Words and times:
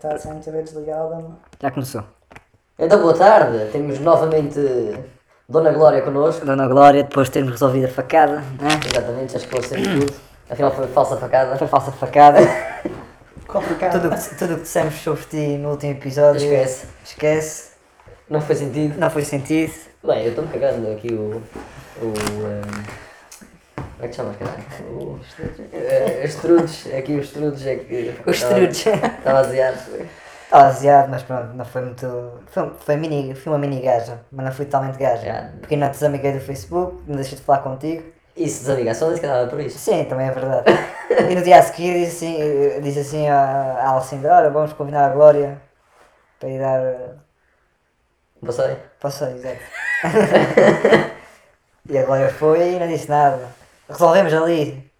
está 0.00 0.18
sem 0.18 0.40
TV 0.40 0.62
desligada. 0.62 1.22
Já 1.60 1.70
começou. 1.70 2.02
Então, 2.78 3.02
boa 3.02 3.14
tarde. 3.14 3.70
Temos 3.70 4.00
novamente 4.00 4.58
Dona 5.46 5.70
Glória 5.72 6.00
connosco. 6.00 6.46
Dona 6.46 6.66
Glória, 6.66 7.02
depois 7.02 7.26
de 7.28 7.34
termos 7.34 7.52
resolvido 7.52 7.84
a 7.84 7.88
facada, 7.88 8.36
né? 8.36 8.80
Exatamente, 8.90 9.32
já 9.34 9.38
esclarecemos 9.38 9.88
tudo. 9.88 10.14
Afinal, 10.48 10.70
foi 10.72 10.86
falsa 10.88 11.16
facada. 11.18 11.56
Foi 11.56 11.68
falsa 11.68 11.92
facada. 11.92 12.40
Complicado. 13.46 14.00
tudo 14.00 14.08
o 14.08 14.16
que, 14.16 14.34
tudo 14.36 14.54
o 14.54 14.56
que 14.56 14.62
dissemos 14.62 14.94
sobre 14.94 15.24
ti 15.24 15.58
no 15.58 15.72
último 15.72 15.92
episódio. 15.92 16.40
Esquece. 16.40 16.86
Esquece. 17.04 17.70
Não 18.28 18.40
foi 18.40 18.56
sentido. 18.56 18.98
Não 18.98 19.10
foi 19.10 19.22
sentido. 19.22 19.74
Bem, 20.02 20.22
eu 20.22 20.30
estou-me 20.30 20.50
cagando 20.50 20.90
aqui 20.92 21.12
o. 21.12 21.42
o. 22.00 22.06
Um, 22.06 23.09
como 24.00 24.06
é 24.06 24.08
que 24.08 24.16
chamas, 24.16 24.36
caralho? 24.36 24.64
O. 24.88 25.20
eh, 25.72 26.22
Os 26.24 26.34
trudes. 26.36 26.86
Aqui 26.94 27.16
os 27.18 27.30
trudes 27.30 27.66
é 27.66 27.76
que. 27.76 28.14
Os 28.26 28.42
trudes. 28.42 28.86
Estava 28.86 29.38
aziado. 29.40 29.78
Estava 30.44 30.66
aziado, 30.66 31.08
mas 31.10 31.22
pronto, 31.22 31.54
não 31.54 31.64
foi 31.64 31.82
muito. 31.82 32.40
Foi, 32.46 32.72
foi, 32.78 32.96
mini, 32.96 33.34
foi 33.34 33.52
uma 33.52 33.58
mini 33.58 33.80
gaja, 33.80 34.20
mas 34.32 34.46
não 34.46 34.52
fui 34.52 34.64
totalmente 34.64 34.98
gaja. 34.98 35.24
Já. 35.24 35.50
Porque 35.60 35.76
não 35.76 35.88
te 35.88 35.92
desamiguei 35.92 36.32
do 36.32 36.40
Facebook, 36.40 37.02
não 37.06 37.16
deixei 37.16 37.38
de 37.38 37.44
falar 37.44 37.60
contigo. 37.60 38.02
Isso, 38.36 38.60
desamiga, 38.60 38.94
só 38.94 39.08
disse 39.08 39.20
que 39.20 39.26
andava 39.26 39.48
por 39.48 39.60
isso. 39.60 39.78
Sim, 39.78 40.04
também 40.04 40.28
é 40.28 40.30
verdade. 40.32 40.64
e 41.30 41.34
no 41.34 41.42
dia 41.42 41.58
a 41.58 41.62
seguir 41.62 41.94
disse 42.04 42.26
assim, 42.26 42.80
disse 42.80 43.00
assim 43.00 43.28
à 43.28 43.36
à 43.80 43.88
Alcinda, 43.90 44.34
olha, 44.34 44.50
vamos 44.50 44.72
convidar 44.72 45.06
a 45.06 45.14
Glória 45.14 45.60
para 46.38 46.48
ir 46.48 46.58
dar. 46.58 46.80
Passei. 48.44 48.76
Passei, 49.00 49.34
exato. 49.34 49.58
e 51.88 51.98
a 51.98 52.04
Glória 52.04 52.30
foi 52.30 52.74
e 52.74 52.78
não 52.78 52.88
disse 52.88 53.08
nada. 53.08 53.48
Resolvemos 53.90 54.32
ali, 54.32 54.90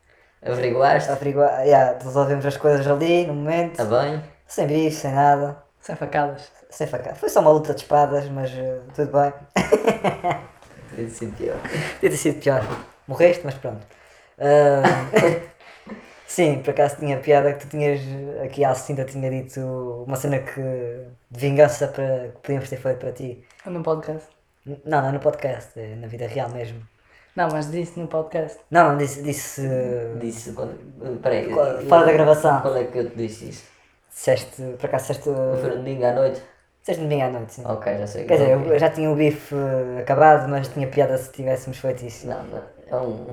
Averiguaste. 0.43 1.11
averiguar, 1.11 1.61
yeah, 1.65 1.99
resolvemos 2.03 2.45
as 2.47 2.57
coisas 2.57 2.87
ali, 2.87 3.27
no 3.27 3.35
momento, 3.35 3.81
Está 3.81 3.85
bem. 3.85 4.23
sem 4.47 4.67
bife, 4.67 4.97
sem 4.97 5.13
nada, 5.13 5.63
Sem 5.81 5.95
facadas. 5.97 6.51
sem 6.71 6.87
facada. 6.87 7.15
Foi 7.17 7.29
só 7.29 7.41
uma 7.41 7.51
luta 7.51 7.75
de 7.75 7.81
espadas, 7.83 8.27
mas 8.29 8.51
eh, 8.53 8.81
tudo 8.95 9.13
bem. 9.13 9.33
Podia 10.91 11.05
ter 11.05 11.11
sido 11.11 11.37
pior. 11.37 11.57
Podia 11.61 12.11
ter 12.11 12.17
sido 12.17 12.41
pior. 12.41 12.63
Morreste, 13.07 13.43
mas 13.45 13.55
pronto. 13.55 13.87
Ah, 14.39 14.83
sim, 16.27 16.61
por 16.63 16.71
acaso 16.71 16.97
tinha 16.97 17.19
piada 17.19 17.53
que 17.53 17.61
tu 17.67 17.69
tinhas, 17.69 18.01
aqui 18.45 18.65
a 18.65 18.71
Alcinda 18.71 19.05
tinha 19.05 19.31
dito 19.31 20.05
uma 20.07 20.17
cena 20.17 20.39
que, 20.39 20.61
de 21.31 21.41
vingança 21.41 21.89
para, 21.89 22.29
que 22.29 22.39
podíamos 22.43 22.69
ter 22.69 22.77
feito 22.77 22.99
para 22.99 23.13
ti. 23.13 23.45
No 23.67 23.83
podcast. 23.83 24.29
N- 24.67 24.81
Não, 24.85 25.03
não 25.03 25.13
no 25.13 25.21
podcast, 25.21 25.79
é 25.79 25.95
na 25.97 26.07
vida 26.07 26.27
real 26.27 26.49
mesmo. 26.51 26.81
Não, 27.37 27.49
mas 27.51 27.71
disse 27.71 27.99
no 27.99 28.07
podcast. 28.09 28.59
Não, 28.71 28.91
não, 28.91 28.97
disse, 28.97 29.23
disse 29.23 29.63
Disse 30.21 30.53
quando. 30.53 30.75
Peraí. 31.23 31.49
Qual- 31.49 31.79
fora 31.89 32.07
da 32.07 32.13
gravação. 32.13 32.61
Quando 32.61 32.79
é 32.79 32.85
que 32.85 32.99
eu 32.99 33.09
te 33.11 33.17
disse 33.17 33.49
isso? 33.49 33.65
Disseste, 34.13 34.63
por 34.79 34.87
acaso 34.87 35.07
disseste. 35.09 35.31
Foi 35.61 35.71
no 35.71 35.77
domingo 35.77 36.05
à 36.05 36.13
noite? 36.13 36.43
Disseste 36.81 37.03
domingo 37.03 37.25
à 37.25 37.29
noite, 37.31 37.55
sim. 37.55 37.63
Ok, 37.65 37.99
já 37.99 38.07
sei. 38.07 38.25
Quer 38.25 38.39
dizer, 38.39 38.51
eu 38.73 38.79
já 38.79 38.91
tinha 38.91 39.11
o 39.11 39.15
bife 39.15 39.55
eh, 39.55 40.01
acabado, 40.01 40.49
mas 40.49 40.67
tinha 40.69 40.87
piada 40.89 41.17
se 41.19 41.31
tivéssemos 41.31 41.79
feito 41.79 42.05
isso. 42.05 42.27
Não, 42.27 42.43
não, 42.45 42.63
é 42.91 42.97
um. 42.97 43.27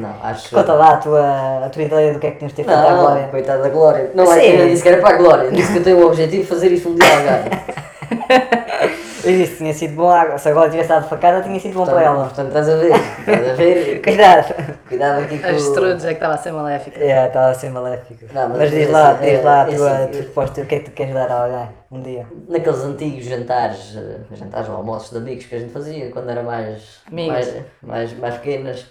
Não, 0.00 0.14
acho. 0.24 0.50
Conta 0.54 0.72
lá 0.72 0.94
a 0.94 0.96
tua, 0.98 1.66
a 1.66 1.70
tua 1.70 1.82
ideia 1.82 2.12
do 2.12 2.18
que 2.18 2.26
é 2.26 2.30
que 2.32 2.36
tínhamos 2.38 2.54
de 2.56 2.62
ter 2.62 2.68
feito 2.68 2.78
à 2.86 2.90
Não, 2.90 2.98
Glória. 3.00 3.28
coitada 3.28 3.62
da 3.62 3.68
Glória. 3.68 4.10
Não 4.14 4.32
é 4.32 4.40
Sim. 4.40 4.50
que 4.50 4.56
eu 4.62 4.68
disse 4.68 4.82
que 4.82 4.88
era 4.88 5.00
para 5.02 5.14
a 5.14 5.18
Glória. 5.18 5.50
Disse 5.52 5.72
que 5.72 5.78
eu 5.78 5.84
tenho 5.84 5.98
o 5.98 6.06
objetivo 6.06 6.42
de 6.42 6.48
fazer 6.48 6.72
isto 6.72 6.88
um 6.88 6.94
dia 6.94 7.06
ao. 7.06 8.87
Eu 9.28 9.36
disse 9.36 9.52
que 9.52 9.58
tinha 9.58 9.74
sido 9.74 9.94
bom, 9.94 10.08
ah, 10.10 10.38
se 10.38 10.48
a 10.48 10.52
Glória 10.52 10.70
tivesse 10.70 10.88
dado 10.88 11.08
facada, 11.08 11.42
tinha 11.42 11.60
sido 11.60 11.74
bom 11.74 11.84
para 11.84 11.94
Portanto, 11.94 12.14
ela. 12.14 12.24
portanto, 12.24 12.46
estás 12.48 12.68
a 12.68 12.76
ver? 12.76 12.92
Estás 12.94 13.48
a 13.48 13.52
ver? 13.54 14.00
Cuidado! 14.02 14.54
Cuidado 14.88 15.20
aqui 15.22 15.38
com 15.38 15.46
As 15.48 15.68
trudes 15.70 16.04
é 16.04 16.08
que 16.08 16.14
estava 16.14 16.34
a 16.34 16.38
ser 16.38 16.52
maléfica. 16.52 16.98
É, 16.98 17.26
estava 17.26 17.48
a 17.50 17.54
ser 17.54 17.70
maléfico. 17.70 18.24
Não, 18.32 18.48
mas 18.48 18.58
mas 18.58 18.70
diz 18.70 18.88
é 18.88 18.92
lá, 18.92 19.10
assim, 19.10 19.24
diz 19.24 19.44
lá 19.44 19.62
a 19.64 19.68
é 19.70 19.74
tua, 19.76 19.90
assim, 19.90 20.02
a 20.04 20.08
tua 20.08 20.20
resposta, 20.22 20.60
o 20.62 20.66
que 20.66 20.74
é 20.74 20.78
que 20.78 20.84
tu 20.86 20.90
queres 20.92 21.14
dar 21.14 21.30
a 21.30 21.42
alguém 21.44 21.68
um 21.90 22.02
dia? 22.02 22.26
Naqueles 22.48 22.84
antigos 22.84 23.24
jantares, 23.24 23.96
eh, 23.96 24.20
jantares 24.34 24.68
ou 24.68 24.76
almoços 24.76 25.10
de 25.10 25.18
amigos 25.18 25.44
que 25.46 25.54
a 25.54 25.58
gente 25.58 25.72
fazia 25.72 26.10
quando 26.10 26.30
era 26.30 26.42
mais, 26.42 27.00
Amigos. 27.10 27.32
mais, 27.32 27.54
mais, 27.82 28.12
mais 28.18 28.34
pequenas, 28.36 28.86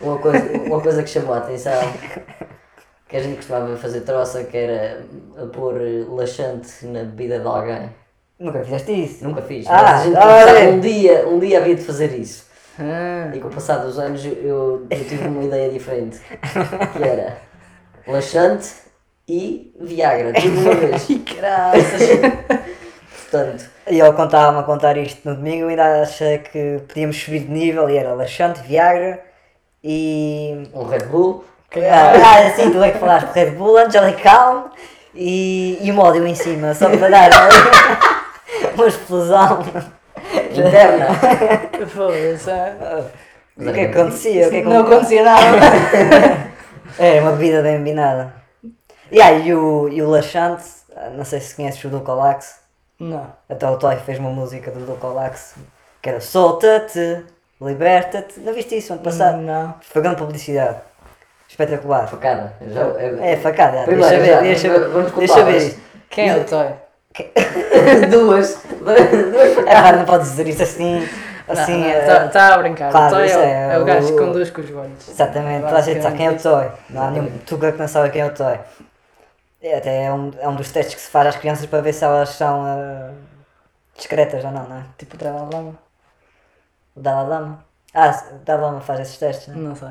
uma 0.00 0.18
coisa, 0.18 0.58
uma 0.66 0.80
coisa 0.80 1.02
que 1.02 1.08
chamou 1.10 1.34
a 1.34 1.38
atenção, 1.38 1.72
que 3.08 3.16
a 3.16 3.20
gente 3.20 3.36
costumava 3.36 3.74
fazer 3.76 4.02
troça, 4.02 4.44
que 4.44 4.56
era 4.56 5.02
a 5.42 5.46
pôr 5.46 5.74
laxante 6.10 6.84
na 6.86 7.00
bebida 7.04 7.40
de 7.40 7.46
alguém. 7.46 7.88
Nunca 8.38 8.62
fizeste 8.62 8.92
isso? 8.92 9.24
Nunca 9.24 9.42
fiz, 9.42 9.66
Ah, 9.68 9.82
mas 9.82 10.00
a 10.00 10.04
gente 10.04 10.16
ah, 10.16 10.60
é. 10.60 10.68
um 10.68 10.80
dia, 10.80 11.28
um 11.28 11.38
dia 11.38 11.58
havia 11.58 11.74
de 11.74 11.82
fazer 11.82 12.12
isso. 12.18 12.46
Ah, 12.78 13.30
E 13.34 13.40
com 13.40 13.48
o 13.48 13.50
passar 13.50 13.78
dos 13.78 13.98
anos 13.98 14.24
eu, 14.24 14.32
eu, 14.34 14.86
tive 15.04 15.26
uma 15.26 15.42
ideia 15.42 15.68
diferente, 15.70 16.20
que 16.92 17.02
era 17.02 17.38
laxante 18.06 18.68
e 19.28 19.74
Viagra, 19.80 20.32
tudo 20.32 20.60
uma 20.60 20.74
vez. 20.76 21.06
Graças! 21.36 22.08
Portanto, 23.30 23.68
E 23.90 24.00
ele 24.00 24.12
contava-me 24.12 24.60
a 24.60 24.62
contar 24.62 24.96
isto 24.96 25.28
no 25.28 25.34
domingo, 25.34 25.64
eu 25.64 25.68
ainda 25.68 26.02
achei 26.02 26.38
que 26.38 26.80
podíamos 26.86 27.20
subir 27.20 27.40
de 27.40 27.50
nível 27.50 27.90
e 27.90 27.96
era 27.96 28.14
laxante, 28.14 28.60
Viagra 28.62 29.20
e. 29.82 30.68
um 30.72 30.84
Red 30.84 31.06
Bull, 31.06 31.44
Ah, 31.74 32.12
ah, 32.46 32.50
sim, 32.54 32.70
tu 32.70 32.80
é 32.82 32.92
que 32.92 32.98
falaste 32.98 33.32
Red 33.34 33.50
Bull, 33.50 33.76
Angelic 33.78 34.22
Calm 34.22 34.66
e, 35.14 35.78
e 35.82 35.90
o 35.90 35.94
módio 35.94 36.26
em 36.26 36.34
cima, 36.34 36.72
só 36.74 36.88
para 36.88 37.08
dar 37.10 37.30
uma 38.74 38.86
explosão. 38.86 39.62
interna. 40.52 41.06
foda-se. 41.86 42.50
ah. 42.50 43.04
O 43.56 43.62
que 43.62 43.68
é 43.68 43.72
que 43.72 43.98
acontecia? 43.98 44.46
O 44.46 44.50
que 44.50 44.56
é 44.56 44.62
que 44.62 44.68
Não 44.68 44.80
acontecia 44.82 45.24
nada. 45.24 45.56
Era 46.98 47.22
uma 47.22 47.32
bebida 47.32 47.62
bem 47.62 47.78
combinada. 47.78 48.32
E 49.10 49.20
aí, 49.20 49.48
e 49.48 49.54
o, 49.54 49.88
e 49.88 50.00
o 50.02 50.08
laxante, 50.08 50.64
ah, 50.96 51.10
não 51.10 51.24
sei 51.24 51.40
se 51.40 51.56
conheces 51.56 51.82
o 51.84 51.88
Dulcolax, 51.88 52.60
Não. 53.00 53.26
até 53.48 53.68
o 53.68 53.76
Toy 53.76 53.96
fez 53.96 54.18
uma 54.18 54.30
música 54.30 54.70
do 54.70 54.86
Dulcolax 54.86 55.54
que 56.00 56.08
era 56.08 56.20
Solta-te, 56.20 57.24
liberta-te. 57.60 58.38
Não 58.40 58.52
viste 58.54 58.76
isso 58.76 58.92
ano 58.92 59.02
passado? 59.02 59.38
Não. 59.38 59.74
Foi 59.80 60.02
grande 60.02 60.18
publicidade. 60.18 60.76
Espetacular. 61.48 62.06
Facada. 62.06 62.52
Já, 62.68 62.82
É 63.20 63.36
facada, 63.36 63.82
Primeiro, 63.84 64.08
deixa 64.16 64.26
já, 64.26 64.40
ver, 64.40 64.42
deixa 64.42 64.68
ver, 64.68 64.88
vamos 64.90 65.12
deixa 65.12 65.42
ver. 65.44 65.78
Quem 66.10 66.28
é 66.28 66.36
o 66.36 66.44
Toy? 66.44 66.68
duas. 68.10 68.62
duas 68.80 69.64
pá, 69.64 69.92
não 69.92 70.04
podes 70.04 70.30
dizer 70.30 70.48
isso 70.48 70.62
assim, 70.62 71.08
assim, 71.48 71.84
eh, 71.84 71.98
Está 72.00 72.28
tá 72.28 72.54
a 72.54 72.58
brincar. 72.58 72.90
claro, 72.90 73.06
o 73.14 73.18
Toy 73.18 73.28
é, 73.30 73.36
o- 73.36 73.40
é 73.40 73.74
é 73.74 73.78
o 73.78 73.84
gajo 73.84 74.08
que 74.08 74.18
conduz 74.18 74.50
com 74.50 74.60
os 74.60 74.70
olhos. 74.70 75.08
exatamente, 75.08 75.64
toda 75.64 75.78
a 75.78 75.80
gente 75.82 76.02
sabe 76.02 76.16
quem 76.16 76.26
é 76.26 76.30
o 76.30 76.38
Toy, 76.38 76.68
não 76.90 77.02
há 77.02 77.10
nenhum 77.10 77.38
tuga 77.46 77.72
que 77.72 77.78
não 77.78 77.88
sabe 77.88 78.10
quem 78.10 78.22
é 78.22 78.26
o 78.26 78.34
Toy. 78.34 78.58
É, 79.60 79.76
até 79.78 80.04
é 80.04 80.12
um, 80.12 80.30
é 80.38 80.48
um 80.48 80.54
dos 80.54 80.70
testes 80.70 80.94
que 80.94 81.00
se 81.00 81.10
faz 81.10 81.26
às 81.26 81.36
crianças 81.36 81.66
para 81.66 81.80
ver 81.80 81.92
se 81.92 82.04
elas 82.04 82.28
são 82.28 82.64
eh, 82.68 83.10
discretas 83.96 84.44
ou 84.44 84.52
não, 84.52 84.68
não 84.68 84.76
é? 84.78 84.82
Tipo 84.96 85.16
o 85.16 85.18
Dalai 85.18 85.48
Lama. 85.52 85.74
O 86.94 87.00
Dalai 87.00 87.26
Lama. 87.28 87.64
Ah, 87.92 88.22
o 88.32 88.44
Dalai 88.44 88.62
Lama 88.66 88.80
faz 88.80 89.00
esses 89.00 89.18
testes, 89.18 89.48
não 89.48 89.54
é? 89.56 89.58
Não 89.68 89.74
sei. 89.74 89.88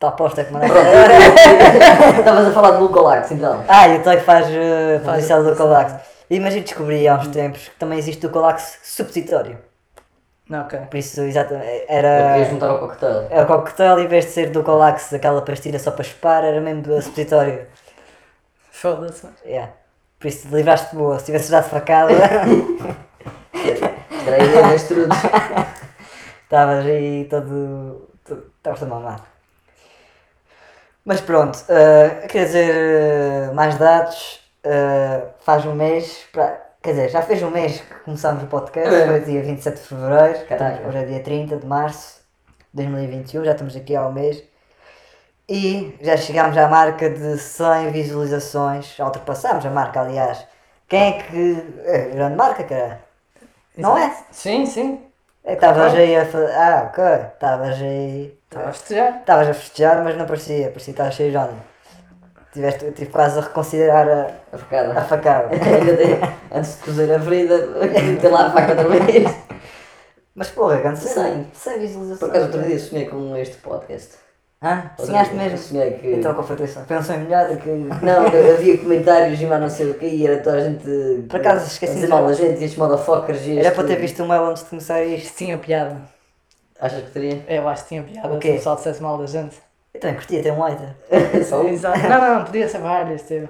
Está 0.00 0.08
aposta 0.08 0.42
que 0.44 0.50
mandaste. 0.50 0.74
Estavas 2.18 2.46
a 2.48 2.52
falar 2.52 2.70
de 2.70 2.78
Lucolax 2.78 3.32
então. 3.32 3.62
Ah, 3.68 3.86
e 3.86 3.98
o 3.98 4.02
Toy 4.02 4.18
faz 4.20 4.46
uh, 4.46 5.00
publicidade 5.04 5.42
do 5.44 5.50
publicidade. 5.50 5.56
Colax. 5.58 5.94
E 6.30 6.40
mas 6.40 6.56
eu 6.56 6.62
descobri 6.62 7.06
há 7.06 7.16
uns 7.16 7.28
tempos 7.28 7.68
que 7.68 7.74
também 7.78 7.98
existe 7.98 8.24
o 8.26 8.30
Colax 8.30 8.78
supositório. 8.82 9.58
Ok. 10.50 10.78
Por 10.90 10.96
isso, 10.96 11.20
exatamente, 11.20 11.66
Eu 11.66 11.84
era. 11.88 12.32
queria 12.32 12.44
juntar 12.50 12.70
ao 12.70 12.78
coquetel. 12.78 13.26
É 13.30 13.42
o 13.42 13.46
coquetel, 13.46 14.00
em 14.00 14.06
vez 14.08 14.24
de 14.24 14.30
ser 14.30 14.50
do 14.50 14.62
Colax 14.62 15.12
aquela 15.12 15.42
pastilha 15.42 15.78
só 15.78 15.90
para 15.90 16.02
chupar, 16.04 16.44
era 16.44 16.60
mesmo 16.62 16.80
do 16.82 17.02
supositório. 17.02 17.66
Foda-se. 18.72 19.26
Yeah. 19.44 19.70
Por 20.18 20.28
isso 20.28 20.48
livraste 20.48 20.96
boa, 20.96 21.18
se 21.18 21.26
tivesse 21.26 21.50
dado 21.50 21.68
facada, 21.68 22.12
Era 24.26 24.36
a 24.36 24.38
ideia 24.38 24.62
das 24.62 24.82
trudes. 24.84 25.18
estavas 26.44 26.86
aí 26.86 27.26
todo. 27.28 28.08
todo- 28.24 28.50
Estavas 28.56 28.80
todo 28.80 28.88
mamado. 28.88 29.22
Mas 31.10 31.20
pronto, 31.20 31.56
uh, 31.58 32.28
quer 32.28 32.44
dizer, 32.44 33.50
uh, 33.50 33.52
mais 33.52 33.74
dados, 33.76 34.40
uh, 34.64 35.26
faz 35.40 35.66
um 35.66 35.74
mês, 35.74 36.24
pra- 36.32 36.56
quer 36.80 36.90
dizer, 36.90 37.08
já 37.08 37.20
fez 37.20 37.42
um 37.42 37.50
mês 37.50 37.80
que 37.80 37.94
começámos 38.04 38.44
o 38.44 38.46
podcast, 38.46 38.94
É. 38.94 39.06
foi 39.08 39.18
dia 39.22 39.42
27 39.42 39.74
de 39.74 39.88
Fevereiro, 39.88 40.38
hoje 40.86 40.98
é 40.98 41.04
dia 41.06 41.18
30 41.20 41.56
de 41.56 41.66
Março 41.66 42.20
de 42.72 42.84
2021, 42.84 43.44
já 43.44 43.50
estamos 43.50 43.74
aqui 43.74 43.96
há 43.96 44.06
um 44.06 44.12
mês. 44.12 44.40
E 45.48 45.98
já 46.00 46.16
chegámos 46.16 46.56
à 46.56 46.68
marca 46.68 47.10
de 47.10 47.38
100 47.38 47.90
visualizações, 47.90 48.94
já 48.94 49.04
ultrapassámos 49.04 49.66
a 49.66 49.70
marca 49.70 50.02
aliás. 50.02 50.46
Quem 50.88 51.08
é 51.08 51.12
que. 51.24 51.74
É, 51.86 51.98
grande 52.10 52.36
marca, 52.36 52.62
cara. 52.62 53.00
Não 53.76 53.98
é? 53.98 54.14
Sim, 54.30 54.64
sim. 54.64 55.04
É 55.42 55.54
Estavas 55.54 55.92
aí 55.92 56.14
a 56.16 56.24
fazer. 56.24 56.52
Ah, 56.54 56.84
ok. 56.88 57.04
Estavas 57.34 57.82
aí. 57.82 58.39
Estava 58.50 58.68
a 58.68 58.72
festejar. 58.72 59.18
Estavas 59.20 59.48
a 59.48 59.54
festejar, 59.54 60.02
mas 60.04 60.16
não 60.16 60.26
parecia, 60.26 60.68
parecia 60.70 60.82
que 60.84 60.90
estavas 60.90 61.14
cheio 61.14 61.30
de 61.30 61.36
onda. 61.36 61.70
Tiveste, 62.52 62.90
tive 62.92 63.10
quase 63.10 63.38
a 63.38 63.42
reconsiderar 63.42 64.08
a, 64.08 64.22
A 64.52 64.56
a 64.56 64.58
facada. 64.58 65.00
facada. 65.06 65.48
Ainda 65.54 65.96
tem- 65.96 66.18
Antes 66.52 66.76
de 66.78 66.82
cozer 66.82 67.12
a 67.14 67.20
ferida, 67.20 67.58
tem 68.20 68.28
lá 68.30 68.46
a 68.46 68.50
faca 68.50 68.70
outra 68.72 68.88
vez. 68.88 69.32
Mas 70.34 70.48
porra, 70.50 70.76
grande 70.80 70.98
cena. 70.98 71.28
100. 71.28 71.46
100 71.52 71.78
visualizações. 71.78 72.18
Por 72.18 72.28
acaso 72.30 72.44
outro 72.46 72.62
dia 72.62 72.78
sonhei 72.78 73.06
com 73.06 73.36
este 73.36 73.56
podcast. 73.58 74.16
Hã? 74.62 74.90
Sonhaste 74.98 75.34
mesmo? 75.34 75.56
Sonhei 75.58 75.92
que. 75.92 76.08
Então 76.14 76.34
qual 76.34 76.44
foi 76.44 76.54
a 76.54 76.56
tua 76.58 76.66
sonho? 76.66 76.86
Um 76.90 77.02
sonho 77.04 77.20
melhor 77.20 77.48
do 77.48 77.56
que. 77.56 77.68
Não, 77.70 78.26
havia 78.26 78.78
comentários 78.78 79.40
e 79.40 79.46
mais 79.46 79.60
não 79.60 79.70
sei 79.70 79.90
o 79.90 79.94
que 79.94 80.06
e 80.06 80.26
era 80.26 80.42
toda 80.42 80.56
a 80.56 80.60
gente. 80.60 81.24
Por 81.28 81.36
acaso 81.40 81.66
esqueci 81.68 81.92
a 81.92 81.94
de 81.94 82.00
dizer 82.00 82.08
mal 82.12 82.26
da 82.26 82.32
gente 82.32 82.60
e 82.60 82.64
estes 82.64 82.76
motherfuckers 82.76 83.42
e 83.46 83.52
Era 83.58 83.68
este- 83.68 83.74
para 83.76 83.86
ter 83.86 83.96
visto 83.96 84.22
o 84.24 84.28
mail 84.28 84.44
antes 84.46 84.64
de 84.64 84.70
começar 84.70 85.02
isto. 85.04 85.26
Isto 85.26 85.38
tinha 85.38 85.56
piada. 85.56 85.96
Achas 86.80 87.04
que 87.04 87.10
teria? 87.10 87.44
Eu 87.48 87.68
acho 87.68 87.82
que 87.82 87.88
tinha 87.90 88.02
piada 88.02 88.34
O 88.34 88.38
quê? 88.38 88.48
se 88.48 88.52
o 88.54 88.56
pessoal 88.58 88.76
dissesse 88.76 89.02
mal 89.02 89.18
da 89.18 89.26
gente. 89.26 89.56
Eu 89.92 90.00
também 90.00 90.16
curtia 90.16 90.42
ter 90.42 90.52
um 90.52 90.58
lighter. 90.60 90.94
Só 91.44 91.62
um? 91.62 91.68
Exato. 91.68 91.98
Não, 91.98 92.20
não, 92.20 92.34
não, 92.38 92.44
podia 92.44 92.68
ser 92.68 92.78
várias, 92.78 93.22
tipo. 93.22 93.48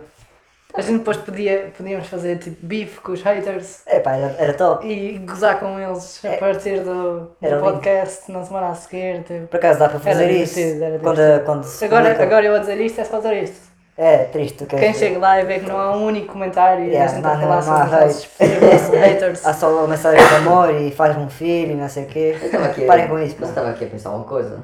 A 0.72 0.80
gente 0.82 0.98
depois 0.98 1.16
podia, 1.16 1.72
podíamos 1.76 2.06
fazer 2.06 2.38
tipo 2.38 2.64
bife 2.64 3.00
com 3.00 3.10
os 3.10 3.22
haters 3.22 3.82
É 3.86 3.98
pá, 3.98 4.14
era, 4.14 4.32
era 4.38 4.54
top. 4.54 4.86
e 4.86 5.18
gozar 5.18 5.58
com 5.58 5.76
eles 5.80 6.24
a 6.24 6.28
É. 6.28 6.36
partir 6.36 6.78
do, 6.84 7.20
do 7.20 7.36
Era 7.42 7.56
lindo. 7.56 7.70
podcast 7.72 8.30
na 8.30 8.44
semana 8.44 8.68
a 8.68 8.74
seguir. 8.76 9.24
Tipo. 9.24 9.48
Por 9.48 9.56
acaso 9.56 9.80
dá 9.80 9.88
para 9.88 9.98
fazer 9.98 10.30
isso. 10.30 10.60
quando, 11.02 11.44
quando 11.44 11.66
Agora, 11.82 12.04
publica. 12.04 12.22
agora 12.22 12.46
eu 12.46 12.54
a 12.54 12.58
dizer 12.60 12.80
isto 12.80 13.00
é 13.00 13.04
só 13.04 13.16
dizer 13.16 13.42
isto. 13.42 13.69
É 14.02 14.24
triste, 14.24 14.64
queres 14.64 14.82
Quem 14.82 14.94
chega 14.94 15.18
lá 15.18 15.42
e 15.42 15.44
vê 15.44 15.58
que 15.58 15.66
não 15.66 15.78
há 15.78 15.94
um 15.94 16.06
único 16.06 16.32
comentário 16.32 16.86
e 16.86 16.88
Yeah, 16.88 17.04
a 17.04 17.14
gente 17.14 17.22
não, 17.22 17.32
a 17.34 17.62
falar 17.62 18.08
sobre 18.08 18.96
haters. 18.96 19.46
Há 19.46 19.52
só 19.52 19.86
mensagem 19.86 20.26
de 20.26 20.34
amor 20.36 20.74
e 20.74 20.90
faz 20.90 21.14
um 21.18 21.28
filho 21.28 21.72
e 21.72 21.74
não 21.74 21.86
sei 21.86 22.04
o 22.04 22.06
quê. 22.06 22.34
Eu 22.40 22.46
estava 22.46 22.64
aqui, 22.64 22.86
Parem 22.86 23.08
com 23.08 23.18
isso, 23.18 23.36
mas 23.38 23.50
estava 23.50 23.68
aqui 23.68 23.84
a 23.84 23.88
pensar 23.88 24.08
uma 24.12 24.24
coisa. 24.24 24.62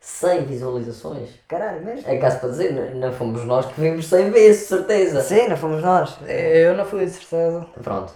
100 0.00 0.44
visualizações. 0.44 1.30
Caralho, 1.48 1.82
mesmo? 1.82 2.06
É 2.06 2.18
caso 2.18 2.38
para 2.40 2.50
dizer, 2.50 2.74
não, 2.74 3.08
não 3.08 3.12
fomos 3.14 3.42
nós 3.46 3.64
que 3.64 3.80
vimos 3.80 4.06
100 4.06 4.30
vezes, 4.30 4.68
certeza. 4.68 5.22
Sim, 5.22 5.48
não 5.48 5.56
fomos 5.56 5.82
nós. 5.82 6.18
Eu 6.28 6.76
não 6.76 6.84
fui 6.84 7.06
de 7.06 7.12
certeza. 7.12 7.66
Pronto. 7.82 8.12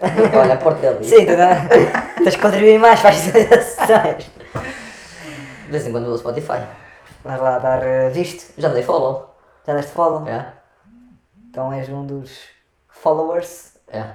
Olha, 0.36 0.54
a 0.54 0.56
porta 0.56 0.80
dele. 0.80 1.04
Sim, 1.04 1.26
tu 1.26 1.36
não. 1.36 2.24
Tens 2.24 2.34
que 2.34 2.42
contribuir 2.42 2.80
mais 2.80 2.98
para 2.98 3.10
as 3.10 3.20
visualizações. 3.20 4.30
De 5.66 5.70
vez 5.70 5.86
em 5.86 5.92
quando 5.92 6.06
vou 6.06 6.14
ao 6.14 6.18
Spotify. 6.18 6.60
Vais 7.22 7.40
lá 7.40 7.60
dar 7.60 7.84
eh, 7.84 8.08
visto. 8.08 8.52
Já 8.58 8.68
dei 8.70 8.82
follow. 8.82 9.37
Já 9.68 9.74
deste 9.74 9.92
follow. 9.92 10.26
É? 10.26 10.50
Então 11.50 11.70
és 11.70 11.90
um 11.90 12.06
dos 12.06 12.40
followers. 12.88 13.74
É. 13.88 14.12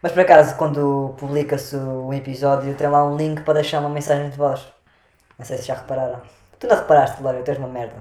Mas 0.00 0.12
por 0.12 0.20
acaso, 0.20 0.54
quando 0.54 1.16
publica-se 1.18 1.74
o 1.74 2.14
episódio, 2.14 2.72
tem 2.76 2.86
lá 2.86 3.04
um 3.04 3.16
link 3.16 3.42
para 3.42 3.54
deixar 3.54 3.80
uma 3.80 3.88
mensagem 3.88 4.30
de 4.30 4.36
voz. 4.36 4.64
Não 5.36 5.44
sei 5.44 5.58
se 5.58 5.64
já 5.64 5.74
repararam. 5.74 6.20
Tu 6.60 6.68
não 6.68 6.76
reparaste, 6.76 7.20
Lório, 7.20 7.42
tu 7.42 7.48
és 7.48 7.58
uma 7.58 7.66
merda. 7.66 7.96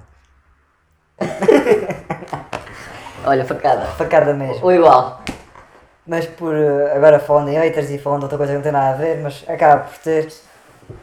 Olha, 3.26 3.44
facada. 3.44 3.88
Facada 3.88 4.32
mesmo. 4.32 4.64
Ou 4.64 4.72
igual. 4.72 5.22
Mas 6.06 6.28
por 6.28 6.56
eh, 6.56 6.96
agora 6.96 7.20
falando 7.20 7.50
em 7.50 7.58
haters 7.58 7.90
e 7.90 7.98
falando 7.98 8.20
de 8.20 8.26
outra 8.26 8.38
coisa 8.38 8.54
que 8.54 8.58
não 8.58 8.64
tem 8.64 8.72
nada 8.72 8.90
a 8.90 8.98
ver, 8.98 9.18
mas 9.18 9.44
acaba 9.48 9.84
por 9.84 9.98
ter. 9.98 10.32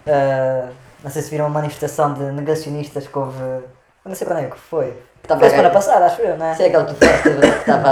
eh, 0.06 0.68
não 1.02 1.10
sei 1.10 1.20
se 1.20 1.30
viram 1.30 1.46
uma 1.46 1.60
manifestação 1.60 2.14
de 2.14 2.22
negacionistas 2.30 3.08
que 3.08 3.18
houve. 3.18 3.64
Eu 4.06 4.08
Não 4.08 4.14
sei 4.16 4.26
quando 4.26 4.38
é 4.40 4.44
que 4.46 4.58
foi. 4.58 5.02
Tava 5.26 5.40
Foi 5.40 5.50
semana 5.50 5.68
a- 5.68 5.72
passada, 5.72 6.06
acho 6.06 6.20
eu, 6.22 6.36
não 6.38 6.46
é? 6.46 6.54
Se 6.54 6.62
é 6.62 6.66
aquela 6.68 6.84
que 6.84 6.94
tu 6.94 7.04
falaste 7.04 7.22
que 7.22 7.58
estava 7.58 7.88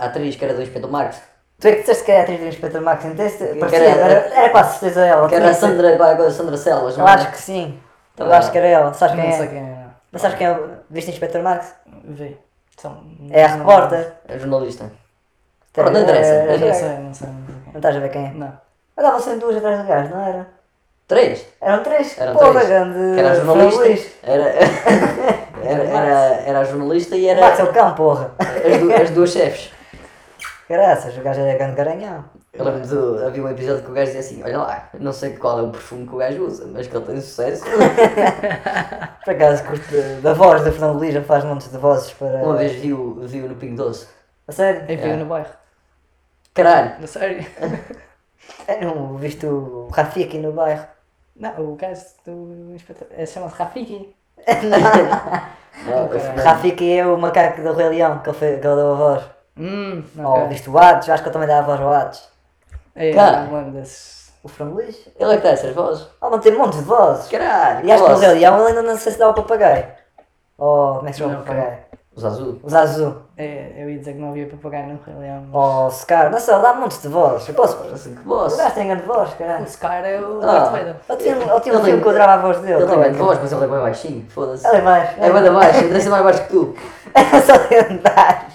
a 0.00 0.04
atriz 0.06 0.34
que 0.36 0.44
era 0.44 0.54
do 0.54 0.62
Inspector 0.62 0.90
Marx. 0.90 1.22
Tu 1.60 1.68
é 1.68 1.72
que 1.72 1.80
disseste 1.80 2.04
que 2.04 2.10
é 2.12 2.18
a 2.18 2.22
atriz 2.22 2.40
do 2.40 2.46
Inspector 2.46 2.80
Max, 2.82 3.04
não 3.04 3.12
disseste? 3.12 3.44
Que 3.52 3.58
Parecia, 3.60 3.78
era- 3.88 4.00
era, 4.10 4.34
era 4.34 4.48
quase 4.50 4.78
certeza 4.78 5.06
ela. 5.06 5.28
Que 5.28 5.34
era 5.36 5.48
a. 5.50 5.54
Sandra, 5.54 5.94
a? 6.26 6.30
Sandra 6.32 6.56
Celas, 6.56 6.94
Eu 6.94 6.98
não 7.04 7.08
é? 7.08 7.12
acho 7.14 7.30
que 7.30 7.38
sim. 7.38 7.78
Eu 8.18 8.28
Tá 8.28 8.38
acho 8.38 8.50
que 8.50 8.58
era 8.58 8.66
ela. 8.66 8.92
Sabes 8.94 9.14
quem 9.14 9.24
não 9.24 9.30
é? 9.34 9.38
sei 9.38 9.48
quem 9.48 9.58
é. 9.58 9.76
Não 10.10 10.18
sabes 10.20 10.36
quem 10.38 10.46
é? 10.48 10.60
Viste 10.90 11.10
o 11.10 11.12
Inspector 11.12 11.42
Max? 11.42 11.72
Vi. 12.04 12.36
São- 12.76 13.04
É 13.30 13.44
a 13.44 13.48
repórter. 13.48 14.12
É 14.28 14.38
jornalista. 14.38 14.90
Pronto, 15.72 15.92
não 15.92 16.00
interessa. 16.02 16.30
é- 16.32 16.46
Eu 16.46 16.50
é- 16.50 16.58
não 16.58 16.74
sei, 16.74 16.88
não 16.98 17.14
sei. 17.14 17.28
Não 17.28 17.72
sei 17.72 17.76
estás 17.76 17.96
a 17.96 18.00
ver 18.00 18.08
quem 18.10 18.26
é? 18.26 18.32
Não. 18.34 18.52
Andavam 18.98 19.20
sempre 19.20 19.40
duas 19.40 19.56
atrás 19.56 19.80
do 19.80 19.86
gajo, 19.86 20.08
não 20.10 20.26
era? 20.26 20.46
Três? 21.06 21.46
Eram 21.60 21.82
três? 21.82 22.18
Eram 22.18 22.32
Porra, 22.34 22.52
três. 22.54 22.68
grande. 22.68 23.14
Que 23.14 23.20
era 23.20 23.34
jornalista. 23.36 24.08
Era, 24.22 24.44
era, 25.72 25.84
era, 25.84 26.34
era 26.46 26.58
a 26.60 26.64
jornalista 26.64 27.16
e 27.16 27.26
era 27.26 27.40
Max 27.40 27.58
é 27.58 27.64
o 27.64 27.72
cão, 27.72 27.94
porra. 27.94 28.32
as, 28.38 28.78
du- 28.80 28.92
as 28.92 29.10
duas 29.10 29.30
chefes. 29.30 29.72
Graças, 30.68 31.16
o 31.16 31.20
gajo 31.20 31.40
era 31.40 31.58
grande 31.58 31.74
garanhão. 31.76 32.24
Eu 32.52 32.64
lembro 32.64 32.80
de 32.82 33.24
havia 33.24 33.42
um 33.42 33.48
episódio 33.48 33.82
que 33.82 33.90
o 33.90 33.94
gajo 33.94 34.06
dizia 34.12 34.20
assim: 34.20 34.42
Olha 34.42 34.58
lá, 34.58 34.88
não 34.98 35.12
sei 35.12 35.36
qual 35.36 35.58
é 35.58 35.62
o 35.62 35.70
perfume 35.70 36.06
que 36.06 36.14
o 36.14 36.18
gajo 36.18 36.44
usa, 36.46 36.66
mas 36.66 36.86
que 36.86 36.96
ele 36.96 37.04
tem 37.06 37.20
sucesso. 37.20 37.64
Por 39.24 39.34
acaso, 39.34 39.64
curto 39.64 40.20
da 40.22 40.32
voz 40.34 40.62
da 40.64 40.70
Fernando 40.72 41.02
ele 41.04 41.20
faz 41.22 41.44
montes 41.44 41.70
de 41.70 41.78
vozes 41.78 42.12
para. 42.12 42.38
Uma 42.38 42.56
vez 42.56 42.72
viu, 42.72 43.18
viu 43.22 43.48
no 43.48 43.54
Pingo 43.56 43.76
Doce. 43.76 44.06
A 44.46 44.52
sério? 44.52 44.82
Eu 44.88 44.96
vi 44.98 45.08
É. 45.10 45.16
no 45.16 45.26
bairro. 45.26 45.48
Caralho! 46.54 46.92
Na 47.00 47.06
sério. 47.06 47.44
É, 48.66 48.84
não 48.84 49.16
viste 49.16 49.46
o 49.46 49.88
Rafiki 49.92 50.36
no 50.38 50.52
bairro. 50.52 50.84
Não, 51.36 51.52
o 51.60 51.76
gajo 51.76 52.00
do 52.26 52.72
inspetor. 52.74 53.06
É, 53.16 53.24
Chama-se 53.24 53.54
Rafiki. 53.56 54.14
Não, 54.46 55.40
fui- 55.72 56.42
Rafiki 56.42 56.98
é 56.98 57.06
o 57.06 57.16
macaco 57.18 57.62
do 57.62 57.72
Rei 57.72 57.88
Leão 57.88 58.18
que 58.18 58.30
ele, 58.30 58.38
que 58.38 58.44
ele 58.44 58.58
deu 58.76 58.92
a 58.92 58.94
voz. 58.94 59.22
Hum, 59.58 60.02
Ou 60.18 60.24
ok. 60.26 60.48
viste 60.48 60.70
o 60.70 60.78
Hades, 60.78 61.08
acho 61.08 61.22
que 61.22 61.28
ele 61.28 61.32
também 61.32 61.48
dá 61.48 61.58
a 61.58 61.62
voz 61.62 61.80
ao 61.80 61.92
Hades. 61.92 62.28
É, 62.94 63.12
Cara. 63.12 63.40
não 63.44 63.54
lembro 63.58 63.72
desses. 63.72 64.22
O 64.44 64.64
Luís. 64.64 65.08
Ele 65.20 65.34
é 65.34 65.36
que 65.36 65.42
dá 65.44 65.50
essas 65.50 65.72
vozes. 65.74 66.02
Ele 66.20 66.30
não 66.30 66.38
tem 66.40 66.52
montes 66.58 66.78
de 66.80 66.84
vozes. 66.84 67.28
Caralho! 67.28 67.86
E 67.86 67.92
acho 67.92 68.02
que 68.02 68.10
posso. 68.10 68.22
Rei 68.22 68.32
Leão 68.40 68.58
ele 68.58 68.68
ainda 68.68 68.82
não 68.82 68.98
sei 68.98 69.12
se 69.12 69.18
dá 69.18 69.28
o 69.28 69.34
papagaio. 69.34 69.86
Ou 70.58 70.96
como 70.96 71.06
é 71.06 71.10
que 71.10 71.16
se 71.16 71.18
chama 71.22 71.34
o 71.34 71.36
Não, 71.36 71.42
papagaio? 71.44 71.78
Os 72.14 72.24
azul. 72.26 72.60
O 72.62 72.68
Zazu. 72.68 73.16
É, 73.38 73.72
eu 73.78 73.88
ia 73.88 73.98
dizer 73.98 74.12
que 74.12 74.18
não 74.18 74.28
havia 74.30 74.46
papagaio 74.46 74.86
no 74.88 75.00
Rei 75.06 75.14
Leão. 75.18 75.44
mas- 75.50 75.54
Ou 75.54 75.86
o 75.86 75.90
Scar. 75.90 76.30
Não 76.30 76.38
sei, 76.38 76.52
ele 76.54 76.62
dá 76.62 76.74
montes 76.74 77.00
de 77.00 77.08
vozes. 77.08 77.48
Eu 77.48 77.54
posso. 77.54 77.78
Assim, 77.90 78.14
que 78.14 78.20
O 78.20 78.24
voz. 78.24 78.54
gajo 78.54 78.74
tem 78.74 78.86
grande 78.88 79.02
voz, 79.04 79.32
O 79.32 79.36
caralho. 79.36 79.66
Scar 79.66 80.04
é 80.04 80.20
o 80.20 80.40
Ah. 80.42 80.46
Darth 80.46 80.72
Vader. 80.72 80.96
Ele 81.08 81.18
tinha, 81.18 81.36
um 81.36 81.60
filme 81.60 81.80
tem- 81.82 82.00
que 82.00 82.06
eu 82.06 82.10
adorava 82.10 82.32
a 82.34 82.36
voz 82.36 82.58
dele. 82.58 82.74
Ele 82.74 82.86
tem 82.86 82.94
é 82.94 83.00
grande 83.04 83.18
voz, 83.18 83.38
mas 83.40 83.52
ele 83.52 83.64
é 83.64 83.66
bem 83.66 83.80
baixinho. 83.80 84.26
Foda-se. 84.28 84.66
Ele 84.68 84.76
é 84.76 84.80
baixo. 84.82 85.12
É 85.18 85.30
bem 85.30 85.52
baixo, 85.52 85.78
ele 85.78 85.88
deve 85.88 86.00
ser 86.02 86.10
mais 86.10 86.22
baixo 86.24 86.42
que 86.44 86.48
tu. 86.50 86.74
É 87.14 87.40
só 87.40 87.56
de 87.56 87.76
andar. 87.76 88.46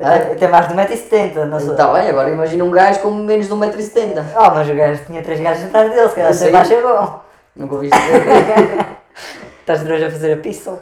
Ah? 0.00 0.16
Eu 0.18 0.36
tenho 0.36 0.50
mais 0.52 0.68
de 0.68 0.74
1,70m, 0.74 1.44
não 1.46 1.58
sou. 1.58 1.72
Está 1.72 1.92
bem, 1.92 2.08
agora 2.08 2.30
imagina 2.30 2.62
um 2.62 2.70
gajo 2.70 3.00
com 3.00 3.10
menos 3.10 3.46
de 3.48 3.52
1,70m. 3.52 4.24
Oh, 4.36 4.50
mas 4.54 4.68
o 4.70 4.74
gajo 4.76 5.04
tinha 5.06 5.22
três 5.24 5.40
gajos 5.40 5.64
atrás 5.64 5.90
dele, 5.90 6.08
se 6.08 6.14
calhar 6.14 6.30
Eu 6.30 6.34
ser 6.34 6.44
sei. 6.44 6.52
baixo 6.52 6.72
é 6.72 6.82
bom. 6.82 7.20
Nunca 7.56 7.74
ouviste 7.74 7.98
dizer. 7.98 8.22
Estás 9.60 9.84
de 9.84 9.92
hoje 9.92 10.04
a 10.04 10.10
fazer 10.10 10.32
a 10.34 10.36
pistol? 10.36 10.78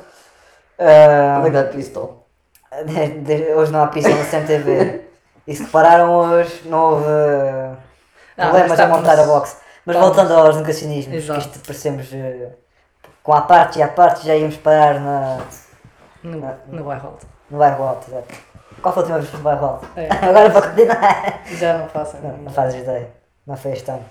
Ah, 0.79 1.43
Onde 1.45 1.57
é 1.57 1.63
que 1.65 1.77
pistol? 1.77 2.27
hoje 3.57 3.73
não 3.73 3.83
há 3.85 3.87
pistol 3.89 4.15
na 4.15 4.25
CMTV. 4.25 5.03
E 5.47 5.55
se 5.55 5.63
repararam 5.65 6.13
hoje, 6.15 6.63
não 6.67 6.79
houve 6.95 7.05
uh, 7.07 7.77
Ah, 8.37 8.43
problemas 8.47 8.71
mas 8.71 8.81
a 8.81 8.87
montar 8.89 9.19
a 9.21 9.25
box. 9.25 9.57
Mas 9.87 9.97
voltando 9.97 10.35
aos 10.35 10.57
negacionismos, 10.57 11.13
que 11.13 11.17
Exato. 11.19 11.41
isto 11.41 11.59
parecemos 11.61 12.11
uh, 12.13 12.53
com 13.23 13.33
a 13.33 13.43
parte 13.43 13.79
e 13.79 13.83
a 13.83 13.89
parte 13.89 14.27
já 14.27 14.35
íamos 14.35 14.57
parar 14.57 14.99
na, 15.01 15.39
No, 16.25 16.53
no 16.67 16.85
bairro 16.85 17.09
alto. 17.09 17.27
no 17.51 17.59
bairro 17.59 17.85
alto. 17.85 18.11
exato. 18.11 18.35
Qual 18.83 18.93
foi 18.93 19.03
a 19.03 19.07
última 19.07 19.19
vez 19.19 19.31
que 19.31 19.37
no 19.37 19.43
bairro 19.45 19.65
alto? 19.67 19.89
É. 19.97 20.09
Agora 20.27 20.51
para 20.51 20.63
continuar. 20.69 21.43
Já 21.47 21.79
não 21.79 21.89
faço. 21.89 22.17
Não, 22.23 22.37
não 22.39 22.51
fazes 22.53 22.83
ideia. 22.83 23.09
Não 23.47 23.57
foi 23.57 23.73
este 23.73 23.91
ano. 23.91 24.05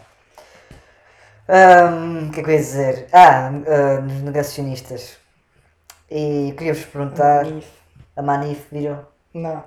O 2.27 2.31
que 2.31 2.39
é 2.39 2.43
que 2.43 2.49
eu 2.49 2.53
ia 2.53 2.59
dizer? 2.59 3.07
Ah, 3.13 3.47
ah, 3.49 4.01
nos 4.01 4.21
negacionistas. 4.23 5.17
E 6.09 6.53
queria-vos 6.57 6.85
perguntar, 6.85 7.45
Nif. 7.45 7.67
a 8.15 8.21
Manif 8.21 8.67
viram? 8.71 8.99
Não. 9.33 9.63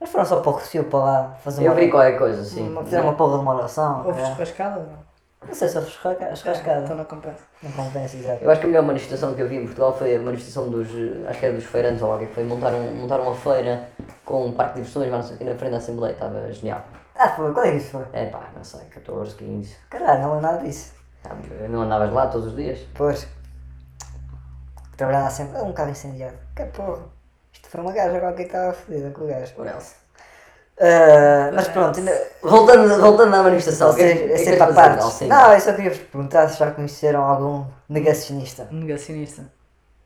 Mas 0.00 0.10
foram 0.10 0.24
só 0.24 0.40
para 0.40 0.50
o 0.50 0.54
Recio 0.54 0.84
para 0.84 0.98
lá 1.00 1.34
fazer 1.42 1.64
Eu 1.64 1.72
uma, 1.72 1.80
vi 1.80 1.90
qualquer 1.90 2.16
coisa, 2.16 2.44
sim. 2.44 2.68
uma, 2.68 2.84
fizeram 2.84 3.04
uma 3.08 3.14
porra 3.14 3.36
de 3.38 3.42
uma 3.42 3.54
oração. 3.56 4.06
Houve 4.06 4.20
é. 4.20 4.26
churrascada? 4.26 4.80
Não. 4.80 5.08
Não 5.46 5.54
sei 5.54 5.68
se 5.68 5.76
houve 5.78 5.90
churrasca- 5.90 6.34
churrascada. 6.36 6.80
Então 6.84 6.96
não 6.96 7.04
compensa. 7.04 7.42
Não 7.62 7.72
compensa, 7.72 8.16
exato. 8.16 8.44
Eu 8.44 8.50
acho 8.50 8.60
que 8.60 8.66
a 8.66 8.68
melhor 8.68 8.84
manifestação 8.84 9.34
que 9.34 9.42
eu 9.42 9.48
vi 9.48 9.56
em 9.56 9.64
Portugal 9.64 9.92
foi 9.96 10.14
a 10.16 10.20
manifestação 10.20 10.68
dos, 10.70 10.88
eh, 10.88 11.28
acho 11.28 11.40
que 11.40 11.46
era 11.46 11.54
dos 11.54 11.64
feirantes 11.64 12.02
ou 12.02 12.12
alguém 12.12 12.28
que 12.28 12.34
foi 12.34 12.44
montar, 12.44 12.72
um, 12.74 12.94
montar 12.94 13.20
uma 13.20 13.34
feira 13.34 13.88
com 14.24 14.46
um 14.46 14.52
parque 14.52 14.74
de 14.74 14.80
diversões, 14.80 15.10
mas 15.10 15.20
não 15.20 15.26
sei 15.26 15.34
o 15.36 15.38
que, 15.38 15.44
na 15.44 15.54
frente 15.56 15.70
da 15.72 15.76
Assembleia, 15.78 16.12
estava 16.12 16.52
genial. 16.52 16.82
Ah, 17.16 17.28
foi. 17.30 17.52
Qual 17.52 17.66
é 17.66 17.70
que 17.72 17.76
isso 17.78 17.90
foi? 17.90 18.04
É 18.12 18.26
pá, 18.26 18.48
não 18.56 18.62
sei, 18.64 18.80
14, 18.90 19.34
15. 19.36 19.76
Caralho, 19.90 20.22
não 20.22 20.34
lembro 20.34 20.42
nada 20.42 20.58
disso. 20.64 20.92
Ah, 21.24 21.34
Não 21.68 21.82
andavas 21.82 22.12
lá 22.12 22.26
todos 22.28 22.48
os 22.48 22.56
dias? 22.56 22.78
Pois. 22.94 23.26
Trabalhar 24.98 25.22
lá 25.22 25.30
sempre. 25.30 25.58
Um 25.62 25.68
bocado 25.68 25.90
incendiado. 25.92 26.36
Que 26.54 26.64
porra. 26.66 27.04
Isto 27.52 27.70
foi 27.70 27.80
uma 27.80 27.92
gaja 27.92 28.20
qualquer 28.20 28.36
que 28.36 28.42
estava 28.54 28.72
fodida 28.74 29.10
com 29.10 29.24
o 29.24 29.26
gajo. 29.28 29.54
Por 29.54 29.66
else. 29.66 29.94
Ah, 30.80 31.50
mas 31.54 31.66
pronto, 31.68 31.98
ainda. 31.98 32.12
Voltando, 32.42 33.00
voltando 33.00 33.34
à 33.34 33.42
manifestação, 33.42 33.94
que 33.94 34.02
é 34.02 34.14
que- 34.14 34.22
é 34.24 34.32
é 34.34 34.36
sempre 34.38 34.62
à 34.62 34.72
parte. 34.72 35.24
Não, 35.24 35.52
eu 35.52 35.60
só 35.60 35.72
queria 35.72 35.90
vos 35.90 35.98
perguntar 36.00 36.48
se 36.48 36.58
já 36.58 36.70
conheceram 36.70 37.24
algum 37.24 37.64
negacionista. 37.88 38.68
Negacionista. 38.70 39.42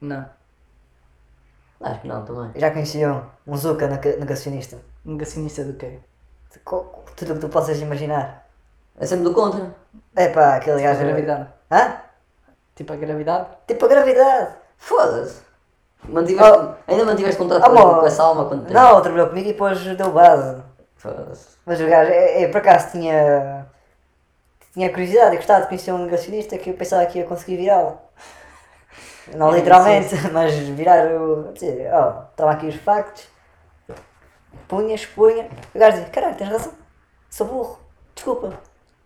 Não. 0.00 0.24
Acho 1.80 2.00
que 2.00 2.08
não, 2.08 2.24
também. 2.24 2.52
Já 2.54 2.70
conheciam 2.70 3.26
um 3.46 3.56
Zuka 3.56 3.88
nega- 3.88 4.16
negacionista? 4.16 4.78
Negacionista 5.04 5.64
do 5.64 5.74
quê? 5.74 5.98
Co- 6.64 7.02
Tudo 7.16 7.32
o 7.32 7.34
que 7.34 7.40
tu 7.40 7.48
possas 7.48 7.80
imaginar. 7.80 8.46
É 8.98 9.04
sempre 9.06 9.24
do 9.24 9.32
contra. 9.34 9.74
É 10.14 10.28
pá, 10.28 10.56
aquele 10.56 10.80
A 10.86 10.92
gajo. 10.92 11.04
gravidade. 11.04 11.48
Hã? 11.70 11.96
Tipo 12.76 12.92
a 12.92 12.96
gravidade? 12.96 13.46
Tipo 13.66 13.84
a 13.84 13.88
gravidade. 13.88 14.54
Foda-se. 14.82 15.40
Mantiveste, 16.08 16.58
ainda 16.88 17.04
mantiveste 17.04 17.38
contato 17.38 17.62
com, 17.62 17.78
amor. 17.78 18.00
com 18.00 18.06
essa 18.06 18.22
alma 18.24 18.46
quando 18.46 18.62
tempo? 18.62 18.74
Não, 18.74 19.00
trabalhou 19.00 19.28
comigo 19.28 19.48
e 19.48 19.52
depois 19.52 19.78
deu 19.96 20.10
base. 20.10 20.60
Foda-se. 20.96 21.56
Mas 21.64 21.80
o 21.80 21.86
gajo, 21.86 22.10
é, 22.10 22.42
é, 22.42 22.48
por 22.48 22.58
acaso 22.58 22.90
tinha. 22.90 23.64
Tinha 24.72 24.90
curiosidade 24.90 25.34
e 25.34 25.36
gostava 25.36 25.60
de 25.60 25.68
conhecer 25.68 25.92
um 25.92 25.98
negacionista 25.98 26.58
que 26.58 26.70
eu 26.70 26.74
pensava 26.74 27.06
que 27.06 27.18
ia 27.18 27.24
conseguir 27.24 27.58
virá-lo. 27.58 27.96
Não 29.36 29.52
É, 29.54 29.58
literalmente, 29.58 30.16
mas 30.32 30.52
virar 30.54 31.06
o. 31.06 31.52
dizer, 31.52 31.88
ó, 31.94 32.24
toma 32.36 32.50
aqui 32.50 32.66
os 32.66 32.74
factos. 32.74 33.28
Punha, 34.66 34.96
expunha. 34.96 35.48
O 35.72 35.78
gajo 35.78 35.98
dizia, 35.98 36.10
caralho, 36.10 36.34
tens 36.34 36.50
razão. 36.50 36.72
Sou 37.30 37.46
burro. 37.46 37.78
Desculpa. 38.16 38.52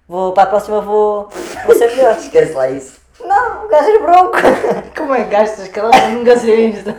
Vou 0.09 0.33
para 0.33 0.45
a 0.45 0.47
próxima 0.47 0.81
vou, 0.81 1.29
vou 1.67 1.77
ser 1.77 1.89
melhor. 1.89 2.17
Esquece 2.17 2.55
lá 2.55 2.71
isso. 2.71 3.06
Não, 3.21 3.65
o 3.65 3.69
gajo 3.69 3.89
era 3.89 3.99
bronco. 4.01 4.37
Como 4.97 5.15
é 5.15 5.25
que 5.25 5.31
gastas 5.31 5.69
cada 5.69 5.89
um 5.89 6.19
negacionista? 6.19 6.97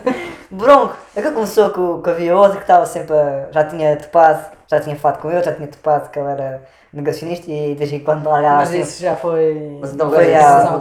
Bronco. 0.49 0.95
Aquilo 1.15 1.33
começou 1.33 1.69
com, 1.69 2.01
com 2.01 2.09
havia 2.09 2.35
outro 2.35 2.57
que 2.57 2.63
estava 2.63 2.85
sempre 2.85 3.15
a, 3.15 3.47
Já 3.51 3.63
tinha 3.65 3.95
topado, 3.97 4.45
já 4.67 4.79
tinha 4.79 4.95
falado 4.95 5.21
com 5.21 5.31
ele, 5.31 5.43
já 5.43 5.53
tinha 5.53 5.67
topado 5.67 6.09
que 6.09 6.19
ele 6.19 6.31
era 6.31 6.63
negacionista 6.93 7.51
e 7.51 7.69
de 7.69 7.75
vez 7.75 7.91
em 7.93 7.99
quando 7.99 8.27
largava 8.27 8.57
Mas 8.57 8.69
assim. 8.69 8.81
isso 8.81 9.01
já 9.01 9.15
foi. 9.15 9.77
Mas 9.79 9.93
então 9.93 10.09
Foi 10.09 10.35
a-. 10.35 10.79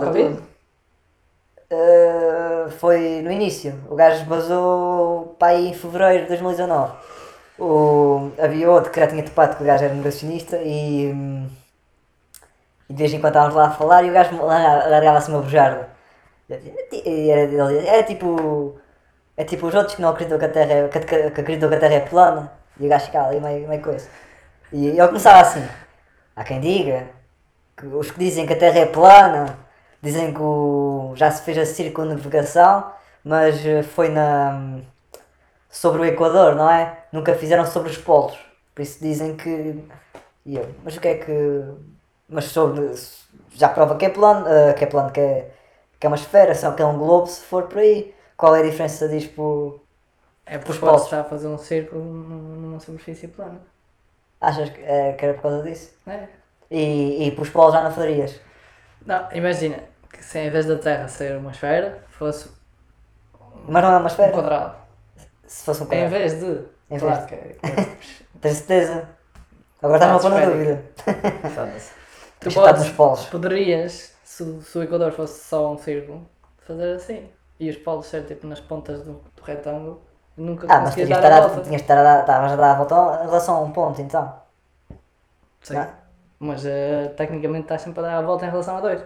Uh, 1.68 2.70
foi 2.78 3.20
no 3.22 3.30
início. 3.30 3.74
O 3.90 3.96
gajo 3.96 4.24
basou 4.26 5.34
para 5.38 5.48
aí 5.48 5.68
em 5.68 5.74
fevereiro 5.74 6.22
de 6.22 6.28
2019. 6.28 6.92
O, 7.58 8.30
havia 8.38 8.70
outro 8.70 8.90
que 8.90 9.00
já 9.00 9.06
tinha 9.06 9.22
topado 9.22 9.56
que 9.56 9.62
o 9.62 9.66
gajo 9.66 9.84
era 9.84 9.94
negacionista 9.94 10.58
e, 10.58 11.10
hum, 11.12 11.46
e 12.88 12.92
de 12.94 12.98
vez 12.98 13.12
em 13.12 13.20
quando 13.20 13.32
estávamos 13.34 13.56
lá 13.56 13.66
a 13.68 13.70
falar 13.70 14.02
e 14.04 14.10
o 14.10 14.12
gajo 14.12 14.36
larga- 14.44 14.88
largava-se 14.88 15.30
uma 15.30 15.42
bujarda. 15.42 15.88
Era, 16.48 17.82
era 17.86 18.02
tipo. 18.04 18.76
É 19.36 19.44
tipo 19.44 19.66
os 19.66 19.74
outros 19.74 19.94
que 19.94 20.00
não 20.02 20.10
acreditam 20.10 20.38
que 20.38 20.44
a 20.46 20.48
Terra 20.48 20.72
é, 20.72 20.88
que, 20.88 20.98
que- 21.00 21.14
acreditam 21.40 21.68
que 21.68 21.74
a 21.74 21.78
Terra 21.80 21.94
é 21.94 22.00
plana 22.00 22.52
e 22.80 22.86
o 22.86 22.88
gajo 22.88 23.06
ficava 23.06 23.28
ali 23.28 23.40
meio, 23.40 23.68
meio 23.68 23.82
coisa. 23.82 24.08
E 24.72 24.86
ele 24.88 25.06
começava 25.08 25.40
assim. 25.40 25.66
Há 26.34 26.42
quem 26.44 26.60
diga 26.60 27.04
que 27.76 27.86
os 27.86 28.10
que 28.10 28.18
dizem 28.18 28.46
que 28.46 28.52
a 28.54 28.58
Terra 28.58 28.78
é 28.80 28.86
plana 28.86 29.58
dizem 30.02 30.32
que 30.32 30.40
o- 30.40 31.12
já 31.16 31.30
se 31.30 31.42
fez 31.42 31.58
a 31.58 31.66
circunnavegação, 31.66 32.90
mas 33.24 33.64
eh, 33.66 33.82
foi 33.82 34.08
na 34.08 34.78
sobre 35.68 36.00
o 36.02 36.04
Equador, 36.04 36.54
não 36.54 36.70
é? 36.70 36.96
Nunca 37.12 37.34
fizeram 37.34 37.66
sobre 37.66 37.90
os 37.90 37.98
polos. 37.98 38.38
Por 38.74 38.82
isso 38.82 38.98
dizem 39.02 39.36
que. 39.36 39.84
E 40.46 40.56
eu, 40.56 40.68
mas 40.84 40.96
o 40.96 41.00
que 41.00 41.08
é 41.08 41.14
que. 41.16 41.64
Mas 42.28 42.46
sobre. 42.46 42.92
Já 43.54 43.68
prova 43.68 43.96
que 43.96 44.06
é 44.06 44.10
plano, 44.10 44.46
eh, 44.48 44.72
que 44.74 44.84
é 44.84 44.86
plano, 44.86 45.10
que 45.10 45.20
é, 45.20 45.50
que 45.98 46.06
é 46.06 46.08
uma 46.08 46.16
esfera, 46.16 46.54
só 46.54 46.72
que 46.72 46.82
é 46.82 46.86
um 46.86 46.98
globo 46.98 47.26
se 47.26 47.42
for 47.44 47.64
por 47.64 47.78
aí. 47.78 48.14
Qual 48.36 48.54
é 48.54 48.60
a 48.60 48.62
diferença 48.62 49.08
disto 49.08 49.34
pro. 49.34 49.80
É 50.44 50.58
porque 50.58 50.78
polos. 50.78 50.94
pode 50.94 51.04
estar 51.04 51.20
a 51.20 51.24
fazer 51.24 51.48
um 51.48 51.58
círculo 51.58 52.02
num- 52.04 52.56
numa 52.60 52.80
superfície 52.80 53.28
plana. 53.28 53.60
Achas 54.40 54.70
que, 54.70 54.80
eh, 54.82 55.12
que 55.14 55.24
era 55.24 55.34
por 55.34 55.42
causa 55.42 55.62
disso? 55.62 55.90
É. 56.06 56.28
E, 56.70 57.28
e 57.28 57.40
os 57.40 57.48
polos 57.48 57.72
já 57.72 57.82
não 57.82 57.90
farias? 57.90 58.38
Não, 59.04 59.28
imagina 59.32 59.78
que 60.12 60.22
se 60.22 60.38
em 60.38 60.50
vez 60.50 60.66
da 60.66 60.76
Terra 60.78 61.08
ser 61.08 61.36
uma 61.38 61.50
esfera, 61.52 62.04
fosse 62.10 62.50
Mas 63.68 63.82
não 63.82 63.90
é 63.92 63.96
uma 63.96 64.04
um 64.04 64.06
esfera? 64.06 64.32
quadrado. 64.32 64.76
Se 65.46 65.64
fosse 65.64 65.80
um 65.82 65.84
Em 65.86 65.88
quadrado. 65.88 66.10
vez 66.10 66.40
de. 66.40 66.64
Em 66.90 66.98
claro 66.98 67.26
vez 67.26 67.26
que 67.26 67.34
é- 67.34 67.96
Tens 68.40 68.56
certeza? 68.58 69.08
Agora 69.82 69.96
estás-me 70.04 70.16
a 70.18 70.20
pôr 70.20 70.30
na 70.30 70.46
dúvida. 70.46 70.82
Tu 72.40 72.52
podes, 72.52 72.82
nos 72.84 72.92
polos. 72.92 73.24
poderias, 73.26 74.14
se, 74.24 74.42
o- 74.42 74.60
se 74.62 74.78
o 74.78 74.82
Equador 74.82 75.12
fosse 75.12 75.42
só 75.44 75.72
um 75.72 75.78
círculo, 75.78 76.26
fazer 76.66 76.94
assim. 76.96 77.28
E 77.58 77.70
os 77.70 77.76
polos 77.76 78.06
ser 78.06 78.24
tipo 78.26 78.46
nas 78.46 78.60
pontas 78.60 79.02
do, 79.02 79.12
do 79.34 79.42
retângulo. 79.42 80.02
Nunca 80.36 80.66
Ah, 80.70 80.80
mas 80.80 80.92
tinhas 80.94 81.08
de 81.08 81.14
estar 81.14 81.32
a 81.32 81.46
a, 81.46 81.60
tinhas 81.62 81.80
estar 81.80 81.96
a 81.98 82.20
estavas 82.20 82.52
a 82.52 82.56
dar 82.56 82.72
a 82.72 82.74
volta 82.74 83.22
em 83.24 83.26
relação 83.26 83.56
a 83.56 83.60
um 83.60 83.72
ponto, 83.72 84.02
então. 84.02 84.34
Sim. 85.62 85.74
Não. 85.74 85.88
Mas 86.38 86.66
eh, 86.66 87.08
tecnicamente 87.16 87.62
estás 87.62 87.80
sempre 87.80 88.00
a 88.00 88.02
dar 88.02 88.18
a 88.18 88.22
volta 88.22 88.44
em 88.44 88.50
relação 88.50 88.76
a 88.76 88.80
dois. 88.82 89.02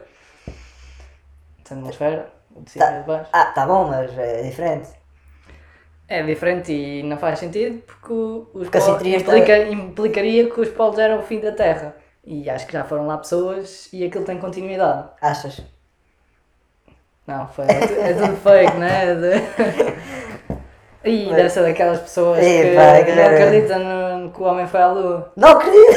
Sendo 1.64 1.82
uma 1.82 1.90
esfera, 1.90 2.28
o 2.56 2.62
de 2.62 2.70
cima 2.72 2.84
Tá. 2.86 2.92
e 2.96 3.00
de 3.00 3.06
baixo. 3.06 3.30
Ah, 3.32 3.44
tá 3.46 3.64
bom, 3.66 3.84
mas 3.84 4.18
é 4.18 4.42
diferente. 4.42 4.88
É 6.08 6.22
diferente 6.24 6.72
e 6.72 7.04
não 7.04 7.16
faz 7.16 7.38
sentido 7.38 7.80
porque 7.86 8.12
os 8.12 8.48
Porque 8.64 8.78
assim 8.78 8.86
polos 8.88 9.02
de- 9.04 9.14
implica, 9.16 9.58
implicaria 9.58 10.50
que 10.50 10.60
os 10.60 10.68
polos 10.70 10.98
eram 10.98 11.20
o 11.20 11.22
fim 11.22 11.38
da 11.38 11.52
Terra. 11.52 11.94
E 12.24 12.48
acho 12.50 12.66
que 12.66 12.72
já 12.74 12.84
foram 12.84 13.06
lá 13.06 13.16
pessoas 13.18 13.88
e 13.92 14.04
aquilo 14.04 14.24
tem 14.24 14.38
continuidade. 14.38 15.08
Achas? 15.20 15.60
Não, 17.26 17.46
foi, 17.48 17.64
é, 17.66 17.86
tu- 17.86 18.00
é 18.00 18.12
tudo 18.14 18.36
fake, 18.36 18.76
não 18.76 18.86
é? 18.86 19.14
De... 19.14 20.60
E 21.04 21.26
Mas- 21.26 21.36
deve 21.36 21.48
ser 21.50 21.62
daquelas 21.62 22.00
pessoas 22.00 22.38
Ei, 22.44 22.70
que 22.70 22.76
pá, 22.76 23.02
que 23.04 23.12
não 23.12 23.24
acreditam 23.24 23.78
no, 24.18 24.30
que 24.32 24.42
o 24.42 24.44
homem 24.44 24.66
foi 24.66 24.80
à 24.82 24.88
lua. 24.92 25.32
Não 25.36 25.48
acredito! 25.48 25.96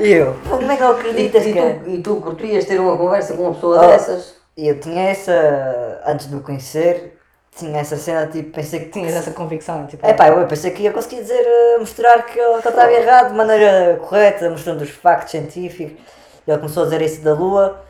E 0.00 0.06
eu? 0.12 0.34
Pô, 0.48 0.58
Como 0.58 0.70
é 0.70 0.76
que 0.76 0.82
não 0.82 0.96
E, 0.96 1.00
acreditas, 1.00 1.46
e 1.46 1.52
cara? 1.52 1.80
tu, 1.82 1.90
e 1.90 2.02
tu 2.02 2.16
curtias 2.20 2.64
ter 2.64 2.78
uma 2.80 2.96
conversa 2.96 3.34
com 3.34 3.42
uma 3.42 3.54
pessoa 3.54 3.78
Oh. 3.78 3.86
dessas? 3.88 4.36
Eu 4.56 4.78
tinha 4.78 5.08
essa. 5.10 6.00
Antes 6.06 6.28
de 6.28 6.36
o 6.36 6.40
conhecer, 6.42 7.18
tinha 7.54 7.80
essa 7.80 7.96
cena, 7.96 8.26
tipo, 8.26 8.50
pensei 8.50 8.80
que. 8.80 8.86
Tinhas 8.90 9.14
essa 9.14 9.30
convicção, 9.32 9.86
tipo. 9.86 10.06
É 10.06 10.14
pá, 10.14 10.28
eu 10.28 10.46
pensei 10.46 10.70
que 10.70 10.82
ia 10.82 10.92
conseguir 10.92 11.20
dizer, 11.22 11.44
eh, 11.46 11.78
mostrar 11.78 12.22
que 12.24 12.38
ele 12.38 12.56
estava 12.58 12.90
errado 12.92 13.28
de 13.30 13.34
maneira 13.36 13.98
correta, 13.98 14.48
mostrando 14.50 14.82
os 14.82 14.90
factos 14.90 15.30
científicos. 15.32 16.00
Ele 16.46 16.58
começou 16.58 16.82
a 16.82 16.86
dizer 16.86 17.02
isso 17.02 17.22
da 17.22 17.34
Lua. 17.34 17.80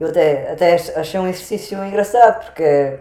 Eu 0.00 0.08
até, 0.08 0.50
até 0.52 0.74
ach- 0.74 0.96
achei 0.96 1.18
um 1.20 1.28
exercício 1.28 1.82
engraçado, 1.84 2.44
porque 2.44 2.98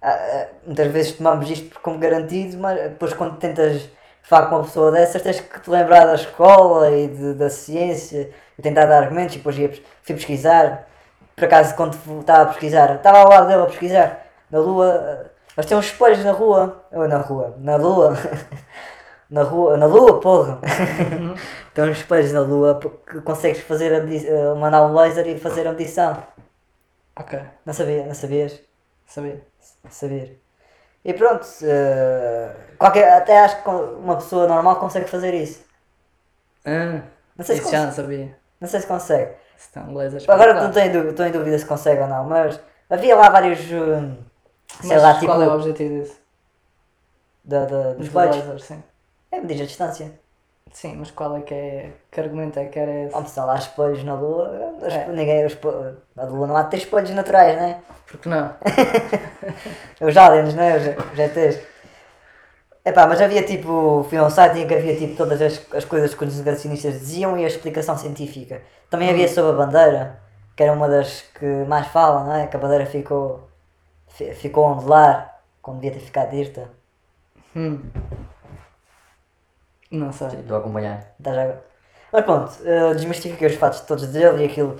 ah, 0.00 0.10
ah, 0.10 0.46
muitas 0.64 0.86
vezes 0.92 1.12
tomamos 1.12 1.50
isto 1.50 1.78
como 1.80 1.98
garantido, 1.98 2.56
mas 2.58 2.80
depois 2.80 3.12
quando 3.14 3.36
tentas 3.38 3.82
falar 4.22 4.46
com 4.46 4.56
uma 4.56 4.64
pessoa 4.64 4.92
dessas, 4.92 5.20
tens 5.22 5.40
que 5.40 5.60
te 5.60 5.70
lembrar 5.70 6.06
da 6.06 6.14
escola 6.14 6.90
e 6.92 7.08
de- 7.08 7.34
da 7.34 7.50
ciência 7.50 8.30
e 8.58 8.62
tentar 8.62 8.86
dar 8.86 9.02
argumentos. 9.02 9.34
E 9.34 9.38
depois 9.38 9.58
ia, 9.58 9.68
fui 10.02 10.14
pesquisar. 10.14 10.86
Por 11.34 11.44
acaso, 11.44 11.74
quando 11.74 11.94
estava 12.20 12.42
a 12.42 12.46
pesquisar, 12.46 12.94
estava 12.96 13.18
ao 13.18 13.28
lado 13.28 13.48
dele 13.48 13.62
a 13.62 13.66
pesquisar. 13.66 14.26
Na 14.50 14.58
Lua, 14.60 15.30
ah, 15.58 15.62
mas 15.62 15.66
tem 15.66 15.76
uns 15.76 15.86
espelhos 15.86 16.24
na 16.24 16.32
rua. 16.32 16.84
Ou 16.92 17.08
na 17.08 17.18
rua, 17.18 17.54
na 17.58 17.76
Lua. 17.76 18.14
na 19.30 19.42
rua, 19.42 19.76
na 19.76 19.86
Lua, 19.86 20.20
porra. 20.20 20.60
tem 21.74 21.84
uns 21.84 21.98
espelhos 21.98 22.32
na 22.32 22.40
Lua 22.40 22.74
porque 22.76 23.20
consegues 23.20 23.60
fazer 23.62 23.92
ah, 23.94 24.54
mandar 24.54 24.82
um 24.86 24.94
laser 24.94 25.26
e 25.26 25.38
fazer 25.38 25.66
a 25.66 25.72
medição. 25.72 26.22
Ok, 27.18 27.38
Não 27.66 27.74
sabia, 27.74 28.06
não 28.06 28.14
sabias? 28.14 28.60
sabia. 29.06 29.42
Saber. 29.90 30.40
E 31.04 31.12
pronto, 31.14 31.46
eh, 31.62 32.54
qualquer, 32.78 33.12
até 33.14 33.40
acho 33.40 33.62
que 33.62 33.68
uma 33.70 34.16
pessoa 34.16 34.46
normal 34.46 34.76
consegue 34.76 35.08
fazer 35.08 35.34
isso. 35.34 35.64
Ah, 36.64 37.00
Não 37.36 37.44
sei 37.44 37.56
se 37.56 37.70
já 37.72 37.80
consegue. 37.80 37.86
não 37.86 37.92
sabia. 37.92 38.38
Não 38.60 38.68
sei 38.68 38.80
se 38.80 38.86
consegue. 38.86 39.32
Se 39.56 39.66
está 39.68 39.80
um 39.82 39.94
laser 39.96 40.22
Agora 40.28 40.50
espetacular. 40.52 40.62
não 40.62 40.70
tenho, 40.72 40.92
dú- 41.04 41.10
estou 41.10 41.26
em 41.26 41.32
dúvida 41.32 41.58
se 41.58 41.64
consegue 41.66 42.00
ou 42.02 42.08
não, 42.08 42.24
mas 42.24 42.60
havia 42.90 43.16
lá 43.16 43.28
vários. 43.30 43.60
eh, 43.60 44.16
sei 44.80 44.90
Mas 44.90 45.02
lá, 45.02 45.14
tipo. 45.14 45.26
qual 45.26 45.42
é 45.42 45.48
o 45.48 45.54
objetivo 45.54 46.02
disso? 46.02 46.16
da, 47.44 47.64
da, 47.64 47.94
dos 47.94 48.64
sim. 48.64 48.82
É 49.32 49.40
medir 49.40 49.62
a 49.62 49.66
distância. 49.66 50.12
Sim, 50.70 50.96
mas 50.96 51.10
qual 51.10 51.36
é 51.36 51.40
que 51.40 51.54
é. 51.54 51.92
Que 52.10 52.20
argumento 52.20 52.58
é 52.58 52.66
que 52.66 52.78
era 52.78 52.92
esse? 53.04 53.12
Como 53.12 53.26
estão 53.26 53.46
lá 53.46 53.56
espelhos 53.56 54.04
na 54.04 54.14
Lua, 54.14 54.74
É. 54.82 55.08
ninguém. 55.08 55.46
Os, 55.46 55.56
na 56.14 56.24
Lua 56.24 56.46
não 56.46 56.56
há 56.56 56.62
de 56.64 56.70
ter 56.70 56.76
espelhos 56.78 57.10
naturais, 57.10 57.56
né? 57.56 57.80
Porque 58.06 58.28
não? 58.28 58.54
Os 60.00 60.16
aliens, 60.16 60.54
né? 60.54 60.76
Os, 60.76 61.06
os 61.10 61.16
GTs. 61.16 61.66
Epá, 62.84 63.06
mas 63.06 63.20
havia 63.20 63.42
tipo. 63.42 64.04
Fui 64.08 64.18
a 64.18 64.24
um 64.24 64.30
site 64.30 64.58
em 64.60 64.66
que 64.66 64.74
havia 64.74 64.96
tipo 64.96 65.16
todas 65.16 65.40
as, 65.40 65.60
as 65.74 65.84
coisas 65.84 66.14
que 66.14 66.24
os 66.24 66.36
negacionistas 66.38 66.94
diziam 67.00 67.36
e 67.38 67.44
a 67.44 67.48
explicação 67.48 67.96
científica. 67.96 68.60
Também 68.90 69.10
havia 69.10 69.28
sobre 69.28 69.52
a 69.52 69.66
bandeira, 69.66 70.20
que 70.54 70.62
era 70.62 70.72
uma 70.72 70.88
das 70.88 71.22
que 71.38 71.46
mais 71.66 71.86
falam, 71.88 72.24
não 72.24 72.34
é? 72.34 72.46
Que 72.46 72.56
a 72.56 72.60
bandeira 72.60 72.84
ficou. 72.86 73.47
Fi- 74.08 74.34
ficou 74.34 74.64
a 74.66 74.72
ondular, 74.72 75.40
quando 75.62 75.80
devia 75.80 75.92
ter 75.98 76.04
ficado 76.04 76.30
dirta. 76.30 76.70
Hum. 77.56 77.80
Não 79.90 80.12
sei. 80.12 80.28
Estou 80.28 80.56
a 80.56 80.60
acompanhar. 80.60 81.14
Estás 81.18 81.38
a... 81.38 81.54
Mas 82.12 82.24
pronto, 82.24 82.52
eh, 82.64 82.94
desmistifiquei 82.94 83.48
os 83.48 83.54
fatos 83.56 83.80
todos 83.80 84.06
dele 84.08 84.42
e 84.44 84.46
aquilo. 84.46 84.78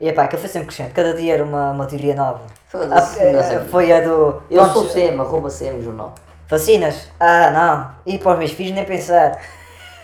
E 0.00 0.08
epá, 0.08 0.24
aquilo 0.24 0.40
foi 0.40 0.48
sempre 0.50 0.68
crescente. 0.68 0.92
Cada 0.94 1.14
dia 1.14 1.34
era 1.34 1.44
uma, 1.44 1.70
uma 1.70 1.86
teoria 1.86 2.14
nova. 2.14 2.40
Foda-se, 2.68 3.20
Ah, 3.20 3.24
eh, 3.24 3.42
sei. 3.42 3.58
foi 3.68 3.92
a 3.92 4.00
do. 4.00 4.42
Eu 4.50 4.62
pronto, 4.62 4.72
sou 4.72 4.88
CM, 4.88 5.20
arroba 5.20 5.48
CM 5.50 5.82
Jornal. 5.82 6.14
Vacinas? 6.48 7.10
Ah, 7.20 7.50
não. 7.50 8.12
E 8.14 8.18
para 8.18 8.32
os 8.32 8.38
meus 8.38 8.52
filhos 8.52 8.74
nem 8.74 8.84
pensar. 8.84 9.40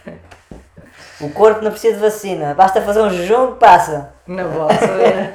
O 1.21 1.31
corpo 1.31 1.63
não 1.63 1.71
precisa 1.71 1.95
de 1.97 2.01
vacina. 2.01 2.55
Basta 2.55 2.81
fazer 2.81 3.01
um 3.03 3.11
jejum 3.11 3.49
que 3.53 3.59
passa. 3.59 4.11
Não 4.27 4.49
vou 4.49 4.69
saber. 4.71 5.33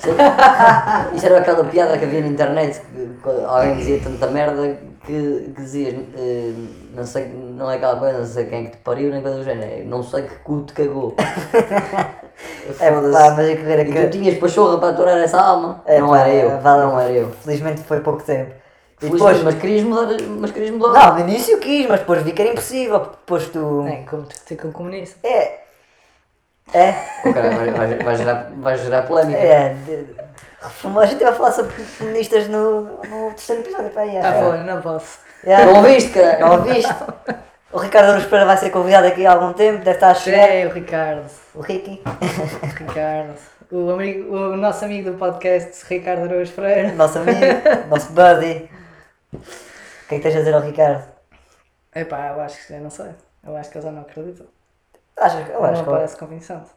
Isso 1.13 1.25
era 1.25 1.39
aquela 1.39 1.63
piada 1.65 1.97
que 1.97 2.05
havia 2.05 2.21
na 2.21 2.27
internet, 2.27 2.81
que 2.81 3.29
alguém 3.45 3.75
dizia 3.77 3.99
tanta 4.03 4.27
merda 4.27 4.77
que, 5.05 5.51
que 5.55 5.61
dizias, 5.61 5.93
eh, 6.17 6.53
não 6.95 7.05
sei, 7.05 7.25
não 7.27 7.69
é 7.69 7.75
aquela 7.75 7.97
coisa, 7.97 8.17
não 8.19 8.25
sei 8.25 8.45
quem 8.45 8.61
é 8.61 8.63
que 8.65 8.71
te 8.71 8.77
pariu, 8.77 9.11
nem 9.11 9.21
coisa 9.21 9.37
do 9.37 9.43
género, 9.43 9.71
é, 9.71 9.83
não 9.83 10.01
sei 10.01 10.23
que 10.23 10.35
cu 10.39 10.63
te 10.63 10.73
cagou. 10.73 11.13
É 12.81 12.91
pá, 12.91 12.99
mas 13.01 13.49
aquilo 13.49 13.69
era 13.69 13.81
E 13.83 13.85
tu 13.85 13.91
que. 13.93 14.07
tinhas 14.09 14.37
pachorra 14.37 14.77
para 14.77 14.89
aturar 14.89 15.17
essa 15.17 15.39
alma? 15.39 15.81
É, 15.85 16.01
não 16.01 16.09
pá, 16.09 16.19
era 16.27 16.33
eu, 16.33 16.59
vale- 16.59 16.81
não 16.83 16.99
era 16.99 17.11
eu. 17.11 17.31
Felizmente 17.31 17.81
foi 17.83 18.01
pouco 18.01 18.21
tempo. 18.23 18.51
E 19.01 19.09
depois. 19.09 19.41
mas 19.41 19.55
querias 19.55 19.83
mudar, 19.83 20.17
mas 20.39 20.51
querias 20.51 20.71
mudar. 20.71 21.11
Não, 21.11 21.13
no 21.13 21.19
início 21.29 21.57
quis, 21.59 21.87
mas 21.87 22.01
depois 22.01 22.21
vi 22.23 22.33
que 22.33 22.41
era 22.41 22.51
impossível. 22.51 22.99
Depois 22.99 23.47
tu. 23.47 23.85
É, 23.87 24.03
como 24.09 24.23
discutir 24.23 24.57
com 24.57 24.67
o 24.67 24.71
comunista. 24.73 25.17
É. 25.25 25.59
É. 26.73 26.93
Oh, 27.23 27.33
caralho, 27.33 27.55
vai, 27.55 27.71
vai, 27.71 27.97
vai 27.99 28.15
gerar, 28.15 28.51
vai 28.57 28.77
gerar 28.77 29.03
polémica. 29.03 29.39
É. 29.39 29.73
de- 29.85 30.15
Reformou, 30.61 31.03
a 31.03 31.05
gente 31.05 31.23
vai 31.23 31.33
falar 31.33 31.51
sobre 31.51 31.71
feministas 31.73 32.47
no, 32.47 32.81
no 33.03 33.29
terceiro 33.29 33.61
episódio. 33.61 33.91
Pá, 33.91 34.01
aí, 34.01 34.17
Ah, 34.17 34.29
acho. 34.29 34.39
foi, 34.49 34.57
não 34.63 34.81
posso. 34.81 35.19
Yeah. 35.45 35.65
Não 35.65 35.75
ouviste, 35.77 36.09
cara? 36.11 36.39
Não 36.39 36.51
ouviste? 36.53 36.93
O 37.71 37.77
Ricardo 37.77 38.11
Aruz 38.11 38.23
Pereira 38.23 38.45
vai 38.47 38.57
ser 38.57 38.71
convidado 38.71 39.05
aqui 39.05 39.25
há 39.27 39.33
algum 39.33 39.53
tempo, 39.53 39.79
deve 39.79 39.91
estar 39.91 40.09
a 40.09 40.15
chegar. 40.15 40.49
É, 40.49 40.65
o 40.65 40.71
Ricardo. 40.71 41.29
O 41.53 41.61
Ricky, 41.61 42.01
O 42.63 42.65
Ricardo. 42.83 43.35
O, 43.71 43.91
amigo, 43.91 44.35
o 44.35 44.57
nosso 44.57 44.85
amigo 44.85 45.11
do 45.11 45.17
podcast, 45.17 45.85
Ricardo 45.87 46.23
Araújo 46.23 46.51
Freire. 46.51 46.91
nosso 46.93 47.19
amigo, 47.19 47.39
nosso 47.89 48.11
buddy. 48.13 48.69
O 49.33 49.37
que 50.07 50.15
é 50.15 50.17
que 50.17 50.19
tens 50.21 50.35
a 50.35 50.39
dizer 50.39 50.53
ao 50.55 50.61
Ricardo? 50.61 51.03
Epá, 51.93 52.29
eu 52.35 52.41
acho 52.41 52.65
que, 52.65 52.73
eu 52.73 52.79
não 52.79 52.89
sei. 52.89 53.11
Eu 53.45 53.55
acho 53.55 53.69
que 53.69 53.77
ele 53.77 53.85
já 53.85 53.91
não 53.91 54.01
acredita. 54.01 54.45
Achas, 55.17 55.47
eu 55.49 55.61
não 55.61 55.65
acho, 55.69 55.83
que, 55.83 55.89
parece 55.89 56.17
convincente. 56.17 56.69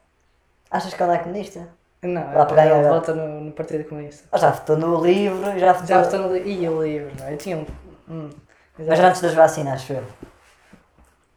achas 0.71 0.95
que 0.95 1.03
ele 1.03 1.13
é 1.13 1.19
comunista? 1.19 1.69
Não, 2.03 2.33
Lá 2.35 2.47
para 2.47 2.65
ele 2.67 2.75
ganhar. 2.75 2.89
vota 2.91 3.13
no, 3.15 3.41
no 3.41 3.53
Partido 3.53 3.85
Comunista. 3.89 4.29
Ele 4.33 4.41
já 4.41 4.51
votou 4.51 4.77
no 4.77 5.05
livro, 5.05 5.59
já 5.59 5.73
votou. 5.73 5.87
Já 5.89 6.03
votou 6.03 6.21
no 6.21 6.33
livro. 6.35 6.49
Ih, 6.49 6.69
o 6.69 6.83
livro, 6.85 7.11
não 7.19 7.27
é? 7.27 7.33
Eu 7.35 7.39
tinha 7.39 7.57
um. 7.57 7.67
Hum, 8.09 8.31
Mas 8.79 9.01
antes 9.01 9.21
das 9.21 9.35
vacinas, 9.35 9.75
acho 9.75 9.95
eu. 9.95 10.05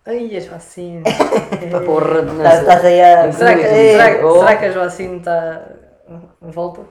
Ai, 0.06 0.36
as 0.38 0.46
vacinas. 0.46 1.12
Porra, 1.86 2.22
de 2.24 2.32
Estás 2.38 2.60
estás 2.60 2.86
aí 2.86 3.02
a. 3.02 3.32
será, 3.32 3.54
que, 3.56 3.62
Ei, 3.66 3.92
será, 3.92 4.16
que, 4.18 4.24
Oh. 4.24 4.40
será 4.40 4.56
que 4.58 4.66
as 4.66 4.76
vacinas 4.76 5.18
está. 5.20 5.62
volta 6.42 6.82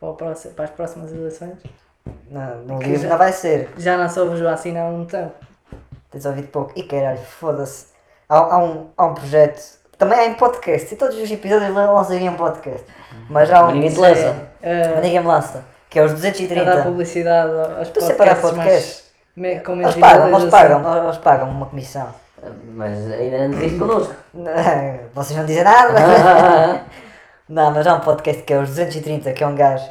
para, 0.00 0.08
o 0.08 0.14
próximo, 0.14 0.54
para 0.54 0.64
as 0.64 0.70
próximas 0.70 1.12
eleições? 1.12 1.58
Não, 2.30 2.56
no 2.64 2.78
Que 2.78 2.86
livro 2.86 3.02
já- 3.02 3.08
não 3.10 3.18
vai 3.18 3.32
ser. 3.32 3.68
Já 3.76 3.96
não 3.98 4.08
soubes 4.08 4.40
vacina 4.40 4.80
há 4.80 4.86
um 4.86 5.04
tempo. 5.04 5.34
Tens 6.10 6.24
ouvido 6.24 6.48
pouco. 6.48 6.72
E 6.74 6.82
caralho, 6.84 7.18
foda-se. 7.18 7.86
Há, 8.28 8.36
há, 8.38 8.58
um, 8.58 8.90
há 8.96 9.06
um 9.06 9.14
projeto. 9.14 9.78
Também 9.96 10.18
há 10.18 10.26
em 10.26 10.34
podcast. 10.34 10.92
E 10.94 10.96
todos 10.96 11.16
os 11.16 11.30
episódios 11.30 11.74
lançam 11.74 12.16
em 12.16 12.32
podcast. 12.34 12.84
Mas 13.28 13.50
há 13.50 13.64
um. 13.66 13.72
Ninguém 13.72 13.90
te 13.90 13.98
lança. 13.98 14.36
É, 14.62 14.88
Mas 14.88 15.02
ninguém 15.02 15.20
me 15.20 15.26
lança. 15.26 15.64
Que 15.90 15.98
é 15.98 16.02
os 16.02 16.10
a 16.12 16.14
dar 16.14 16.20
230. 16.20 16.82
publicidade 16.82 17.50
aos 17.78 17.88
Estou 17.88 18.04
a 18.04 18.06
dar 18.08 18.14
podcasts, 18.16 18.50
podcast. 18.50 19.04
mas 19.36 19.54
me- 19.54 19.60
com 19.60 19.74
menos 19.74 19.94
Eles 19.94 20.00
pagam, 20.06 20.28
eles 20.28 20.42
visualização. 20.44 20.82
pagam, 20.82 21.04
eles 21.04 21.18
pagam 21.18 21.50
uma 21.50 21.66
comissão. 21.66 22.08
Mas 22.74 23.10
ainda 23.12 23.48
não 23.48 23.58
dizes 23.58 23.78
connosco. 23.78 24.14
Vocês 25.14 25.38
não 25.38 25.46
dizem 25.46 25.64
nada. 25.64 26.84
Não, 27.48 27.70
mas 27.70 27.86
há 27.86 27.94
um 27.94 28.00
podcast 28.00 28.42
que 28.42 28.52
é 28.52 28.58
os 28.58 28.68
230, 28.68 29.32
que 29.32 29.42
é 29.42 29.46
um 29.46 29.54
gajo. 29.54 29.90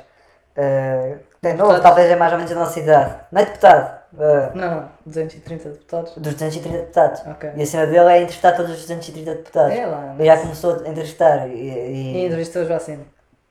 eh, 0.56 1.16
é 1.42 1.54
novo, 1.54 1.72
Deputado? 1.72 1.82
talvez 1.82 2.12
é 2.12 2.16
mais 2.16 2.32
ou 2.32 2.38
menos 2.38 2.54
da 2.54 2.60
nossa 2.60 2.80
idade. 2.80 3.16
Não 3.32 3.42
é 3.42 3.46
deputado. 3.46 3.97
Eh, 4.20 4.52
Não, 4.54 4.76
não, 4.76 4.90
230 5.06 5.70
deputados. 5.70 6.14
dos 6.16 6.34
230 6.34 6.78
deputados. 6.78 7.22
Ok. 7.28 7.50
E 7.56 7.62
a 7.62 7.66
cena 7.66 7.86
dele 7.88 8.10
é 8.10 8.18
entrevistar 8.18 8.52
todos 8.54 8.72
os 8.72 8.82
230 8.82 9.36
deputados. 9.36 9.74
É 9.78 9.86
lá. 9.86 10.16
Ele 10.18 10.26
já 10.26 10.38
começou 10.38 10.74
a 10.86 10.90
entrevistar 10.90 11.48
e, 11.50 11.52
E 11.54 12.14
e 12.18 12.26
entrevistou 12.26 12.62
os 12.62 12.68
vacinas. 12.68 13.06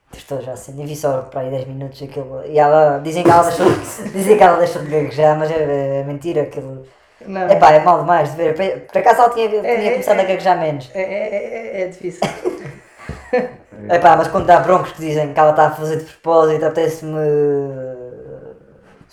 entrevistou 0.08 0.40
já 0.40 0.52
assim, 0.52 0.80
e 0.80 0.86
vi 0.86 0.96
só 0.96 1.22
para 1.22 1.40
aí 1.42 1.50
10 1.50 1.66
minutos 1.66 2.02
aquilo. 2.02 2.42
E 2.46 2.58
ela, 2.58 2.98
dizem 2.98 3.22
que 3.22 3.30
ela 3.30 3.42
deixou, 3.42 3.66
dizem 4.14 4.36
que 4.36 4.42
ela 4.42 4.56
deixou 4.58 4.82
de 4.82 4.88
gaguejar, 4.90 5.38
mas 5.38 5.50
é, 5.50 6.00
é 6.00 6.04
mentira 6.04 6.42
aquilo. 6.42 6.86
Não. 7.26 7.50
Epá, 7.50 7.72
é 7.72 7.80
mal 7.80 8.00
demais 8.00 8.30
de 8.30 8.36
ver. 8.36 8.54
Por- 8.86 8.98
acaso 8.98 9.22
ela 9.22 9.30
tinha, 9.30 9.48
tinha 9.48 9.62
é, 9.62 9.90
começado 9.92 10.18
é. 10.18 10.22
a 10.22 10.24
gaguejar 10.24 10.60
menos. 10.60 10.90
É, 10.94 11.00
é, 11.02 11.80
é, 11.80 11.82
é 11.82 11.86
difícil. 11.88 12.20
Epá, 13.90 14.16
mas 14.16 14.28
quando 14.28 14.46
dá 14.46 14.60
broncos 14.60 14.92
que 14.92 15.00
dizem 15.00 15.32
que 15.32 15.38
ela 15.40 15.50
está 15.50 15.66
a 15.66 15.70
fazer 15.70 15.96
de 15.98 16.04
propósito, 16.04 16.64
apetece-me. 16.64 17.18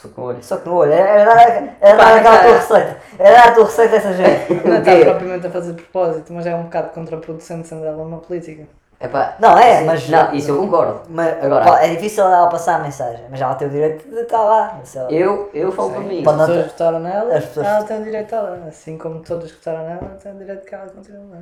Só 0.04 0.10
com 0.10 0.22
o 0.22 0.26
olho. 0.26 0.44
Só 0.44 0.58
que 0.58 0.68
no 0.68 0.76
olho. 0.76 0.92
Era 0.92 1.24
dar, 1.34 1.76
era 1.80 1.98
dar 1.98 2.18
aquela 2.18 2.40
tua 2.40 2.54
receita. 2.58 2.98
Era 3.18 3.36
dar 3.38 3.48
a 3.48 3.52
tua 3.54 3.66
receita 3.66 3.92
dessa 3.92 4.14
gente. 4.14 4.54
Não 4.68 4.76
O 4.76 4.80
está 4.80 4.96
propriamente 5.12 5.48
a 5.48 5.50
fazer 5.52 5.74
propósito, 5.74 6.34
mas 6.34 6.46
é 6.46 6.54
um 6.56 6.64
bocado 6.64 6.90
contraproducente 6.90 7.68
sendo 7.68 7.86
ela 7.86 8.04
uma 8.04 8.18
política. 8.18 8.68
Epá, 9.00 9.36
Não, 9.40 9.58
é, 9.58 9.80
sim, 9.80 9.86
mas- 9.86 10.10
Não, 10.10 10.34
isso 10.34 10.52
eu 10.52 10.58
concordo. 10.58 11.02
Mas, 11.10 11.44
Agora- 11.44 11.66
pá, 11.66 11.84
é 11.84 11.90
difícil 11.90 12.24
ela 12.24 12.48
passar 12.48 12.76
a 12.76 12.80
mensagem, 12.80 13.26
mas 13.30 13.42
ela 13.42 13.54
tem 13.56 13.68
o 13.68 13.72
direito 13.72 14.08
de 14.08 14.16
estar 14.22 14.42
lá. 14.42 14.80
Eu, 15.10 15.50
eu 15.54 15.72
falo 15.74 15.92
para 15.92 16.00
mim. 16.02 16.24
As 16.26 16.38
pessoas 16.38 16.66
votaram 16.72 17.00
nela, 17.00 17.34
As 17.36 17.46
pessoas- 17.46 17.68
ela 17.68 17.84
tem 17.84 18.00
o 18.00 18.04
direito 18.04 18.34
a 18.34 18.38
ela. 18.38 18.66
Assim 18.68 18.98
como 18.98 19.20
todos 19.22 19.52
que 19.52 19.58
votaram 19.58 19.86
nela, 19.88 20.00
ela 20.04 20.16
tem 20.22 20.32
o 20.32 20.36
direito 20.38 20.66
que 20.66 20.76
ela 20.76 20.88
continue 20.88 21.30
lá. 21.32 21.38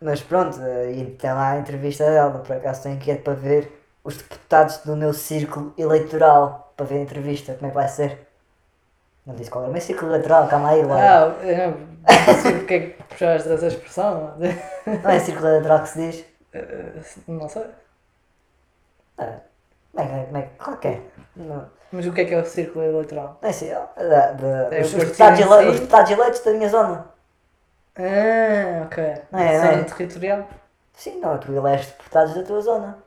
Mas 0.00 0.20
pronto, 0.22 0.58
eh, 0.62 0.92
e 0.92 1.04
tem 1.12 1.32
lá 1.32 1.50
a 1.52 1.58
entrevista 1.58 2.04
dela, 2.04 2.38
por 2.46 2.56
acaso 2.56 2.78
estou 2.80 2.92
inquieto 2.92 3.22
para 3.22 3.34
ver 3.34 3.70
os 4.02 4.16
deputados 4.18 4.78
do 4.78 4.96
meu 4.96 5.12
círculo 5.14 5.72
eleitoral, 5.78 6.63
para 6.76 6.86
ver 6.86 6.96
a 6.98 7.02
entrevista, 7.02 7.54
como 7.54 7.66
é 7.66 7.68
que 7.70 7.74
vai 7.74 7.88
ser. 7.88 8.28
Não 9.26 9.34
disse 9.34 9.50
qual 9.50 9.64
é 9.64 9.68
o 9.68 9.72
meu 9.72 9.80
círculo 9.80 10.10
eleitoral, 10.10 10.46
calma 10.48 10.70
aí, 10.70 10.82
lá. 10.84 10.96
Ah, 10.98 11.44
eu 11.44 11.70
não 11.70 12.42
sei 12.42 12.58
porque 12.58 12.74
é 12.74 12.80
que 12.80 13.02
puxaste 13.04 13.48
essa 13.50 13.66
expressão. 13.68 14.34
Não 15.02 15.10
é 15.10 15.18
círculo 15.18 15.48
eleitoral 15.48 15.82
que 15.82 15.88
se 15.88 15.98
diz? 16.10 16.24
Eh, 16.52 17.02
Não 17.26 17.48
sei. 17.48 17.64
Ah, 19.18 19.38
Como 19.92 20.04
é 20.04 20.06
que 20.08 20.24
como 20.26 20.36
é 20.38 20.42
qual 20.58 20.76
que 20.76 20.88
é? 20.88 21.02
Não, 21.36 21.70
Mas 21.92 22.06
o 22.06 22.12
que 22.12 22.20
é 22.20 22.24
que 22.26 22.34
é 22.34 22.38
o 22.40 22.44
círculo 22.44 22.84
eleitoral? 22.84 23.38
sei, 23.52 23.72
ó, 23.74 23.86
da- 23.96 24.32
da- 24.32 24.74
É 24.76 24.80
os, 24.82 24.92
deputados 24.92 25.40
ele- 25.40 25.48
si? 25.48 25.68
os 25.68 25.80
deputados 25.80 26.10
eleitos 26.10 26.40
da 26.40 26.52
minha 26.52 26.68
zona. 26.68 27.06
Ah, 27.96 28.82
ok. 28.86 29.04
É, 29.04 29.22
não 29.32 29.38
Zona 29.38 29.72
é? 29.80 29.84
territorial? 29.84 30.48
Sim, 30.92 31.20
não, 31.20 31.38
tu 31.38 31.52
eleges 31.52 31.86
deputados 31.86 32.34
da 32.34 32.42
tua 32.42 32.60
zona. 32.60 32.98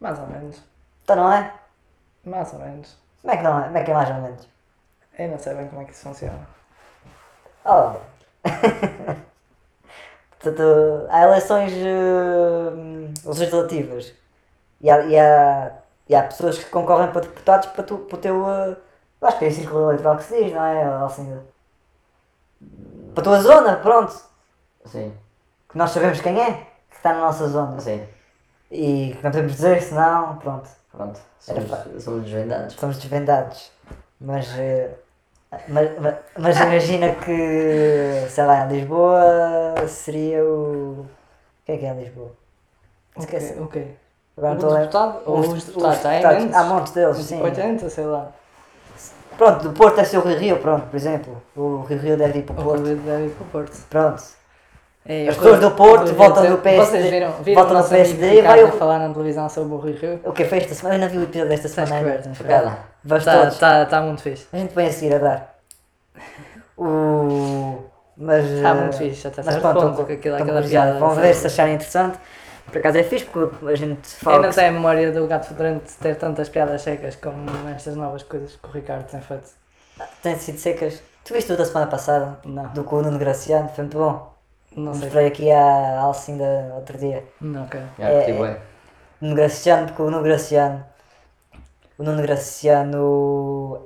Mais 0.00 0.18
ou 0.18 0.26
menos. 0.26 0.62
Então 1.04 1.16
não 1.16 1.32
é? 1.32 1.52
Mais 2.24 2.52
ou 2.52 2.58
menos. 2.58 2.98
Como 3.22 3.32
é 3.32 3.36
que 3.38 3.42
não 3.42 3.58
é? 3.58 3.64
Como 3.64 3.78
é 3.78 3.84
que 3.84 3.90
é 3.90 3.94
mais 3.94 4.10
ou 4.10 4.16
menos? 4.16 4.48
Eu 5.18 5.28
não 5.28 5.38
sei 5.38 5.54
bem 5.54 5.68
como 5.68 5.82
é 5.82 5.84
que 5.86 5.92
isso 5.92 6.02
funciona. 6.02 6.46
Oh. 7.64 7.96
Portanto, 10.38 11.06
há 11.10 11.22
eleições 11.22 11.72
eh, 11.72 12.70
legislativas 13.24 14.12
e 14.80 14.90
há, 14.90 15.00
e, 15.06 15.18
há, 15.18 15.72
e 16.08 16.14
há 16.14 16.22
pessoas 16.24 16.58
que 16.58 16.70
concorrem 16.70 17.12
para 17.12 17.22
deputados 17.22 17.68
para, 17.70 17.84
tu, 17.84 17.98
para 17.98 18.16
o 18.16 18.20
teu. 18.20 18.48
eh, 18.50 18.76
acho 19.22 19.38
que 19.38 19.44
é 19.46 19.50
círculo 19.50 19.84
eleitoral 19.90 20.16
que 20.18 20.24
se 20.24 20.44
diz, 20.44 20.52
não 20.52 20.64
é? 20.64 20.88
Ou 21.00 21.06
Assim, 21.06 21.40
para 23.14 23.22
a 23.22 23.24
tua 23.24 23.40
zona, 23.42 23.76
pronto. 23.76 24.12
Sim, 24.84 25.12
Que 25.68 25.76
nós 25.78 25.90
sabemos 25.90 26.20
quem 26.20 26.40
é 26.40 26.52
que 26.90 26.96
está 26.96 27.12
na 27.14 27.20
nossa 27.20 27.48
zona. 27.48 27.80
sim. 27.80 28.06
E 28.74 29.14
que 29.16 29.22
não 29.22 29.30
podemos 29.30 29.52
dizer, 29.52 29.82
senão, 29.82 30.36
pronto, 30.36 30.68
Pronto. 30.90 31.20
Era 31.46 31.60
Somos, 31.60 32.04
somos 32.04 32.22
desvendados. 32.24 32.74
somos 32.74 32.96
desvendados. 32.98 33.70
Mas, 34.20 34.48
eh, 34.58 34.90
mas, 35.68 35.90
mas, 36.00 36.14
mas 36.38 36.56
imagina 36.60 37.14
que, 37.16 38.26
sei 38.30 38.44
lá, 38.46 38.64
em 38.64 38.68
Lisboa 38.78 39.74
seria 39.88 40.42
o. 40.44 41.04
Quem 41.66 41.74
é 41.76 41.78
que 41.78 41.84
é 41.86 41.90
em 41.90 41.98
Lisboa? 42.04 42.30
Esquece. 43.18 43.52
Ok, 43.60 43.62
ok. 43.64 43.96
Agora 44.36 44.52
O 44.52 44.56
estou 44.56 44.74
a 44.74 44.78
deputado? 44.78 45.22
Ou 45.26 45.38
os 45.40 45.64
deputados? 45.64 46.06
Há 46.06 46.10
deputados. 46.10 46.38
imensos. 46.42 46.56
Há 46.56 46.64
montes 46.64 46.92
deles, 46.92 47.16
sim. 47.18 47.42
80, 47.42 47.90
sei 47.90 48.04
lá. 48.04 48.32
Pronto, 49.36 49.62
do 49.68 49.72
Porto 49.72 49.96
deve 49.96 50.08
ser 50.08 50.18
o 50.18 50.22
Rio 50.22 50.38
Rio, 50.38 50.58
pronto, 50.60 50.86
por 50.86 50.96
exemplo. 50.96 51.42
O 51.56 51.82
Rio 51.82 51.98
Rio 51.98 52.16
deve 52.16 52.38
ir 52.38 52.42
para 52.44 52.54
o 52.56 52.60
O 52.60 52.64
Porto. 52.64 52.82
Porto 52.82 52.96
deve 53.02 53.26
ir 53.26 53.30
para 53.30 53.44
o 53.44 53.46
Porto. 53.50 53.76
Pronto. 53.90 54.22
É, 55.04 55.28
As 55.28 55.36
eu- 55.36 55.42
pessoas 55.42 55.60
do 55.60 55.70
Porto 55.72 56.08
eu- 56.08 56.14
votam 56.14 56.44
eu- 56.44 56.50
no 56.52 56.58
PSD, 56.58 56.86
Vocês 56.98 57.10
viram, 57.10 57.32
viram 57.42 57.62
votam 57.62 57.82
no 57.82 57.88
PSD, 57.88 58.42
vai 58.42 58.62
o- 58.62 58.72
falar 58.72 59.00
na 59.00 59.12
televisão 59.12 59.48
sobre 59.48 59.74
o 59.74 59.78
Rio 59.78 59.96
Rio? 59.96 60.20
O 60.24 60.32
que 60.32 60.44
é 60.44 60.56
esta 60.56 60.74
semana? 60.74 60.94
Eu 60.94 61.00
não 61.00 61.08
vi 61.08 61.18
o 61.18 61.22
episódio 61.24 61.48
desta 61.48 61.68
semana. 61.68 61.96
ainda. 61.96 62.22
Está 63.16 63.50
tá, 63.50 63.86
tá 63.86 64.00
muito 64.00 64.22
fixe. 64.22 64.46
A 64.52 64.56
gente 64.58 64.72
põe 64.72 64.86
a 64.86 64.92
seguir 64.92 65.14
a 65.16 65.18
dar. 65.18 65.54
O... 66.76 67.78
Mas. 68.16 68.44
Está 68.44 68.68
eh, 68.70 68.74
muito 68.74 68.96
fixe, 68.96 69.26
até 69.26 69.42
mas 69.42 69.54
certo 69.54 69.62
pronto, 69.72 69.96
ponto, 69.96 70.12
aquilo, 70.12 70.36
aquela 70.36 70.62
piada. 70.62 70.98
Vão 70.98 71.14
ver 71.14 71.34
se 71.34 71.46
acharem 71.46 71.74
interessante. 71.74 72.18
Por 72.70 72.78
acaso 72.78 72.98
é 72.98 73.02
fixe 73.02 73.24
porque 73.24 73.66
a 73.66 73.74
gente 73.74 74.08
fala. 74.08 74.36
Eu 74.36 74.42
não 74.44 74.50
tenho 74.50 74.68
a 74.68 74.72
memória 74.72 75.10
do 75.12 75.26
gato 75.26 75.48
fedorento 75.48 75.90
ter 76.00 76.14
tantas 76.16 76.48
piadas 76.48 76.80
secas 76.82 77.16
como 77.16 77.44
estas 77.74 77.96
novas 77.96 78.22
coisas 78.22 78.56
que 78.56 78.68
o 78.68 78.70
Ricardo 78.70 79.04
tem 79.10 79.20
feito. 79.20 79.50
Têm 80.22 80.36
sido 80.38 80.58
secas. 80.58 81.02
Tu 81.24 81.34
viste 81.34 81.52
o 81.52 81.56
da 81.56 81.64
semana 81.64 81.86
passada? 81.88 82.38
Não. 82.44 82.68
Do 82.68 82.84
com 82.84 82.96
o 82.96 83.02
Nuno 83.02 83.18
Graciano, 83.18 83.68
foi 83.68 83.84
muito 83.84 83.98
bom. 83.98 84.31
Não 84.76 84.94
sei. 84.94 85.02
Mostrei 85.04 85.26
aqui 85.26 85.50
à 85.50 86.00
Alcinda 86.00 86.72
outro 86.74 86.98
dia. 86.98 87.24
Não, 87.40 87.64
ok. 87.64 87.80
É, 87.98 88.30
é. 88.30 88.60
Nuno 89.20 89.34
Graciano, 89.34 89.86
porque 89.86 90.02
o 90.02 90.10
Nuno 90.10 90.22
Graciano. 90.22 90.84
O 91.98 92.02
Nuno 92.02 92.22
Graciano. 92.22 93.82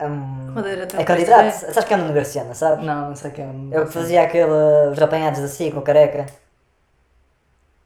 Madeira 0.55 0.87
tem 0.87 1.01
é 1.01 1.03
um 1.03 1.07
candidato. 1.07 1.53
Sabes 1.53 1.85
quem 1.85 1.97
é 1.97 1.99
o 1.99 2.03
Nuno 2.03 2.15
Graciano, 2.15 2.55
sabes? 2.55 2.85
Não, 2.85 3.09
não 3.09 3.17
sei 3.17 3.31
quem 3.31 3.71
é. 3.73 3.77
É 3.77 3.81
o 3.81 3.87
que 3.87 3.93
fazia 3.93 4.23
aquele. 4.23 4.91
Os 4.93 5.01
apanhados 5.03 5.41
assim 5.41 5.71
com 5.71 5.81
careca. 5.83 6.27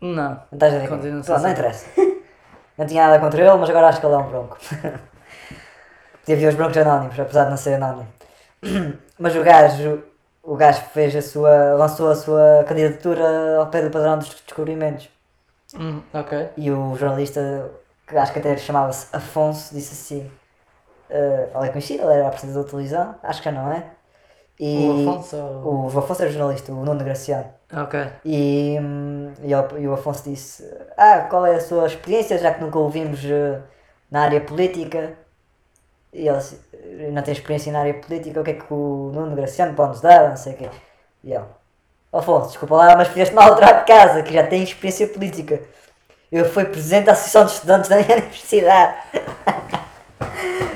Não. 0.01 0.31
Não 0.31 0.43
estás 0.53 0.75
a 0.75 0.79
ver? 0.79 0.89
Pronto, 0.89 1.07
não 1.07 1.23
saber. 1.23 1.51
interessa. 1.51 1.87
Não 2.79 2.87
tinha 2.87 3.07
nada 3.07 3.19
contra 3.19 3.43
ele, 3.43 3.57
mas 3.59 3.69
agora 3.69 3.89
acho 3.89 4.01
que 4.01 4.07
ele 4.07 4.15
é 4.15 4.19
um 4.19 4.29
bronco. 4.29 4.59
Podia 6.25 6.37
ver 6.37 6.49
os 6.49 6.55
broncos 6.55 6.79
anónimos, 6.79 7.19
apesar 7.21 7.45
de 7.45 7.51
não 7.51 7.57
ser 7.57 7.75
anónimo. 7.75 8.09
Mas 9.19 9.37
o 9.37 9.43
gajo, 9.43 10.03
o 10.43 10.57
gajo 10.57 10.83
fez 10.93 11.15
a 11.17 11.23
sua, 11.23 11.75
lançou 11.75 12.11
a 12.11 12.17
sua 12.17 12.65
candidatura 12.69 13.57
ao 13.59 13.71
pé 13.71 13.83
do 13.83 13.91
padrão 13.91 14.19
dos 14.19 14.29
descobrimentos. 14.31 15.09
Hum, 15.73 16.03
ok. 16.13 16.33
E 16.57 16.71
o 16.71 16.95
jornalista, 16.97 17.41
que 18.07 18.17
acho 18.17 18.33
que 18.33 18.39
até 18.41 18.57
chamava-se 18.57 19.15
Afonso, 19.15 19.75
disse 19.75 19.93
assim: 19.93 20.31
eh, 21.11 21.51
ele 21.55 21.67
é 21.69 21.71
conhecido, 21.71 22.05
ele 22.05 22.15
era 22.15 22.29
apresentador 22.29 22.65
de 22.65 22.71
televisão, 22.71 23.17
acho 23.23 23.41
que 23.43 23.47
já 23.47 23.53
não 23.53 23.73
é. 23.73 23.91
E 24.61 24.77
O 24.79 24.91
Afonso 24.93 25.37
ou- 25.65 25.87
o 25.95 25.99
Afonso 25.99 26.23
era 26.23 26.31
jornalista, 26.33 26.73
o 26.73 26.85
Nuno 26.85 27.05
Graciano. 27.05 27.53
Ok. 27.73 27.95
E, 28.25 28.79
hum, 28.81 29.33
e, 29.43 29.55
o, 29.55 29.79
e 29.79 29.89
o 29.89 29.95
Afonso 29.95 30.25
disse: 30.31 30.65
Ah, 30.97 31.27
qual 31.31 31.47
é 31.47 31.57
a 31.57 31.61
sua 31.61 31.87
experiência, 31.87 32.39
já 32.39 32.55
que 32.55 32.61
nunca 32.61 32.79
ouvimos 32.79 33.25
eh, 33.25 33.63
na 34.11 34.23
área 34.25 34.41
política. 34.41 35.19
E 36.13 36.27
ele 36.29 37.11
não 37.13 37.23
tem 37.23 37.33
experiência 37.33 37.73
na 37.73 37.81
área 37.81 37.95
política, 37.95 38.41
o 38.41 38.45
que 38.45 38.51
é 38.51 38.55
que 38.55 38.73
o 38.73 39.11
Nuno 39.15 39.37
Graciano 39.37 39.75
pode 39.75 39.91
nos 39.91 40.01
dar, 40.01 40.29
não 40.31 40.37
sei 40.37 40.55
o 40.55 40.57
quê. 40.57 40.69
E 41.23 41.33
ele, 41.33 41.45
Afonso, 42.13 42.49
desculpa 42.49 42.75
lá, 42.77 42.97
mas 42.97 43.09
fizeste 43.09 43.35
mal 43.35 43.55
trabalho 43.55 43.79
de 43.81 43.85
casa, 43.87 44.23
que 44.23 44.33
já 44.35 44.45
tem 44.45 44.63
experiência 44.63 45.07
política. 45.07 45.61
Eu 46.33 46.45
fui 46.49 46.65
presidente 46.65 47.05
da 47.07 47.13
Associação 47.13 47.45
de 47.45 47.53
Estudantes 47.53 47.89
da 47.89 47.97
minha 47.97 48.17
universidade. 48.19 48.95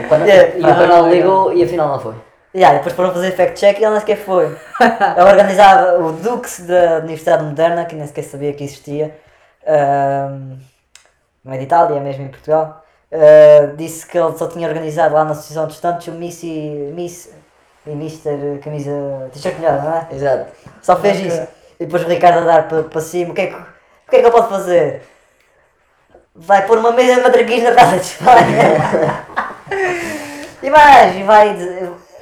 Quando- 0.08 0.28
É, 0.28 0.56
E 0.56 1.10
ligou 1.10 1.52
e 1.52 1.62
afinal 1.64 1.88
não 1.88 2.00
foi. 2.00 2.14
E 2.52 2.62
aí, 2.64 2.76
depois 2.76 2.94
foram 2.94 3.12
fazer 3.12 3.32
fact-check 3.32 3.78
e 3.80 3.82
ele 3.84 3.90
nem 3.90 3.98
sequer 4.00 4.16
foi. 4.18 4.46
Ele 5.16 5.28
organizava 5.28 5.98
o 5.98 6.12
Dux 6.12 6.60
da 6.60 6.98
Universidade 6.98 7.42
Moderna, 7.42 7.84
que 7.84 7.96
nem 7.96 8.06
sequer 8.06 8.22
sabia 8.22 8.52
que 8.52 8.62
existia. 8.62 9.18
ahm, 9.66 10.56
não 11.44 11.52
é 11.52 11.58
de 11.58 11.64
Itália, 11.64 11.96
é 11.96 12.00
mesmo 12.00 12.22
em 12.24 12.28
Portugal. 12.28 12.83
Ah, 13.12 13.72
disse 13.76 14.06
que 14.06 14.18
ele 14.18 14.36
só 14.36 14.48
tinha 14.48 14.68
organizado 14.68 15.14
lá 15.14 15.24
na 15.24 15.32
Associação 15.32 15.66
de 15.66 15.74
Estudantes 15.74 16.08
o 16.08 16.12
Miss 16.12 16.42
e 16.42 16.92
Miss 16.94 17.30
e 17.86 17.90
Mister 17.90 18.60
Camisa 18.62 18.90
T-shirt 19.32 19.56
molhada, 19.56 19.82
não 19.82 19.94
é? 19.94 20.08
Exato. 20.10 20.46
Só 20.82 20.96
fez 20.96 21.20
isso. 21.20 21.46
E 21.78 21.84
depois 21.84 22.02
o 22.04 22.08
Ricardo 22.08 22.38
a 22.38 22.44
dar 22.44 22.68
para 22.68 22.84
pa 22.84 23.00
cima, 23.00 23.32
o 23.32 23.34
que, 23.34 23.42
é 23.42 23.46
que, 23.48 23.54
o 23.54 24.10
que 24.10 24.16
é 24.16 24.20
que 24.20 24.26
ele 24.26 24.30
pode 24.30 24.48
fazer? 24.48 25.02
Vai 26.34 26.66
pôr 26.66 26.78
uma 26.78 26.92
mesa 26.92 27.16
de 27.16 27.20
matraquins 27.20 27.62
na 27.62 27.72
Praça 27.72 27.98
de 27.98 28.02
Espanha. 28.02 29.26
e 30.62 30.70
mais, 30.70 31.16
e 31.16 31.22
vai. 31.22 31.56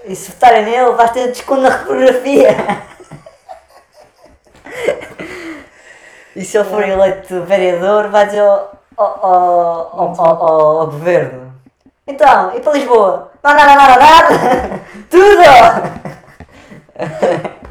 E 0.05 0.16
se 0.16 0.33
votarem 0.33 0.64
nele, 0.64 0.92
vais 0.92 1.11
ter 1.12 1.29
desconto 1.29 1.62
na 1.62 1.79
fotografia. 1.79 2.57
e 6.35 6.45
se 6.45 6.59
ele 6.59 6.68
for 6.68 6.87
eleito 6.87 7.42
vereador, 7.45 8.09
vai 8.09 8.27
dizer 8.27 8.42
ao, 8.97 9.25
ao, 9.25 10.21
ao, 10.21 10.81
ao, 10.81 10.87
governo. 10.87 11.53
Então, 12.07 12.55
e 12.57 12.61
para 12.61 12.73
Lisboa? 12.73 13.31
Não, 13.43 13.55
nada, 13.55 13.75
nada, 13.75 13.97
nada! 13.99 14.81
Tudo! 15.11 15.43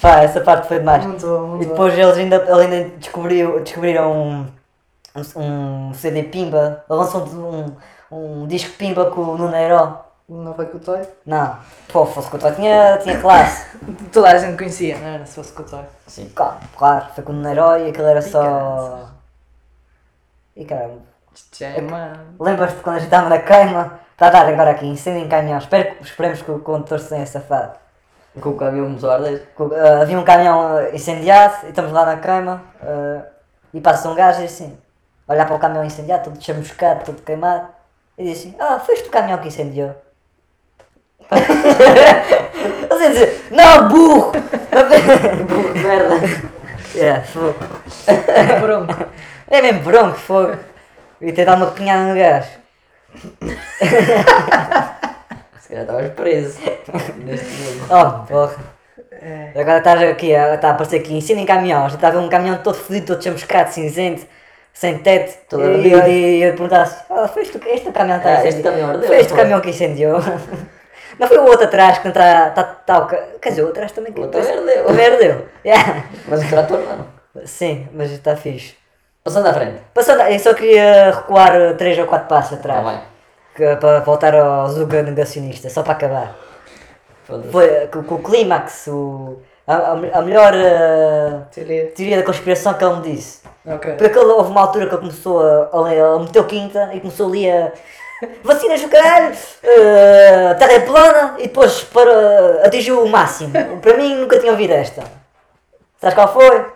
Pá, 0.00 0.20
essa 0.22 0.40
parte 0.40 0.68
foi 0.68 0.78
demais. 0.78 1.04
Muito 1.04 1.26
bom, 1.26 1.46
muito 1.48 1.64
E 1.64 1.66
depois 1.66 1.98
eles 1.98 2.16
ainda, 2.16 2.36
ele 2.36 2.60
ainda 2.62 2.90
descobriu, 2.96 3.60
descobriram 3.60 4.12
um, 4.12 4.46
um, 5.16 5.88
um 5.90 5.94
CD 5.94 6.22
Pimba, 6.24 6.84
ele 6.88 6.98
lançou 6.98 7.24
um, 7.24 7.76
um 8.10 8.46
disco 8.46 8.76
Pimba 8.76 9.10
com 9.10 9.22
o 9.22 9.38
Nuno 9.38 9.56
Herói. 9.56 9.86
bom. 9.86 10.06
Não 10.28 10.54
foi 10.54 10.66
com 10.66 10.76
o 10.76 10.80
Toy? 10.80 11.00
Não, 11.24 11.56
pô, 11.92 12.04
fosse 12.06 12.28
com 12.28 12.36
o 12.36 12.40
Toy, 12.40 12.52
tinha, 12.52 12.98
tinha 12.98 13.20
classe. 13.20 13.66
Toda 14.12 14.28
a 14.28 14.38
gente 14.38 14.56
conhecia, 14.56 14.96
não 14.98 15.06
era? 15.06 15.26
Se 15.26 15.34
fosse 15.34 15.52
com 15.52 15.62
o 15.62 15.66
Toy. 15.66 15.84
Sim. 16.06 16.30
Claro, 16.34 16.56
claro, 16.76 17.06
foi 17.14 17.24
com 17.24 17.32
o 17.32 17.34
Nuno 17.34 17.48
Herói 17.48 17.86
e 17.86 17.90
aquilo 17.90 18.06
era 18.06 18.22
só. 18.22 19.08
E 20.56 20.64
caramba, 20.64 21.02
Isto 21.34 21.58
já 21.58 21.68
é 21.68 21.80
uma. 21.80 22.12
lembras-te 22.40 22.80
quando 22.80 22.96
a 22.96 22.98
gente 22.98 23.08
estava 23.08 23.28
na 23.28 23.38
queima? 23.38 24.00
Está 24.12 24.28
a 24.28 24.30
dar 24.30 24.46
agora 24.48 24.70
aqui, 24.70 24.86
incêndio 24.86 25.22
em 25.24 25.28
caminhão. 25.28 25.58
Espero, 25.58 25.94
esperemos 26.00 26.40
que 26.40 26.50
o 26.50 26.58
condutor 26.60 26.98
se 26.98 27.10
tenha 27.10 27.26
safado. 27.26 27.78
Com 28.40 28.50
o 28.50 28.56
caminhão 28.56 29.10
arder. 29.10 29.46
Co- 29.54 29.70
ah, 29.74 30.00
havia 30.02 30.18
um 30.18 30.24
caminhão 30.24 30.88
incendiado 30.94 31.66
e 31.66 31.68
estamos 31.68 31.92
lá 31.92 32.06
na 32.06 32.16
queima 32.16 32.62
ah, 32.82 33.22
e 33.74 33.80
passa 33.80 34.08
um 34.08 34.14
gajo 34.14 34.40
e 34.40 34.42
diz 34.46 34.54
assim, 34.54 34.78
olhar 35.28 35.44
para 35.46 35.56
o 35.56 35.58
caminhão 35.58 35.84
incendiado, 35.84 36.24
todo 36.30 36.42
chamuscado, 36.42 37.04
todo 37.04 37.20
queimado, 37.22 37.68
e 38.16 38.24
diz 38.24 38.38
assim, 38.38 38.56
ah, 38.58 38.78
foste 38.78 39.08
o 39.08 39.10
caminhão 39.10 39.38
que 39.38 39.48
incendiou. 39.48 39.94
Iam 42.90 43.12
dizer, 43.12 43.46
não, 43.50 43.88
burro! 43.88 44.32
Burro 45.48 45.72
de 45.74 45.80
merda. 45.80 46.14
é, 46.96 47.20
fogo. 47.20 47.54
Pronto. 48.60 49.06
É 49.50 49.62
mesmo 49.62 49.80
bronco, 49.80 50.16
fogo. 50.18 50.56
E 51.20 51.32
ter 51.32 51.44
dado 51.44 51.62
uma 51.62 51.70
pinhada 51.72 52.04
no 52.04 52.14
gajo. 52.18 52.48
Se 55.60 55.68
calhar 55.68 55.84
estavas 55.84 56.10
preso. 56.12 56.58
Neste 57.16 57.46
momento. 57.46 57.86
Oh, 57.90 58.26
porra. 58.26 58.54
É. 59.12 59.52
Agora 59.58 59.78
estás 59.78 60.02
aqui, 60.02 60.34
a- 60.34 60.54
está 60.54 60.68
a 60.68 60.70
aparecer 60.72 60.96
aqui, 61.00 61.18
em 61.18 61.46
caminhão. 61.46 61.80
A 61.84 61.88
gente 61.88 61.96
está 61.96 62.08
a 62.08 62.10
ver 62.10 62.18
um 62.18 62.28
caminhão 62.28 62.58
todo 62.58 62.76
fodido, 62.76 63.06
todo 63.06 63.22
chamuscado, 63.24 63.72
cinzento, 63.72 64.26
sem 64.72 64.98
teto. 64.98 65.38
Todo 65.48 65.62
e, 65.64 65.94
ardido. 65.94 66.08
e, 66.08 66.42
eu 66.42 66.52
perguntar 66.52 66.82
assim, 66.82 67.02
ah, 67.10 67.26
foi 67.26 67.42
este, 67.42 67.58
este 67.68 67.90
caminhão 67.92 68.20
que 68.20 68.28
Ah, 68.28 68.34
está 68.36 68.48
este 68.48 68.62
caminhão 68.62 68.90
ardeu, 68.90 69.06
Foi 69.06 69.16
este 69.16 69.28
foi. 69.30 69.38
caminhão 69.38 69.60
que 69.60 69.70
incendiou. 69.70 70.20
Não 71.18 71.26
foi 71.28 71.38
o 71.38 71.44
outro 71.44 71.64
atrás 71.64 71.96
que 71.98 72.04
não 72.04 72.10
está. 72.10 72.50
Tá, 72.50 72.62
tá, 72.62 72.98
o 72.98 73.06
quer 73.38 73.48
dizer, 73.48 73.62
o 73.62 73.68
atrás 73.70 73.90
também 73.92 74.12
que 74.12 74.20
O 74.20 74.24
outro 74.24 74.38
ardeu. 74.38 74.84
Também 74.84 75.06
ardeu. 75.10 75.48
Yeah. 75.64 76.04
Mas 76.28 76.44
o 76.44 76.48
trator 76.48 76.78
não. 76.78 77.06
Sim, 77.46 77.88
mas 77.94 78.10
está 78.10 78.36
fixe. 78.36 78.74
Passando 79.26 79.48
à 79.48 79.52
frente. 79.54 79.80
Passando, 79.92 80.20
eu 80.22 80.38
só 80.38 80.54
queria 80.54 81.10
recuar 81.10 81.74
3 81.76 81.98
ou 81.98 82.06
4 82.06 82.28
passos 82.28 82.58
atrás. 82.58 82.84
Tá 82.84 82.90
bem. 82.92 83.00
que- 83.56 83.76
para 83.76 83.98
voltar 84.00 84.34
ao 84.36 84.68
Zuga 84.68 85.02
negacionista, 85.02 85.68
só 85.68 85.82
para 85.82 85.94
acabar. 85.94 86.36
Foi 87.50 87.88
com, 87.88 88.04
com 88.04 88.14
o 88.16 88.22
clímax, 88.22 88.86
o, 88.86 89.38
a, 89.66 89.74
a- 90.18 90.22
melhor 90.22 90.52
eh, 90.54 91.40
Teoria. 91.50 91.86
teoria 91.86 92.16
da 92.18 92.22
conspiração 92.22 92.74
que 92.74 92.84
ele 92.84 92.94
me 92.96 93.02
disse. 93.02 93.40
Ok. 93.66 93.94
Porque 93.94 94.16
ele, 94.16 94.28
houve 94.30 94.50
uma 94.52 94.60
altura 94.60 94.86
que 94.86 94.94
ele 94.94 95.00
começou 95.00 95.40
a, 95.42 95.70
a, 95.72 96.18
meter 96.20 96.38
o 96.38 96.44
quinta 96.44 96.90
e 96.94 97.00
começou 97.00 97.26
ali 97.28 97.50
a. 97.50 97.72
Vacinas 98.44 98.80
do 98.80 98.88
caralho, 98.88 99.34
eh, 99.62 100.54
terra 100.58 100.72
é 100.72 100.80
plana 100.80 101.34
e 101.38 101.42
depois 101.48 101.82
para, 101.82 102.62
atingiu 102.64 103.02
o 103.02 103.08
máximo. 103.08 103.52
Para 103.82 103.96
mim 103.96 104.14
nunca 104.20 104.38
tinha 104.38 104.52
ouvido 104.52 104.70
esta. 104.72 105.02
Sabes 106.00 106.14
qual 106.14 106.32
foi? 106.32 106.66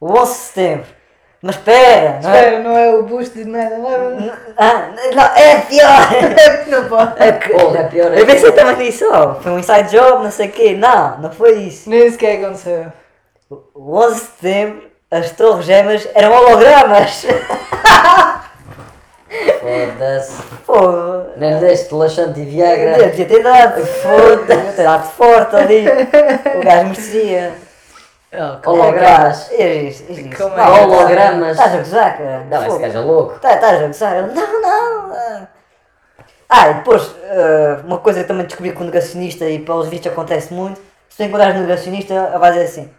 O 0.00 0.12
11 0.18 0.32
de 0.32 0.38
setembro. 0.38 0.97
Mas 1.40 1.54
espera, 1.54 2.18
não 2.22 2.30
é? 2.30 2.38
Espera, 2.38 2.62
não 2.64 2.76
é 2.76 2.94
o 2.94 3.02
boost 3.04 3.32
de 3.38 3.44
nada. 3.44 3.78
Não 3.78 3.90
é? 3.92 3.96
N- 4.16 4.32
Ah, 4.56 4.88
não, 5.14 5.22
é 5.36 5.56
pior! 5.60 6.66
Não 6.66 6.84
pode. 6.90 7.22
É 7.22 7.32
que, 7.32 7.48
Porra, 7.50 7.78
é 7.78 7.84
pior. 7.84 8.12
eu 8.18 8.26
pensei 8.26 8.50
também 8.52 8.76
nisso, 8.86 9.04
ó, 9.12 9.34
foi 9.36 9.52
um 9.52 9.58
inside 9.60 9.88
job, 9.90 10.24
não 10.24 10.30
sei 10.32 10.48
o 10.48 10.52
quê. 10.52 10.74
Não, 10.74 11.18
não 11.18 11.30
foi 11.30 11.52
isso. 11.60 11.88
Nem 11.88 12.10
sequer 12.10 12.44
aconteceu. 12.44 12.86
O 13.72 13.96
11 13.98 14.14
de 14.14 14.20
setembro, 14.20 14.82
as 15.12 15.30
torres 15.30 15.64
gêmeas 15.64 16.08
eram 16.14 16.32
hologramas. 16.32 17.24
Foda-se. 19.60 20.42
Pô, 20.66 20.80
Nem 21.36 21.58
deste 21.58 21.94
laxante 21.94 22.40
e 22.40 22.44
eu 22.44 22.50
Viagra. 22.50 23.08
devia 23.10 23.26
ter 23.26 23.42
dado, 23.42 23.86
foda-se, 23.86 24.72
ter 24.76 24.82
dado 24.82 25.08
forte 25.10 25.54
ali. 25.56 25.84
O 26.56 26.64
gajo 26.64 26.84
merecia. 26.88 27.52
Oh, 28.30 28.70
Hologramas. 28.70 29.50
É. 29.52 29.90
Como 30.36 30.58
é? 30.58 30.84
Hologramas. 30.84 31.50
Estás 31.52 31.74
a 31.74 31.78
gozar, 31.78 32.18
cara. 32.18 32.44
Não, 32.50 32.66
esse 32.66 32.78
gajo 32.78 32.98
é 32.98 33.00
louco. 33.00 33.38
Tá- 33.40 33.54
Estás 33.54 33.82
a 33.82 33.86
gozar? 33.86 34.22
Não, 34.28 34.60
não. 34.62 35.12
ah. 36.50 36.68
E 36.70 36.74
depois, 36.74 37.14
ah, 37.30 37.80
uma 37.86 37.98
coisa 37.98 38.20
que 38.22 38.28
também 38.28 38.46
descobri 38.46 38.72
com 38.72 38.82
o 38.82 38.86
negacionista 38.86 39.44
e 39.48 39.58
pelos 39.58 39.88
vistos 39.88 40.12
acontece 40.12 40.52
muito, 40.52 40.80
se 41.08 41.16
tu 41.16 41.22
encontrares 41.22 41.56
um 41.56 41.60
negacionista, 41.62 42.12
ele 42.14 42.38
vai 42.38 42.52
dizer 42.52 42.64
assim, 42.64 42.90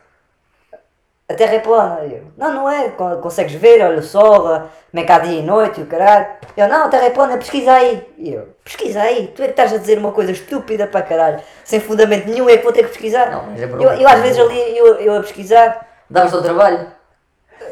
a 1.29 1.33
Terra 1.35 1.55
é 1.55 1.59
plana. 1.59 1.99
Eu, 2.05 2.23
não, 2.37 2.53
não 2.53 2.69
é, 2.69 2.89
con- 2.89 3.17
consegues 3.21 3.53
ver, 3.53 3.81
olha 3.83 3.99
o 3.99 4.03
sol, 4.03 4.41
como 4.41 4.63
é 4.95 5.03
que 5.03 5.11
há 5.11 5.19
dia 5.19 5.39
e 5.39 5.43
noite 5.43 5.79
e 5.79 5.83
o 5.83 5.85
caralho. 5.85 6.25
Eu, 6.57 6.67
não, 6.67 6.85
a 6.85 6.89
Terra 6.89 7.05
é 7.05 7.09
plana, 7.11 7.37
pesquisa 7.37 7.71
aí. 7.73 8.07
E 8.17 8.33
eu, 8.33 8.47
pesquisa 8.63 9.01
aí, 9.01 9.31
tu 9.35 9.41
é 9.43 9.45
que 9.45 9.51
estás 9.51 9.71
a 9.73 9.77
dizer 9.77 9.97
uma 9.99 10.11
coisa 10.11 10.31
estúpida 10.31 10.87
para 10.87 11.01
caralho, 11.03 11.39
sem 11.63 11.79
fundamento 11.79 12.27
nenhum, 12.27 12.49
é 12.49 12.57
que 12.57 12.63
vou 12.63 12.73
ter 12.73 12.83
que 12.83 12.89
pesquisar. 12.89 13.29
Não, 13.29 13.43
mas 13.43 13.61
é 13.61 13.65
eu, 13.65 13.79
eu 13.93 14.07
às 14.07 14.19
vezes 14.21 14.39
ali, 14.39 14.77
eu, 14.77 14.95
eu 14.95 15.17
a 15.17 15.21
pesquisar, 15.21 15.87
Dá-vos 16.09 16.33
ao 16.33 16.41
trabalho. 16.41 16.87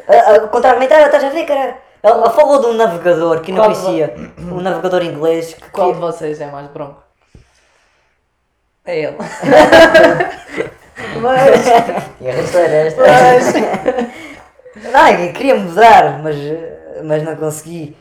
a, 0.07 0.35
a 0.35 0.39
contra-argumentar, 0.47 1.01
estás 1.05 1.23
a 1.23 1.29
ver, 1.29 1.45
caralho. 1.45 1.75
Ele 2.03 2.29
falou 2.29 2.61
de 2.61 2.67
um 2.67 2.73
navegador 2.73 3.41
que 3.41 3.51
não 3.51 3.63
Qual 3.63 3.73
de 3.73 3.81
conhecia, 3.81 4.13
um 4.39 4.61
navegador 4.61 5.01
inglês 5.03 5.55
que 5.55 5.69
Qual 5.71 5.91
de 5.93 5.99
vocês 5.99 6.39
é 6.39 6.45
mais 6.45 6.67
bronco? 6.67 7.03
É 8.85 8.99
ele. 8.99 9.17
Mas. 11.21 11.65
E 12.19 12.29
a 12.29 12.33
resta 12.33 12.57
era 12.59 12.75
esta. 12.87 13.01
Mas. 13.01 13.53
Não, 14.91 15.07
eu 15.09 15.33
queria 15.33 15.55
mudar, 15.55 16.19
mas, 16.21 16.35
mas 17.03 17.23
não 17.23 17.35
consegui. 17.35 17.97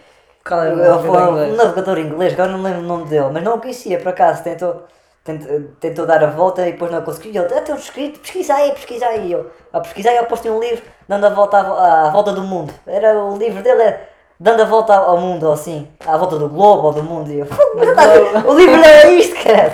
Qual 0.46 0.62
é 0.62 0.70
o 0.72 0.76
nome 0.76 1.08
um 1.08 1.30
inglês? 1.30 1.56
navegador 1.56 1.98
inglês, 1.98 2.32
agora 2.34 2.50
não 2.52 2.58
me 2.58 2.64
lembro 2.64 2.80
o 2.80 2.84
nome 2.84 3.04
dele, 3.06 3.28
mas 3.32 3.42
não 3.42 3.54
o 3.56 3.60
conhecia 3.60 3.98
por 3.98 4.08
acaso, 4.08 4.42
tentou, 4.44 4.84
tentou, 5.24 5.60
tentou 5.80 6.06
dar 6.06 6.22
a 6.22 6.26
volta 6.28 6.62
e 6.68 6.72
depois 6.72 6.90
não 6.92 7.00
conseguiu. 7.02 7.44
Ele, 7.44 7.54
até 7.54 7.72
escrito, 7.74 8.20
pesquisa 8.20 8.54
aí, 8.54 8.72
pesquisa 8.72 9.06
aí. 9.06 9.32
Eu, 9.32 9.50
a 9.72 9.80
pesquisar 9.80 10.12
e 10.12 10.16
eu 10.18 10.26
postei 10.26 10.50
um 10.50 10.60
livro 10.60 10.82
dando 11.08 11.26
a 11.26 11.30
volta 11.30 11.56
à, 11.56 12.08
à 12.08 12.10
volta 12.10 12.32
do 12.32 12.42
mundo. 12.42 12.72
Era 12.86 13.18
o 13.18 13.36
livro 13.36 13.62
dele, 13.62 13.82
era 13.82 14.00
dando 14.38 14.62
a 14.62 14.66
volta 14.66 14.94
ao 14.94 15.16
mundo, 15.18 15.46
ou 15.46 15.52
assim, 15.54 15.88
à 16.06 16.16
volta 16.18 16.36
do 16.38 16.48
globo 16.48 16.88
ou 16.88 16.92
do 16.92 17.02
mundo. 17.02 17.30
E 17.32 17.38
eu, 17.40 17.46
"Fogo, 17.46 17.72
mas 17.76 17.88
não 17.88 17.94
tá- 17.94 18.48
o 18.48 18.54
livro 18.54 18.76
não 18.76 18.84
era 18.84 19.10
isto, 19.10 19.34
cara. 19.42 19.72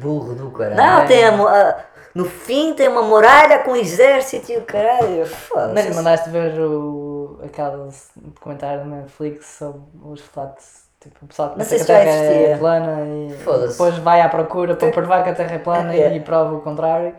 Burro 0.00 0.34
do 0.34 0.50
caralho. 0.50 0.76
Não, 0.76 1.06
tem 1.06 1.24
a, 1.24 1.30
a- 1.34 1.76
no 2.14 2.24
fim 2.24 2.74
tem 2.74 2.88
uma 2.88 3.02
muralha 3.02 3.60
com 3.60 3.76
exército 3.76 4.50
e 4.50 4.56
o 4.56 4.62
caralho. 4.62 5.24
Foda-se. 5.26 5.74
Mas 5.74 5.94
mandaste 5.96 6.30
ver 6.30 6.58
o, 6.60 7.38
aquele 7.44 7.90
documentário 8.16 8.80
da 8.80 8.86
Netflix 8.86 9.46
sobre 9.58 9.80
os 10.04 10.20
fatos. 10.20 10.88
Tipo, 11.00 11.24
o 11.24 11.28
pessoal 11.28 11.50
que 11.50 11.58
Não 11.58 11.64
pensa 11.64 11.84
que 11.84 11.92
a 11.92 11.94
Terra 11.94 12.10
é 12.10 12.56
plana 12.56 13.00
e 13.06 13.34
depois 13.68 13.96
vai 13.98 14.20
à 14.20 14.28
procura 14.28 14.74
para 14.74 14.90
provar 14.90 15.22
que 15.22 15.30
a 15.30 15.34
Terra 15.34 15.54
é 15.54 15.58
plana 15.58 15.94
É. 15.94 16.12
e 16.16 16.20
prova 16.20 16.54
o 16.56 16.60
contrário. 16.60 17.14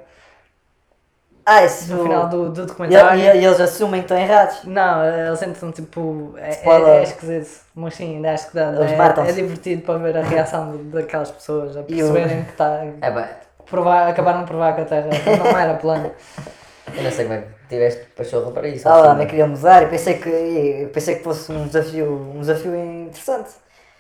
Ah, 1.52 1.66
isso 1.66 1.92
no 1.96 2.04
final 2.04 2.28
do, 2.28 2.50
do 2.52 2.62
E, 2.62 2.66
documentário. 2.68 3.20
e- 3.20 3.24
e 3.24 3.46
eles 3.46 3.60
assumem 3.60 4.02
que 4.02 4.06
estão 4.06 4.18
errados. 4.18 4.64
Não, 4.66 5.04
eles 5.04 5.42
entram 5.42 5.72
tipo. 5.72 6.36
É, 6.38 6.52
é, 6.70 6.98
é 7.00 7.04
esquisito, 7.04 7.62
mas 7.74 7.96
sim, 7.96 8.18
ainda 8.18 8.32
acho 8.34 8.50
que 8.50 8.56
dá. 8.56 8.68
Eles 8.74 8.92
É, 8.92 9.30
é 9.30 9.32
divertido 9.32 9.82
para 9.82 9.98
ver 9.98 10.18
a 10.18 10.22
reação 10.22 10.78
daquelas 10.92 11.32
pessoas 11.32 11.76
a 11.76 11.80
E 11.80 11.84
o- 11.84 11.88
perceberem 12.14 12.44
que 12.44 12.52
está. 12.52 12.84
É 13.02 13.10
pá, 13.12 13.30
Provar, 13.66 14.08
acabaram 14.10 14.40
de 14.42 14.46
provar 14.46 14.74
que 14.76 14.82
a 14.82 14.86
Terra 14.86 15.08
não 15.44 15.60
era 15.60 15.74
plana. 15.76 16.12
eu 16.96 17.04
não 17.04 17.12
sei 17.12 17.26
como 17.26 17.38
é 17.40 17.42
que 17.42 17.48
tiveste 17.70 18.02
pachorra 18.16 18.52
para 18.52 18.68
isso. 18.68 18.88
Ah 18.88 18.96
lá, 18.98 19.08
assim. 19.10 19.18
nem 19.18 19.28
queria 19.28 19.48
mudar. 19.48 19.82
Eu 19.84 19.90
pensei 19.90 20.16
que, 20.20 20.90
pensei 20.94 21.16
que 21.16 21.24
fosse 21.24 21.52
um 21.52 21.66
desafio, 21.68 22.32
um 22.36 22.40
desafio 22.42 22.76
interessante. 22.76 23.50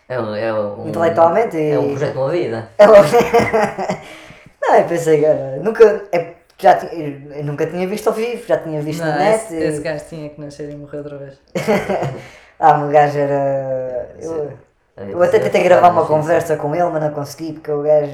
É 0.08 0.20
um, 0.20 0.36
é 0.36 0.54
um, 0.54 0.88
Intelectualmente 0.88 1.56
e- 1.58 1.72
É 1.72 1.80
um 1.80 1.90
projeto 1.90 2.12
de 2.14 2.18
uma 2.18 2.30
vida. 2.30 2.70
É 2.80 2.86
logo- 2.88 3.04
não, 4.62 4.76
eu 4.76 4.86
pensei 4.86 5.20
que 5.20 5.26
era- 5.26 5.58
nunca, 5.58 6.04
é, 6.12 6.34
já 6.60 6.76
tinha, 6.76 7.38
eu 7.38 7.44
nunca 7.46 7.66
tinha 7.66 7.88
visto 7.88 8.08
ao 8.08 8.14
vivo, 8.14 8.46
já 8.46 8.58
tinha 8.58 8.82
visto 8.82 9.00
Não, 9.00 9.08
na 9.08 9.18
net. 9.18 9.36
esse, 9.46 9.56
e- 9.56 9.64
esse 9.64 9.82
gajo 9.82 10.04
tinha 10.10 10.30
que 10.30 10.40
nascer 10.42 10.70
e 10.70 10.76
morrer 10.76 10.98
outra 11.00 11.18
vez. 11.18 11.40
Ah, 12.62 12.78
o 12.86 12.90
gajo 12.92 13.18
era. 13.18 14.10
Eu, 14.22 14.52
eu 14.98 15.24
até 15.24 15.40
tentei 15.40 15.64
gravar 15.64 15.92
uma 15.92 16.06
conversa 16.06 16.58
com 16.58 16.76
ele, 16.76 16.84
mas 16.92 17.02
não 17.02 17.12
consegui 17.12 17.54
porque 17.54 17.72
o 17.72 17.82
gajo. 17.82 18.12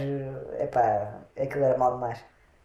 Epá, 0.60 1.14
aquilo 1.42 1.66
era 1.66 1.76
mal 1.80 1.96
demais. 1.96 2.20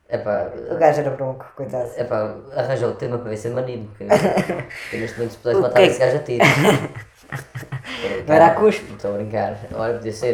É 0.06 0.18
pá, 0.18 0.50
O 0.70 0.76
gajo 0.76 1.00
era 1.00 1.08
bronco, 1.10 1.46
coitado. 1.56 1.88
é 1.96 2.04
pá, 2.04 2.34
arranja 2.54 2.86
o 2.86 2.94
tema 2.96 3.16
para 3.16 3.30
ver 3.30 3.36
se 3.38 3.48
é 3.48 3.50
maninho. 3.52 3.88
Porque 3.96 4.04
neste 4.98 5.16
momento 5.16 5.30
se 5.32 5.38
pudesse 5.38 5.60
matar 5.62 5.80
é 5.80 5.86
esse 5.86 5.98
gajo 5.98 6.16
a 6.16 6.20
tiro. 6.20 6.44
Não 8.28 8.34
era 8.34 8.46
a 8.48 8.54
cuspe? 8.54 8.92
Estou 8.92 9.14
a 9.14 9.16
brincar. 9.16 9.56
Olha, 9.72 9.94
podia 9.94 10.12
ser. 10.12 10.32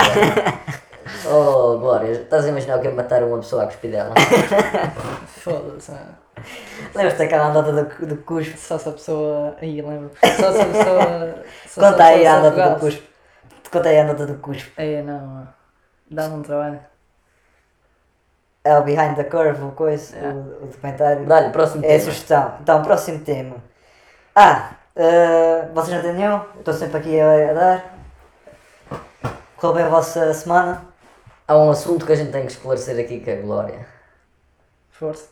Oh, 1.28 1.78
Glória, 1.78 2.10
estás 2.12 2.44
a 2.44 2.48
imaginar 2.48 2.78
o 2.78 2.80
que 2.80 2.88
é 2.88 2.90
matar 2.90 3.22
uma 3.22 3.38
pessoa 3.38 3.62
a 3.62 3.66
cuspir 3.66 3.90
dela? 3.90 4.12
Foda-se. 5.26 5.92
mano. 5.92 6.16
Lembras-te 6.94 7.18
daquela 7.18 7.46
andada 7.48 7.72
do, 7.72 8.06
do 8.06 8.16
cuspe? 8.18 8.56
Só 8.58 8.76
se 8.78 8.88
a 8.88 8.92
pessoa. 8.92 9.56
Aí 9.60 9.80
lembro. 9.80 10.10
Só 10.20 10.52
se 10.52 10.60
a 10.60 10.64
pessoa. 10.66 11.34
Só 11.66 11.80
Conta 11.80 12.02
a 12.02 12.06
aí 12.08 12.26
a 12.26 12.36
andada 12.38 12.70
do 12.74 12.80
cuspe. 12.80 13.08
Conta 13.70 13.88
aí 13.88 13.98
a 13.98 14.02
andada 14.04 14.26
do 14.26 14.34
cuspe. 14.38 14.72
Aí 14.76 15.02
não, 15.02 15.18
mano. 15.26 15.48
Dá-me 16.10 16.34
um 16.34 16.42
trabalho. 16.42 16.80
É 18.64 18.76
o 18.78 18.82
Behind 18.82 19.14
the 19.14 19.24
Curve, 19.24 19.62
o 19.62 19.70
coisa, 19.72 20.16
É. 20.16 20.28
o, 20.28 20.64
o 20.64 20.66
documentário. 20.66 21.24
Dá-lhe, 21.24 21.50
próximo 21.50 21.84
É 21.84 21.86
a 21.86 21.90
tema. 21.90 22.00
sugestão. 22.04 22.54
Então, 22.60 22.82
próximo 22.82 23.20
tema. 23.20 23.56
Ah, 24.34 24.70
eh, 24.96 25.68
vocês 25.72 25.94
não 25.96 26.02
têm 26.02 26.14
nenhum? 26.14 26.32
Eu 26.32 26.46
Estou 26.58 26.74
sempre 26.74 26.98
aqui 26.98 27.20
a, 27.20 27.50
a 27.50 27.52
dar. 27.54 27.94
Correu 29.56 29.74
bem 29.76 29.84
a 29.84 29.88
vossa 29.88 30.34
semana? 30.34 30.82
Há 31.48 31.56
um 31.56 31.70
assunto 31.70 32.04
que 32.04 32.12
a 32.12 32.16
gente 32.16 32.32
tem 32.32 32.44
que 32.44 32.52
esclarecer 32.52 32.98
aqui 32.98 33.20
com 33.20 33.30
a 33.30 33.34
Glória. 33.36 33.86
Força. 34.90 35.28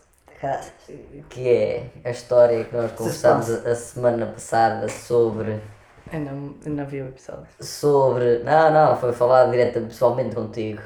Que 1.30 1.48
é 1.48 1.86
a 2.04 2.10
história 2.10 2.64
que 2.64 2.76
nós 2.76 2.92
conversámos 2.92 3.50
a, 3.66 3.70
a 3.70 3.74
semana 3.74 4.26
passada 4.26 4.88
sobre. 4.88 5.58
Ainda, 6.12 6.30
ainda 6.66 6.84
vi 6.84 7.00
o 7.00 7.08
episódio. 7.08 7.46
Sobre. 7.60 8.40
Não, 8.44 8.70
não, 8.70 8.96
foi 8.96 9.12
falar 9.12 9.46
direto 9.50 9.80
pessoalmente 9.80 10.34
contigo. 10.34 10.82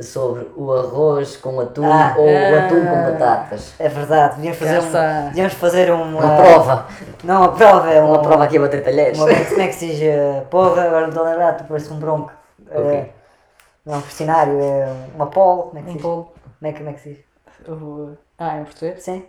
Sobre 0.00 0.50
o 0.56 0.72
arroz 0.72 1.36
com 1.36 1.60
atum 1.60 1.84
Ah. 1.84 2.14
ou 2.16 2.24
o 2.24 2.58
atum 2.58 2.80
com 2.86 2.96
Ah. 2.98 3.10
batatas. 3.10 3.74
É 3.78 3.88
verdade, 3.90 4.36
devíamos 4.36 4.58
fazer, 4.58 4.80
um, 4.80 5.26
devíamos 5.28 5.52
fazer 5.54 5.90
uma, 5.92 6.04
Uma 6.24 6.36
prova. 6.36 6.86
Não, 7.22 7.40
uma 7.42 7.52
prova 7.52 7.90
é 7.92 8.00
Uma 8.00 8.22
prova 8.22 8.44
aqui 8.44 8.56
a 8.56 8.60
bater 8.62 8.82
talheres. 8.82 9.18
Uma, 9.18 9.26
como 9.26 9.60
é 9.60 9.66
que 9.68 9.74
se 9.74 9.86
diz? 9.88 10.00
eh, 10.00 10.46
Porra, 10.50 10.84
agora 10.84 11.02
não 11.02 11.08
estou 11.10 11.26
a 11.26 11.30
lembrar, 11.30 11.52
tu 11.58 11.64
parece 11.64 11.92
um 11.92 11.98
bronco. 11.98 12.32
Eh, 12.70 12.78
Ok. 12.80 13.12
Não, 13.84 13.98
um 13.98 14.02
questionário, 14.02 14.60
é 14.60 14.86
uma 15.14 15.26
polo, 15.26 15.64
como 15.64 15.78
é 15.78 15.82
que 15.82 15.88
se 15.88 15.90
Um 15.90 15.94
diz? 15.94 16.02
polo. 16.02 16.24
Como 16.24 16.34
é, 16.62 16.72
que- 16.72 16.78
como 16.78 16.90
é 16.90 16.92
que 16.94 17.00
se 17.00 17.08
diz? 17.14 17.68
O- 17.68 18.16
Ah, 18.38 18.58
em 18.58 18.64
português? 18.64 19.02
Sim? 19.02 19.26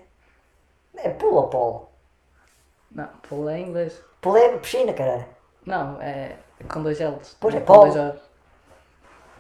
É 0.97 1.09
polo 1.09 1.35
ou 1.37 1.47
polo? 1.49 1.89
Não, 2.91 3.07
polo 3.27 3.49
é 3.49 3.59
em 3.59 3.67
inglês. 3.69 3.99
Polo 4.21 4.37
é 4.37 4.57
piscina, 4.57 4.93
caralho. 4.93 5.25
Não, 5.65 6.01
é 6.01 6.35
com 6.71 6.81
dois 6.83 6.99
L's. 6.99 7.35
Pois 7.39 7.55
é, 7.55 7.59
com 7.59 7.65
polo. 7.65 7.93
dois. 7.93 8.15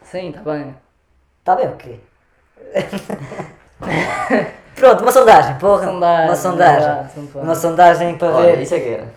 Sim, 0.03 0.29
está 0.29 0.41
bem. 0.41 0.75
Está 1.39 1.55
bem 1.55 1.67
o 1.69 1.77
quê? 1.77 1.99
Pronto, 4.75 5.01
uma 5.03 5.11
sondagem, 5.11 5.57
porra. 5.59 5.85
Sondagem, 5.85 6.27
uma 6.27 6.35
sondagem. 6.35 7.03
muito 7.15 7.33
bem. 7.33 7.43
Uma 7.43 7.55
sondagem 7.55 8.17
para 8.17 8.35
Olha, 8.35 8.55
ver. 8.55 8.61
isso 8.61 8.75
é 8.75 8.79
que 8.79 8.89
era. 8.89 9.07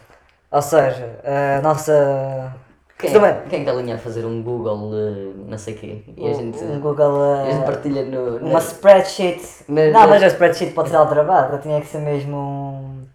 Ou 0.51 0.63
seja, 0.63 1.21
a 1.59 1.63
nossa. 1.63 2.55
Quem, 2.99 3.13
Também- 3.13 3.35
quem 3.51 3.61
é 3.61 3.65
que 3.65 3.71
alinha 3.71 3.95
a 3.97 3.99
fazer 3.99 4.25
um 4.25 4.43
Google 4.43 4.91
eh, 4.95 5.33
não 5.49 5.59
sei 5.59 5.75
quê? 5.75 6.03
E 6.17 6.31
a 6.31 6.33
gente, 6.33 6.65
um 6.65 6.81
Google. 6.81 7.35
a 7.35 7.45
gente 7.45 7.63
eh, 7.63 7.67
partilha 7.67 8.05
no. 8.05 8.39
uma 8.39 8.53
na- 8.55 8.59
spreadsheet. 8.59 9.43
Não, 9.69 9.93
mas- 9.93 10.09
mas 10.09 10.23
a 10.23 10.27
spreadsheet 10.29 10.73
pode 10.73 10.89
ser 10.89 10.97
aldrabada, 10.97 11.59
tinha 11.59 11.79
que 11.81 11.87
ser 11.87 11.99
mesmo. 11.99 12.37
um- 12.37 13.07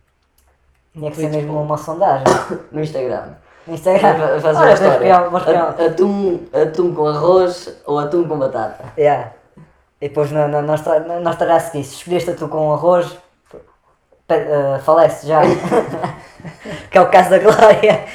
Tinha 0.93 1.09
que 1.09 1.17
ser 1.17 1.29
mesmo 1.29 1.59
uma 1.61 1.77
sondagem. 1.77 2.25
no 2.71 2.79
Instagram. 2.81 3.23
No 3.65 3.73
Instagram. 3.73 4.13
Fa- 4.39 4.39
Faz 4.53 4.57
Olha, 4.81 5.27
uma 5.27 5.39
história. 5.39 5.61
Atum, 5.87 6.39
atum 6.53 6.93
com 6.93 7.07
arroz 7.07 7.81
ou 7.85 7.97
atum 7.97 8.27
com 8.27 8.37
batata? 8.37 8.83
Yeah. 8.97 9.31
E 9.99 10.09
depois 10.09 10.31
na, 10.31 10.47
na, 10.47 10.61
na, 10.61 10.75
na, 11.19 11.31
história 11.31 11.55
a 11.55 11.59
seguir, 11.59 11.83
se 11.83 11.95
escolheste 11.95 12.33
tu 12.33 12.47
com 12.47 12.71
arroz, 12.73 13.17
pe- 14.27 14.35
eh, 14.35 14.79
falece 14.83 15.25
já. 15.27 15.41
que 16.91 16.97
é 16.97 17.01
o 17.01 17.09
caso 17.09 17.29
da 17.31 17.39
Glória. 17.39 18.05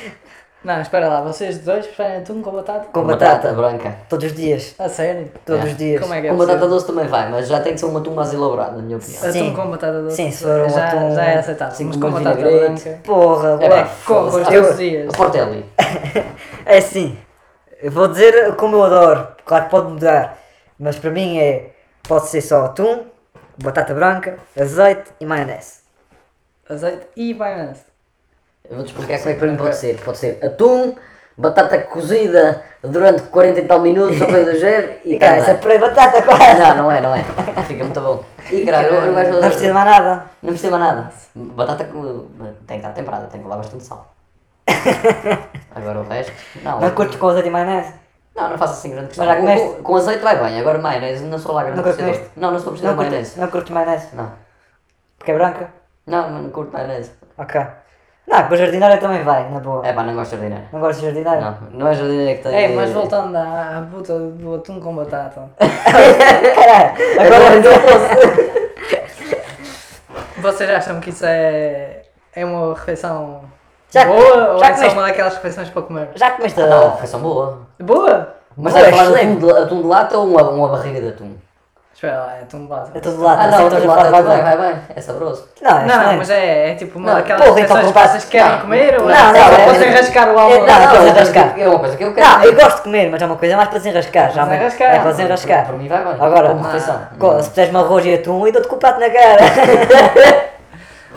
Não, 0.66 0.80
espera 0.80 1.06
lá, 1.08 1.20
vocês 1.20 1.58
dois 1.58 1.86
preferem 1.86 2.16
atum 2.16 2.42
com 2.42 2.50
batata? 2.50 2.88
Com 2.92 3.04
batata. 3.04 3.52
branca. 3.52 3.94
Todos 4.08 4.26
os 4.26 4.32
dias. 4.36 4.74
A 4.80 4.88
sério? 4.88 5.30
Todos 5.44 5.64
É. 5.64 5.68
os 5.68 5.76
dias. 5.76 6.00
Como 6.02 6.12
é 6.12 6.20
que 6.20 6.26
é 6.26 6.30
Com 6.30 6.36
batata 6.38 6.58
possível? 6.58 6.74
doce 6.76 6.86
também 6.88 7.06
vai, 7.06 7.30
mas 7.30 7.46
já 7.46 7.60
tem 7.60 7.74
que 7.74 7.78
ser 7.78 7.86
um 7.86 7.96
atum 7.96 8.10
mais 8.14 8.34
elaborado, 8.34 8.76
na 8.76 8.82
minha 8.82 8.96
opinião. 8.96 9.20
Atum 9.22 9.32
Sim. 9.32 9.54
com 9.54 9.70
batata 9.70 10.02
doce? 10.02 10.16
Sim, 10.16 10.30
se 10.32 10.42
for 10.42 10.60
um 10.62 10.68
já, 10.68 10.88
atum- 10.88 11.14
já 11.14 11.24
é 11.24 11.38
aceitável, 11.38 11.74
Sim, 11.76 11.84
mas 11.84 11.96
com 11.98 12.10
batata 12.10 12.34
vinagrete. 12.36 12.82
branca... 12.82 13.00
Porra, 13.04 13.58
É 13.60 13.68
pá, 13.68 13.82
com 14.04 14.30
foda-se. 14.32 14.58
os 14.58 14.76
dias. 14.76 15.14
A 15.14 15.16
Portelli. 15.16 15.64
É 16.66 16.78
assim, 16.78 17.16
eu 17.80 17.92
vou 17.92 18.08
dizer 18.08 18.56
como 18.56 18.74
eu 18.74 18.82
adoro, 18.82 19.28
claro 19.44 19.64
que 19.66 19.70
pode 19.70 19.92
mudar, 19.92 20.36
mas 20.80 20.98
para 20.98 21.10
mim 21.12 21.38
é, 21.38 21.70
pode 22.08 22.26
ser 22.26 22.40
só 22.40 22.64
atum, 22.64 23.04
batata 23.62 23.94
branca, 23.94 24.36
azeite 24.60 25.12
e 25.20 25.26
maionese. 25.26 25.74
Azeite 26.68 27.06
e 27.16 27.32
maionese. 27.34 27.82
Eu 28.70 28.76
vou-te 28.76 28.88
explicar 28.92 29.18
como 29.18 29.30
é 29.30 29.32
que 29.34 29.38
para 29.38 29.48
mim 29.48 29.56
pode 29.56 29.76
ser. 29.76 29.96
Pode 30.04 30.18
ser 30.18 30.38
atum, 30.44 30.94
batata 31.36 31.78
cozida 31.82 32.62
durante 32.82 33.22
40 33.24 33.60
e 33.60 33.64
tal 33.66 33.80
minutos, 33.80 34.20
ou 34.20 34.26
coisa 34.28 34.52
do 34.52 34.58
género, 34.58 34.92
e 35.04 35.14
E 35.14 35.18
cara, 35.18 35.36
é 35.36 35.42
carne. 35.44 35.60
purê 35.60 35.74
de 35.74 35.80
batata 35.80 36.22
quase. 36.22 36.60
Não, 36.60 36.76
não 36.76 36.90
é, 36.92 37.00
não 37.00 37.14
é. 37.14 37.22
Fica 37.66 37.84
muito 37.84 38.00
bom. 38.00 38.24
E 38.50 38.64
caralho, 38.64 38.88
eu, 38.88 38.94
eu 39.06 39.14
vais 39.14 39.28
Não 39.30 39.40
precisa 39.40 39.72
mais 39.74 39.86
nada. 39.90 40.24
Não 40.42 40.50
precisa 40.50 40.78
mais 40.78 40.94
nada. 40.94 41.12
Batata 41.34 41.84
com- 41.84 42.26
tem 42.66 42.80
que 42.80 42.86
estar 42.86 42.90
temperada, 42.92 43.26
tem 43.26 43.40
que 43.40 43.44
levar 43.46 43.56
bastante 43.58 43.84
sal. 43.84 44.12
Agora 45.74 46.00
o 46.00 46.08
resto, 46.08 46.32
não. 46.62 46.80
Não 46.80 46.90
curtes 46.90 47.16
com 47.18 47.28
azeite 47.28 47.48
e 47.48 47.50
maionese? 47.50 47.92
Não, 48.34 48.50
não 48.50 48.58
faço 48.58 48.74
assim 48.74 48.90
grande 48.90 49.08
questão. 49.08 49.24
Mas 49.26 49.34
já 49.34 49.40
Com, 49.40 49.46
comeste? 49.46 49.76
com, 49.76 49.82
com 49.82 49.96
azeite 49.96 50.22
vai 50.22 50.36
bem, 50.38 50.60
agora 50.60 50.78
maionese 50.78 51.24
não 51.24 51.38
sou 51.38 51.54
lá 51.54 51.62
grande 51.62 51.78
Nunca 51.78 51.90
apreciador. 51.90 52.14
comeste? 52.18 52.38
Não, 52.40 52.50
não 52.50 52.58
sou 52.58 52.68
apreciador 52.68 52.96
Não 52.96 53.04
de 53.04 53.10
maionese. 53.10 53.40
não 53.40 53.48
curtes 53.48 53.70
maionese? 53.72 54.06
Não. 54.14 54.32
Porque 55.18 55.30
é 55.30 55.34
branca? 55.34 55.68
Não, 56.06 56.30
não 56.30 56.50
curto 56.50 56.72
maionese. 56.72 57.10
Ok. 57.38 57.60
Não, 58.26 58.42
com 58.48 58.54
a 58.54 58.56
jardineira 58.56 58.96
também 58.98 59.22
vai, 59.22 59.48
na 59.50 59.60
boa. 59.60 59.86
É 59.86 59.92
pá, 59.92 60.02
não 60.02 60.14
gosto 60.14 60.30
de 60.32 60.36
jardineira. 60.36 60.64
Não 60.72 60.80
gosto 60.80 60.98
de 60.98 61.04
jardineira? 61.06 61.40
Não, 61.40 61.56
não 61.78 61.88
é 61.88 61.94
jardineira 61.94 62.34
que 62.36 62.42
tem. 62.42 62.64
É, 62.64 62.68
mas 62.68 62.90
voltando 62.92 63.36
à, 63.36 63.78
à 63.78 63.82
puta 63.90 64.18
do 64.18 64.54
atum 64.56 64.80
com 64.80 64.96
batata. 64.96 65.42
Caralho, 65.58 66.92
agora 67.20 67.56
então 67.56 67.72
Vocês 70.42 70.68
acham 70.70 71.00
que 71.00 71.10
isso 71.10 71.24
é, 71.24 72.02
é 72.34 72.44
uma 72.44 72.74
refeição 72.74 73.40
Já- 73.90 74.04
boa 74.04 74.52
ou 74.54 74.58
já 74.58 74.68
é 74.68 74.74
só 74.74 74.88
uma 74.92 75.02
daquelas 75.02 75.34
refeições 75.34 75.70
para 75.70 75.82
comer? 75.82 76.08
já 76.14 76.30
comeste 76.32 76.60
Ah, 76.60 76.66
não, 76.66 76.88
a... 76.88 76.92
foi 76.92 77.06
só 77.06 77.18
boa. 77.18 77.60
Boa! 77.80 78.34
Mas 78.56 78.72
Boa, 78.72 78.84
estás 78.86 78.86
a 78.86 78.90
falar 79.04 79.04
de 79.04 79.22
excelente. 79.22 79.36
atum 79.44 79.46
de, 79.54 79.62
atum 79.62 79.82
de 79.82 79.86
lata 79.88 80.18
ou 80.18 80.26
uma, 80.28 80.42
uma 80.50 80.68
barriga 80.68 81.00
de 81.00 81.08
atum? 81.08 81.34
Espera 81.96 82.18
lá, 82.18 82.34
é. 82.36 82.40
É 82.42 82.44
tudo 82.44 82.68
lá, 82.68 83.32
Ah, 83.40 83.46
não, 83.48 83.66
estás 83.68 83.84
a 83.84 83.86
lata 83.88 84.04
falar, 84.04 84.20
vai 84.20 84.42
vai 84.42 84.56
vai. 84.58 84.76
É 84.94 85.00
saboroso. 85.00 85.48
Não, 85.62 85.78
é 85.78 85.84
Não, 85.86 86.02
não, 86.02 86.16
mas 86.18 86.28
é, 86.28 86.70
é 86.72 86.74
tipo 86.74 86.98
uma 86.98 87.08
Não, 87.08 87.14
daquelas 87.16 87.46
porra, 87.48 87.60
então 87.62 87.76
que 87.78 87.84
vocês 87.86 88.24
querem 88.26 88.50
Não. 88.52 88.60
comer 88.60 89.00
ou 89.00 89.06
Não, 89.08 89.14
é 89.14 89.16
não, 89.16 89.32
só 89.32 89.38
é- 89.38 89.64
para 89.64 89.72
desenrascar 89.72 90.28
o 90.28 90.38
é- 90.38 90.42
almoço? 90.42 90.58
não, 90.60 90.66
Não, 90.66 90.78
não, 90.78 90.94
é 90.94 90.98
desenrascar. 90.98 91.54
é 91.58 91.68
uma 91.70 91.78
coisa 91.78 91.96
que 91.96 92.04
eu 92.04 92.12
quero. 92.14 92.28
Não, 92.28 92.44
eu 92.44 92.54
gosto 92.54 92.76
de 92.76 92.82
comer, 92.82 93.10
mas 93.10 93.22
é 93.22 93.26
uma 93.26 93.36
coisa 93.36 93.56
mais 93.56 93.68
para 93.70 93.78
desenrascar. 93.78 94.30
Já 94.30 94.44
Desenrascar. 94.44 94.94
É 94.94 94.98
para 94.98 95.10
desenrascar. 95.12 95.66
Para 95.66 95.76
mim 95.76 95.88
vai 95.88 96.04
bem. 96.04 96.12
Agora, 96.20 96.56
co- 97.18 97.42
se 97.42 97.48
puseres-me 97.48 97.78
arroz 97.78 98.04
e 98.04 98.14
atum, 98.14 98.46
eu 98.46 98.52
dou-te 98.52 98.68
com 98.68 98.76
o 98.76 98.78
prato 98.78 99.00
na 99.00 99.08
cara. 99.08 99.42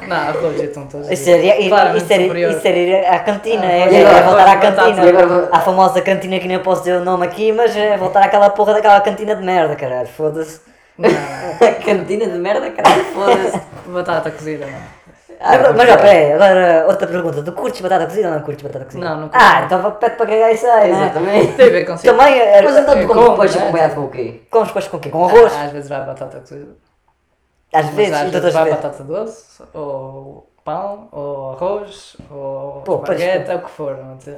Não, 0.07 0.15
arroz 0.15 0.61
e 0.61 0.63
atum 0.63 0.85
todos. 0.87 1.11
Isso 1.11 1.29
era, 1.29 1.41
Claramente 1.67 2.03
isso 2.05 2.13
era, 2.13 2.23
superior. 2.23 2.51
isso 2.51 2.67
era 2.67 3.15
à 3.15 3.19
cantina, 3.19 3.65
Ah, 3.65 3.71
é, 3.71 4.01
é 4.01 4.21
voltar 4.23 4.47
à 4.47 4.55
cantina. 4.55 5.09
agora- 5.09 5.49
À 5.51 5.59
famosa 5.59 6.01
cantina 6.01 6.39
que 6.39 6.47
nem 6.47 6.57
posso 6.59 6.83
dizer 6.83 6.95
o 7.01 7.03
nome 7.03 7.25
aqui, 7.25 7.51
mas 7.51 7.75
é 7.75 7.97
voltar 7.97 8.23
àquela 8.23 8.49
porra 8.49 8.75
daquela 8.75 9.01
cantina 9.01 9.35
de 9.35 9.43
merda, 9.43 9.75
caralho. 9.75 10.07
Foda-se. 10.07 10.68
Não, 10.99 11.09
Cantina 11.85 12.27
de 12.27 12.37
merda, 12.37 12.69
caralho, 12.71 13.03
foda-se. 13.05 13.61
batata 13.87 14.31
cozida, 14.31 14.65
não. 14.65 14.99
Ah, 15.41 15.71
mas, 15.73 15.89
ó, 15.89 15.95
peraí, 15.97 16.33
agora 16.33 16.85
outra 16.87 17.07
pergunta. 17.07 17.41
Tu 17.41 17.51
curtes 17.53 17.79
batata 17.79 18.05
cozida 18.07 18.27
ou 18.27 18.33
não 18.33 18.41
curtes 18.41 18.61
batata 18.61 18.83
cozida? 18.85 19.05
Não, 19.05 19.21
não 19.21 19.29
curto. 19.29 19.41
Ah, 19.41 19.61
então 19.65 19.91
pede 19.93 20.15
para 20.17 20.25
cagar 20.25 20.53
isso 20.53 20.67
aí, 20.67 20.91
né? 20.91 21.03
Exatamente. 21.05 21.53
Tem 21.53 21.67
a 21.67 21.69
ver 21.69 21.85
consigo. 21.85 22.13
Também, 22.17 22.39
é, 22.39 22.61
Mas 22.61 22.77
então 22.77 22.93
É 22.93 23.01
tu 23.01 23.07
comes 23.07 23.23
como, 23.25 23.37
peixe 23.39 23.57
né? 23.57 23.63
acompanhado 23.63 23.95
com 23.95 24.01
o 24.01 24.09
quê? 24.09 24.41
comes 24.51 24.67
depois 24.67 24.87
com 24.89 24.97
o 24.97 24.99
quê? 24.99 25.09
Com 25.09 25.25
arroz? 25.25 25.53
Ah, 25.55 25.61
Às 25.63 25.71
vezes 25.71 25.89
vai 25.89 26.05
batata 26.05 26.39
cozida. 26.41 26.71
Às 27.71 27.85
Mas 27.85 27.95
vezes, 27.95 28.13
às 28.13 28.19
vezes 28.21 28.35
outras 28.35 28.53
vai 28.53 28.69
batata 28.69 29.03
doce, 29.03 29.63
ou 29.73 30.48
pão, 30.69 31.07
ou 31.11 31.51
arroz, 31.53 32.15
ou 32.31 32.81
Pô, 32.85 32.99
pois- 32.99 33.19
espaguete, 33.19 33.51
é 33.51 33.55
o 33.55 33.59
que 33.59 33.69
for. 33.71 33.97
é? 33.97 34.31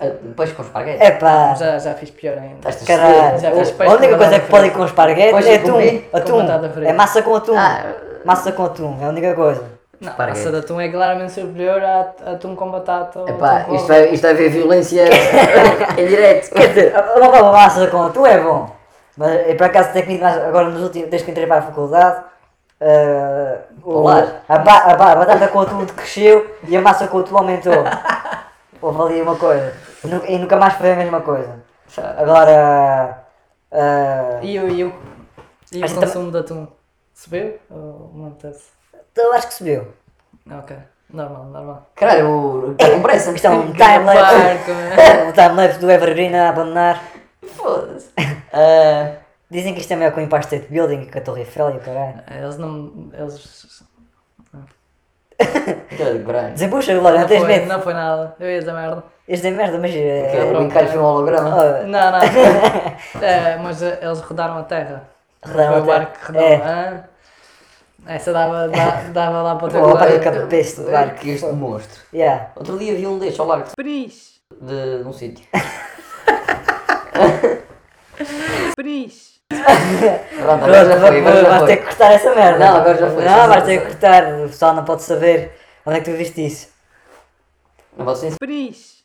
Eh, 0.00 0.12
Depois 0.22 0.52
com 0.52 0.62
esparguete. 0.62 1.02
É 1.02 1.10
pá, 1.12 1.54
Já, 1.54 1.78
já 1.78 1.94
fiz 1.94 2.10
pior 2.10 2.38
ainda. 2.38 2.68
A 2.68 2.86
caralho. 2.86 3.38
Já 3.40 3.50
fiz 3.50 3.80
A 3.80 3.84
única 3.84 3.98
coisa 3.98 4.16
batata 4.18 4.40
que 4.40 4.50
pode 4.50 4.66
ir 4.66 4.70
com 4.70 4.84
esparguete 4.84 5.48
é 5.48 5.54
atum. 5.56 5.72
com 6.10 6.16
Atum. 6.16 6.82
É 6.84 6.92
massa 6.92 7.22
com 7.22 7.34
atum. 7.34 7.54
Ah, 7.56 7.84
Massa 8.24 8.52
com 8.52 8.64
atum, 8.64 8.98
é 9.00 9.04
a 9.06 9.08
única 9.08 9.34
coisa. 9.34 9.64
Não, 10.00 10.10
Esparguete. 10.10 10.38
massa 10.38 10.50
de 10.52 10.58
atum 10.58 10.80
é 10.80 10.88
claramente 10.88 11.32
superior 11.32 11.82
a 11.82 12.12
a 12.24 12.30
atum 12.32 12.54
com 12.54 12.70
batata. 12.70 13.18
ou 13.20 13.28
epá, 13.28 13.60
com 13.64 13.74
isto 13.74 13.88
vai, 13.88 14.08
isto 14.10 14.22
vai 14.22 14.30
haver 14.32 14.50
violência 14.50 15.04
em 15.98 16.06
direto. 16.06 16.50
Quer 16.54 16.68
dizer, 16.68 16.94
uma 17.16 17.28
boa 17.30 17.52
massa 17.52 17.86
com 17.88 18.02
atum 18.04 18.24
é 18.26 18.38
bom. 18.38 18.70
Mas 19.16 19.48
eu 19.48 19.56
por 19.56 19.64
acaso 19.66 19.92
tenho 19.92 20.04
comido 20.04 20.22
mais, 20.22 20.36
agora 20.38 20.68
nos 20.68 20.82
últimos, 20.82 21.10
desde 21.10 21.24
que 21.24 21.30
entrei 21.32 21.46
para 21.48 21.58
a 21.58 21.62
faculdade, 21.62 22.22
eh, 22.80 23.58
o- 23.82 24.08
a, 24.08 24.58
ba- 24.58 24.84
a 24.84 24.94
ba- 24.96 25.12
a 25.12 25.16
batata 25.16 25.48
com 25.48 25.60
atum 25.60 25.84
cresceu 25.86 26.56
e 26.66 26.76
a 26.76 26.80
massa 26.80 27.08
com 27.08 27.18
atum 27.18 27.36
aumentou. 27.38 27.84
Houve 28.80 29.02
ali 29.02 29.22
uma 29.22 29.36
coisa. 29.36 29.74
E 30.04 30.06
nu- 30.06 30.24
E 30.26 30.38
nunca 30.38 30.56
mais 30.56 30.74
foi 30.74 30.92
a 30.92 30.96
mesma 30.96 31.20
coisa. 31.20 31.60
Agora. 32.16 33.24
eh, 33.72 34.38
E 34.42 34.58
o, 34.60 34.68
e 34.68 34.84
o, 34.84 34.92
e 35.72 35.84
o 35.84 35.94
consumo 35.94 36.30
de 36.30 36.38
atum? 36.38 36.66
Subiu? 37.14 37.58
Ou 37.70 38.10
manteve-se? 38.14 38.70
eu 39.16 39.32
acho 39.32 39.48
que 39.48 39.54
subiu. 39.54 39.88
Ok, 40.48 40.76
normal, 41.12 41.44
normal. 41.46 41.86
Caralho, 41.96 42.28
o- 42.30 42.72
está 42.72 42.88
com 42.90 43.02
pressa. 43.02 43.32
Isto 43.32 43.46
é 43.48 43.50
um 43.50 43.72
time-lapse. 43.74 44.22
barco, 44.22 44.70
é. 44.70 45.24
um 45.28 45.32
time-lapse 45.32 45.78
do 45.80 45.90
Evergreen 45.90 46.36
a 46.36 46.50
abandonar. 46.50 47.02
Foda-se. 47.56 48.10
Ah, 48.52 49.17
Dizem 49.50 49.72
que 49.74 49.80
isto 49.80 49.92
é 49.92 49.96
melhor 49.96 50.12
que 50.12 50.20
o 50.20 50.22
Empire 50.22 50.40
State 50.42 50.66
Building 50.70 51.02
e 51.02 51.06
que 51.06 51.18
a 51.18 51.20
Torre 51.22 51.40
Eiffel 51.40 51.70
e 51.70 51.76
o 51.78 51.80
caralho. 51.80 52.20
Eles 52.30 52.58
não. 52.58 53.10
Eles. 53.14 53.82
Caralho, 55.96 56.24
caralho. 56.26 56.52
Desembucha, 56.54 56.98
Glória, 56.98 57.14
não 57.14 57.20
Não 57.22 57.28
tens 57.28 57.38
foi, 57.40 57.46
medo. 57.48 57.66
não 57.66 57.80
foi 57.80 57.94
nada. 57.94 58.34
Eu 58.40 58.50
ia 58.50 58.58
dizer 58.58 58.72
merda. 58.72 59.04
Este 59.26 59.46
é 59.46 59.50
merda, 59.50 59.78
mas. 59.78 59.90
Que 59.92 59.98
É, 59.98 60.44
o 60.44 60.48
pronto. 60.48 60.64
encalhe 60.64 60.88
foi 60.88 60.98
um 60.98 61.04
holograma. 61.04 61.56
oh, 61.56 61.86
Não, 61.86 62.12
não. 62.12 62.20
É, 63.22 63.56
mas 63.56 63.82
eh, 63.82 63.98
eles 64.02 64.20
rodaram 64.20 64.58
a 64.58 64.62
terra. 64.64 65.08
Rodaram 65.46 65.72
foi 65.72 65.78
a 65.78 65.82
o 65.82 65.86
terra. 65.86 65.98
barco 65.98 66.18
que 66.18 66.26
rodou. 66.26 66.42
É. 66.48 67.04
Essa 68.06 68.32
dava, 68.32 68.68
da- 68.68 69.02
dava 69.12 69.42
lá 69.42 69.54
para 69.56 69.66
o 69.66 69.70
teu 69.70 69.80
Pô, 69.82 69.92
para 69.96 70.12
que 70.12 70.18
cabeça 70.20 70.82
do 70.82 70.90
barco. 70.90 71.26
Este 71.26 71.46
monstro. 71.52 72.00
Yeah. 72.12 72.50
Outro 72.56 72.78
dia 72.78 72.94
vi 72.94 73.06
um 73.06 73.18
destes 73.18 73.38
ao 73.40 73.46
largo 73.46 73.68
Pris! 73.76 74.40
de, 74.60 75.02
de 75.02 75.08
um 75.08 75.12
sítio. 75.12 75.44
Pris! 78.76 79.37
Pronto, 79.48 80.64
agora 80.64 80.84
já 80.84 81.00
foi, 81.00 81.18
agora 81.20 81.42
já 81.42 81.48
vais 81.48 81.62
ter 81.64 81.76
que 81.78 81.84
cortar 81.84 82.12
essa 82.12 82.34
merda. 82.34 82.58
Não, 82.58 82.76
agora 82.76 82.98
já 82.98 83.10
foi, 83.10 83.24
Não, 83.24 83.48
vais 83.48 83.64
ter 83.64 83.78
que 83.80 83.86
cortar. 83.86 84.34
O 84.34 84.48
pessoal 84.48 84.74
não 84.74 84.84
pode 84.84 85.02
saber 85.02 85.52
onde 85.86 85.96
é 85.96 86.00
que 86.00 86.10
tu 86.10 86.16
viste 86.16 86.46
isso. 86.46 86.68
Não 87.96 88.04
posso 88.04 88.24
dizer 88.24 88.38
Pris! 88.38 88.98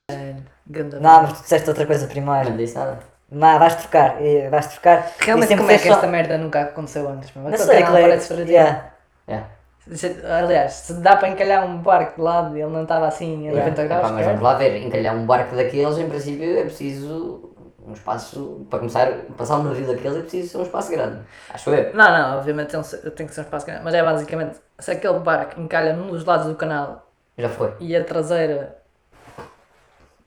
Ganda 0.68 1.00
Não, 1.00 1.24
mas 1.24 1.34
tu 1.34 1.42
disseste 1.44 1.70
outra 1.70 1.86
coisa 1.86 2.08
primeiro. 2.08 2.50
não 2.50 2.58
disse 2.58 2.76
nada. 2.76 3.00
Mas 3.32 3.58
vais 3.60 3.76
trocar. 3.76 4.22
e 4.22 4.50
Vais 4.50 4.68
trocar. 4.68 5.12
Realmente, 5.20 5.56
como 5.58 5.72
é 5.72 5.78
que 5.78 5.88
só- 5.88 5.94
esta 5.96 6.08
merda 6.08 6.38
nunca 6.38 6.62
aconteceu 6.62 7.10
antes? 7.10 7.32
meu? 7.34 7.46
Não 7.46 7.50
Aquele 7.54 7.64
sei, 7.68 7.84
parece. 7.84 8.34
Yeah. 8.44 8.86
Yeah. 9.28 9.48
Se- 9.92 10.22
Aliás, 10.26 10.74
se 10.74 10.94
dá 10.96 11.16
para 11.16 11.30
encalhar 11.30 11.66
um 11.66 11.78
barco 11.78 12.16
de 12.18 12.22
lado 12.22 12.56
e 12.58 12.62
ele 12.62 12.72
não 12.72 12.84
estava 12.84 13.08
assim 13.08 13.50
a 13.50 13.52
90 13.54 13.70
Epá, 13.82 13.84
graus, 13.96 14.12
mas 14.12 14.26
vamos 14.26 14.42
lá 14.42 14.54
ver, 14.54 14.78
encalhar 14.78 15.16
um 15.16 15.26
barco 15.26 15.56
daqueles, 15.56 15.98
em 15.98 16.08
princípio, 16.08 16.58
é 16.60 16.64
preciso 16.64 17.53
um 17.86 17.94
espaço, 17.94 18.66
para 18.70 18.80
começar, 18.80 19.12
passar 19.38 19.58
um 19.60 19.64
navio 19.64 19.86
daqueles, 19.88 20.18
é 20.18 20.22
preciso 20.22 20.50
ser 20.50 20.58
um 20.58 20.64
espaço 20.64 20.92
grande. 20.92 21.20
Acho 21.50 21.70
eu. 21.70 21.94
Não, 21.94 22.12
não, 22.12 22.38
obviamente 22.38 22.70
tem, 22.70 22.80
um 22.80 23.12
tem 23.12 23.28
que 23.28 23.34
ser 23.34 23.42
um 23.42 23.44
espaço 23.44 23.66
grande, 23.66 23.84
mas 23.84 23.94
é 23.94 24.04
basicamente, 24.04 24.58
se 24.80 24.92
aquele 24.92 25.20
barco 25.20 25.60
encalha 25.60 25.94
num 25.94 26.08
dos 26.12 26.24
lados 26.26 26.48
do 26.48 26.56
canal 26.56 27.12
Já 27.38 27.50
foi. 27.50 27.74
e 27.80 27.96
a 27.96 28.04
traseira 28.04 28.78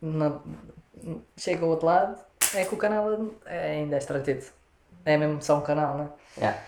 na- 0.01 0.39
chega 1.37 1.65
ao 1.65 1.71
outro 1.71 1.87
lado, 1.87 2.17
é 2.55 2.65
que 2.65 2.75
o 2.75 2.79
canal 2.79 3.11
é, 3.47 3.71
ainda 3.73 3.97
é 3.97 3.99
estreitido. 3.99 4.45
É 5.05 5.17
mesmo 5.17 5.41
só 5.41 5.57
um 5.59 5.61
canal, 5.61 5.97
não 5.97 6.05
é? 6.05 6.09
Yeah. 6.41 6.59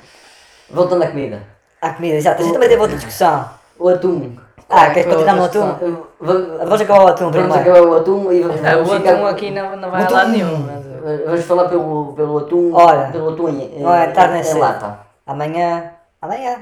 Voltando 0.70 1.02
à 1.02 1.08
comida. 1.08 1.42
À 1.82 1.92
comida, 1.94 2.16
exato. 2.16 2.40
A 2.40 2.44
gente 2.44 2.52
também 2.54 2.68
teve 2.68 2.80
outra 2.80 2.96
discussão. 2.96 3.50
O 3.78 3.88
atum. 3.88 4.36
Ah, 4.70 4.90
queres 4.90 5.06
é 5.06 5.10
a 5.10 5.12
continuar 5.14 5.36
no 5.36 5.42
outra 5.42 5.60
atum? 5.60 5.68
discussão? 5.70 6.06
Vamos, 6.20 6.58
Vamos 6.58 6.80
acabar 6.80 7.00
o 7.04 7.08
atum 7.08 7.30
vamos 7.30 7.36
primeiro. 7.36 7.70
acabar 7.70 7.80
o 7.88 7.96
atum 7.96 8.32
e 8.32 8.42
vamos, 8.42 8.64
Ah, 8.64 8.70
vamos 8.74 8.92
o 8.92 8.96
ficar- 8.96 9.12
atum 9.14 9.26
aqui 9.26 9.50
não, 9.50 9.76
não 9.76 9.90
vai 9.90 10.02
Atum. 10.02 10.14
lado 10.14 10.30
nenhum. 10.30 10.58
mas- 10.58 10.88
Vamos 11.24 11.44
falar 11.46 11.68
pelo, 11.68 12.12
pelo 12.14 12.38
atum. 12.38 12.70
Olha, 12.74 13.06
pelo 13.10 13.30
atum 13.30 13.48
em, 13.48 13.82
é 13.82 14.06
tarde 14.08 14.34
nem 14.34 14.42
em 14.42 14.58
lata. 14.58 14.98
Amanhã. 15.26 15.84
Amanhã? 16.20 16.56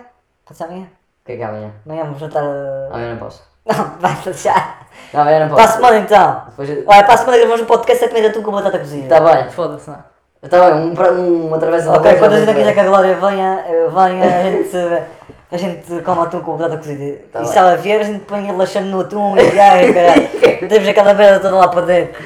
Pode 0.45 0.57
ser 0.59 0.65
amanhã? 0.65 0.83
O 0.85 1.27
que 1.27 1.33
é 1.33 1.37
que 1.37 1.43
é 1.43 1.47
amanhã? 1.47 1.71
Amanhã 1.85 2.05
vamos 2.05 2.19
jantar. 2.21 2.45
Amanhã 2.91 3.11
não 3.11 3.17
posso. 3.19 3.43
Não, 3.67 3.75
vai 3.99 4.15
deixar. 4.25 4.87
Não, 5.13 5.23
amanhã 5.23 5.41
não 5.41 5.49
Para 5.57 5.65
a 5.65 5.67
posso. 5.67 5.77
semana 5.79 5.99
então. 5.99 6.43
Depois, 6.51 6.71
Olha, 6.87 7.03
para 7.05 7.15
a 7.15 7.17
semana 7.17 7.39
gravamos 7.39 7.63
um 7.63 7.65
podcast 7.67 8.05
a 8.05 8.09
comer 8.09 8.27
atum 8.29 8.43
com 8.43 8.53
batata 8.53 8.79
cozida. 8.79 9.09
tá 9.09 9.21
bem. 9.35 9.51
Foda-se, 9.51 9.91
não. 9.91 10.05
Tá 10.49 10.71
bem, 10.71 10.75
um, 10.75 10.95
um, 11.21 11.47
uma 11.49 11.59
travessa 11.59 11.91
de 11.91 11.99
Ok, 11.99 12.15
quando 12.19 12.35
a 12.35 12.39
gente 12.39 12.55
quiser 12.55 12.69
que 12.75 12.81
ver. 12.81 12.87
a 12.87 12.89
Glória 12.89 13.15
venha, 13.17 13.65
venha 13.93 14.39
a 14.39 14.43
gente, 14.45 15.03
a 15.51 15.57
gente 15.57 16.03
come 16.03 16.21
atum 16.23 16.41
com 16.41 16.57
batata 16.57 16.79
cozida. 16.79 17.21
Tá 17.33 17.43
e 17.43 17.47
se 17.47 17.57
ela 17.57 17.77
vier, 17.77 18.01
a 18.01 18.05
gente 18.05 18.25
põe 18.25 18.45
relaxando 18.45 18.89
no 18.89 19.01
atum 19.01 19.37
e 19.37 19.61
ai, 19.61 19.93
caralho. 19.93 20.29
Temos 20.69 20.89
aquela 20.89 21.15
merda 21.15 21.41
toda 21.41 21.57
lá 21.57 21.69
para 21.69 21.83
dentro. 21.83 22.23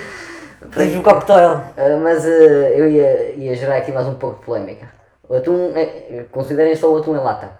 Pedimos 0.74 0.96
um 0.96 1.02
cocktail. 1.02 1.60
Ah, 1.76 1.96
mas 2.02 2.24
ah, 2.24 2.28
eu 2.28 2.88
ia, 2.88 3.32
ia 3.32 3.54
gerar 3.54 3.76
aqui 3.76 3.92
mais 3.92 4.06
um 4.06 4.14
pouco 4.14 4.38
de 4.38 4.44
polémica. 4.46 4.88
O 5.28 5.34
atum, 5.36 5.72
é, 5.76 6.24
considerem 6.30 6.74
só 6.76 6.90
o 6.92 6.98
atum 6.98 7.14
em 7.14 7.20
lata. 7.20 7.50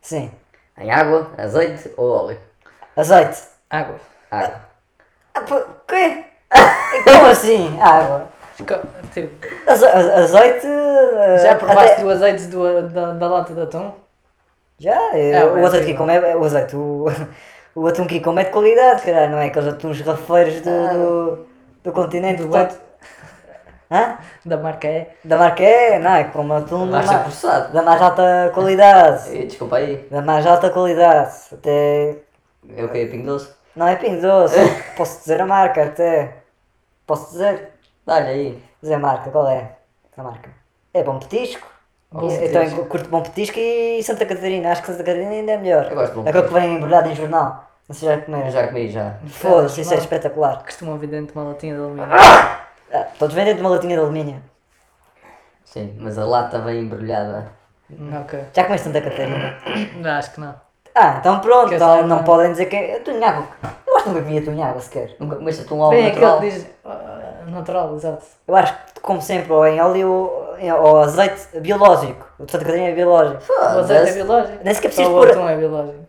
Sim. 0.00 0.30
Em 0.78 0.90
água, 0.90 1.30
azeite 1.38 1.90
ou 1.96 2.10
óleo? 2.10 2.38
Azeite. 2.96 3.42
Água. 3.70 3.96
Água. 4.30 4.60
Ah, 5.34 5.40
quê? 5.86 6.24
Como 7.04 7.26
assim? 7.26 7.78
Água. 7.80 8.28
Tipo, 8.56 9.28
azeite. 9.66 10.66
eh, 10.66 11.38
já 11.42 11.56
provaste 11.56 11.92
até- 11.92 12.02
do 12.02 12.10
azeite 12.10 12.46
do, 12.46 12.88
da, 12.88 13.12
da 13.12 13.28
lata 13.28 13.52
de 13.52 13.60
atum? 13.60 13.92
Já, 14.78 15.16
É, 15.16 15.44
o 15.44 15.56
é 15.58 15.64
azeite 15.64 15.86
que 15.86 15.92
assim, 15.92 15.98
come 15.98 16.12
é, 16.14 16.30
é 16.32 16.36
o 16.36 16.44
azeite. 16.44 16.74
O, 16.76 17.06
o 17.74 17.86
atum 17.86 18.06
que 18.06 18.20
come 18.20 18.42
é 18.42 18.44
de 18.44 18.50
qualidade, 18.50 19.02
caralho, 19.02 19.32
não 19.32 19.38
é 19.38 19.46
aqueles 19.46 19.68
atuns 19.72 20.00
rafeiros 20.00 20.60
do, 20.60 20.88
do, 20.88 21.46
do 21.84 21.92
continente. 21.92 22.42
Do 22.42 22.48
portanto- 22.48 22.80
Hã? 23.90 24.16
Da 24.44 24.56
marca 24.56 24.88
é. 24.88 25.14
Da 25.22 25.36
marca 25.36 25.62
é, 25.62 25.98
não 25.98 26.10
é? 26.14 26.24
Como 26.24 26.52
atum 26.54 26.86
da, 26.90 26.98
Vai 26.98 27.06
ser 27.06 27.12
ma- 27.14 27.18
processado. 27.20 27.72
da 27.72 27.82
mais 27.82 28.02
alta 28.02 28.50
qualidade. 28.52 29.38
Desculpa 29.46 29.76
aí. 29.76 29.96
Da 30.10 30.22
mais 30.22 30.46
alta 30.46 30.70
qualidade. 30.70 31.32
Até. 31.52 32.16
É 32.76 32.82
o 32.84 32.88
que? 32.88 33.06
Pingo 33.06 33.26
doce? 33.26 33.52
Não 33.76 33.86
é 33.88 33.96
Pingo 33.96 34.22
Doce. 34.22 34.56
Posso 34.96 35.20
dizer 35.20 35.40
a 35.40 35.46
marca 35.46 35.82
até. 35.84 36.32
Posso 37.06 37.32
dizer? 37.32 37.70
Dá-lhe 38.06 38.28
aí. 38.28 38.62
Dizer 38.80 38.94
a 38.94 38.98
marca, 38.98 39.30
qual 39.30 39.48
é? 39.48 39.72
A 40.16 40.22
marca. 40.22 40.48
É 40.94 41.02
Bom 41.02 41.18
Petisco. 41.18 41.66
Bom 42.14 42.30
eu 42.30 42.52
também 42.52 42.52
Petisco. 42.52 42.84
curto 42.86 43.08
Bom 43.08 43.22
Petisco 43.22 43.58
e 43.58 44.02
Santa 44.02 44.24
Catarina. 44.24 44.70
Acho 44.70 44.82
que 44.82 44.86
Santa 44.88 45.02
Catarina 45.04 45.30
ainda 45.30 45.52
é 45.52 45.56
melhor. 45.56 45.86
Eu 45.90 45.96
gosto 45.96 46.12
de 46.14 46.20
Bom 46.20 46.28
Aquele 46.28 46.46
que 46.48 46.54
vem 46.54 46.74
embrulhado 46.76 47.08
em 47.10 47.14
jornal. 47.14 47.64
Não 47.88 47.94
sei 47.94 48.08
já 48.08 48.18
comer. 48.22 48.46
Eu 48.46 48.50
já 48.50 48.66
comi, 48.68 48.88
já. 48.90 49.14
Foda-se, 49.26 49.80
isso 49.80 49.92
é 49.92 49.96
espetacular. 49.98 50.62
Costumam 50.64 50.96
dentro 50.98 51.26
de 51.26 51.38
uma 51.38 51.48
latinha 51.50 51.74
de 51.74 51.80
alumínio. 51.80 52.08
Ah, 52.92 53.06
todos 53.18 53.34
vendem 53.34 53.54
de 53.54 53.60
uma 53.60 53.70
latinha 53.70 53.96
de 53.96 54.02
alumínio. 54.02 54.40
Sim, 55.64 55.96
mas 55.98 56.16
a 56.18 56.24
lata 56.24 56.60
vem 56.60 56.80
embrulhada. 56.80 57.48
ok. 58.20 58.44
Já 58.54 58.64
comeste 58.64 58.86
Santa 58.86 59.00
Catarina? 59.00 59.58
Não, 59.96 60.10
acho 60.12 60.32
que 60.32 60.40
não. 60.40 60.54
Ah, 60.94 61.16
então 61.18 61.40
pronto, 61.40 61.70
Que 61.70 61.74
então 61.74 62.06
não 62.06 62.22
podem 62.22 62.52
dizer 62.52 62.66
que 62.66 62.76
é 62.76 63.00
tunhago. 63.00 63.48
Eu 63.84 63.96
acho 63.96 64.04
que 64.04 64.10
nunca 64.10 64.22
comi 64.22 64.40
tunhago 64.40 64.80
sequer. 64.80 65.16
Nunca 65.18 65.36
comeste 65.36 65.62
atum 65.62 65.82
ao 65.82 65.90
Bem, 65.90 66.04
natural? 66.08 66.36
aquele 66.36 66.50
que 66.52 66.56
diz. 66.58 66.70
ah, 66.84 67.42
natural, 67.48 67.94
exato. 67.96 68.24
Eu 68.46 68.54
acho 68.56 68.72
que 68.94 69.00
como 69.00 69.20
sempre 69.20 69.52
ou 69.52 69.66
em 69.66 69.80
óleo 69.80 70.08
ou, 70.08 70.33
ou 70.80 70.98
azeite 71.00 71.58
biológico. 71.60 72.26
O 72.38 72.44
de 72.46 72.52
Santa 72.52 72.64
Catarina 72.64 72.88
é 72.88 72.94
biológico. 72.94 73.42
O 73.52 73.78
azeite 73.78 74.08
é 74.10 74.12
biológico. 74.14 74.58
Nem 74.64 74.74
sequer 74.74 74.92
Só 74.92 74.96
preciso 75.02 75.10
o 75.10 75.20
pôr- 75.20 75.30
atum 75.30 75.48
é 75.48 75.56
biológico. 75.56 76.04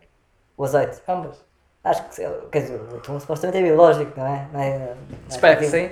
O 0.56 0.64
azeite. 0.64 0.98
Ambas. 1.08 1.44
Acho 1.84 2.02
que 2.08 2.22
quer 2.50 2.60
dizer, 2.62 2.80
o 2.92 2.96
atum 2.96 3.20
supostamente 3.20 3.58
é 3.58 3.62
biológico, 3.62 4.12
não 4.18 4.26
é? 4.26 4.46
Não 4.52 4.60
é- 4.60 4.78
não 4.78 4.86
é 4.86 4.94
Espero 5.28 5.58
que 5.60 5.66
sim. 5.66 5.90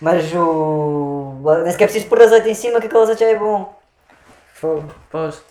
Mas 0.00 0.32
o. 0.34 1.40
Nem 1.62 1.72
sequer 1.72 1.86
preciso 1.86 2.06
pôr 2.08 2.20
azeite 2.22 2.48
em 2.50 2.54
cima 2.54 2.80
que 2.80 2.86
aquele 2.86 3.02
azeite 3.02 3.20
já 3.20 3.30
é 3.30 3.38
bom. 3.38 3.74
Fogo. 4.52 4.84
Pois. 5.10 5.42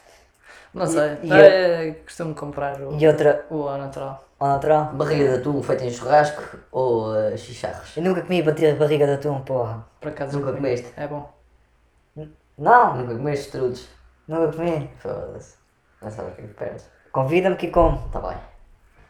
Não 0.74 0.86
sei. 0.86 1.18
e 1.24 1.32
É, 1.34 1.92
costumo 2.06 2.36
comprar 2.36 2.80
o, 2.82 2.96
E 3.00 3.08
outra, 3.08 3.46
o 3.50 3.68
ao 3.68 3.78
natural. 3.78 4.24
ao 4.40 4.48
natural. 4.50 4.86
Barriga 4.94 5.30
de 5.30 5.36
atum 5.40 5.64
feita 5.64 5.86
em 5.86 5.90
churrasco 5.90 6.44
ou 6.72 7.14
uh, 7.14 7.38
chicharros? 7.38 7.96
Eu 7.98 8.04
nunca 8.04 8.22
comi 8.22 8.44
bater 8.44 8.76
barriga 8.76 9.06
de 9.08 9.14
atum, 9.14 9.40
porra. 9.42 9.86
Por 10.02 10.10
acaso 10.10 10.34
Nunca 10.38 10.50
eu 10.52 10.56
comi. 10.56 10.68
comeste? 10.68 10.94
É 10.98 11.08
bom. 11.08 11.30
Não, 12.58 12.96
Nunca 12.96 13.16
comeste 13.16 13.52
trudes? 13.52 13.90
nunca 14.28 14.56
comi. 14.56 14.90
Foda-se. 15.00 15.56
Não 16.02 16.10
sabes 16.10 16.32
o 16.32 16.36
que 16.36 16.42
é 16.42 16.48
que 16.48 16.54
perdes. 16.54 16.90
Convida-me 17.12 17.56
que 17.56 17.68
como. 17.70 17.98
Tá 18.10 18.20
bem. 18.20 18.38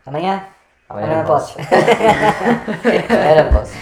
Amanhã? 0.05 0.45
Amanhã 0.89 1.17
não 1.17 1.25
posso. 1.25 1.57
Amanhã 3.09 3.43
não 3.43 3.53
posso. 3.59 3.73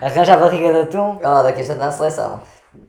Arranja 0.00 0.34
a 0.34 0.36
barriga 0.36 0.72
de 0.72 0.80
atum. 0.80 1.18
Ah, 1.22 1.42
daqui 1.42 1.58
a 1.58 1.62
instante 1.62 1.78
na 1.80 1.90
seleção. 1.92 2.40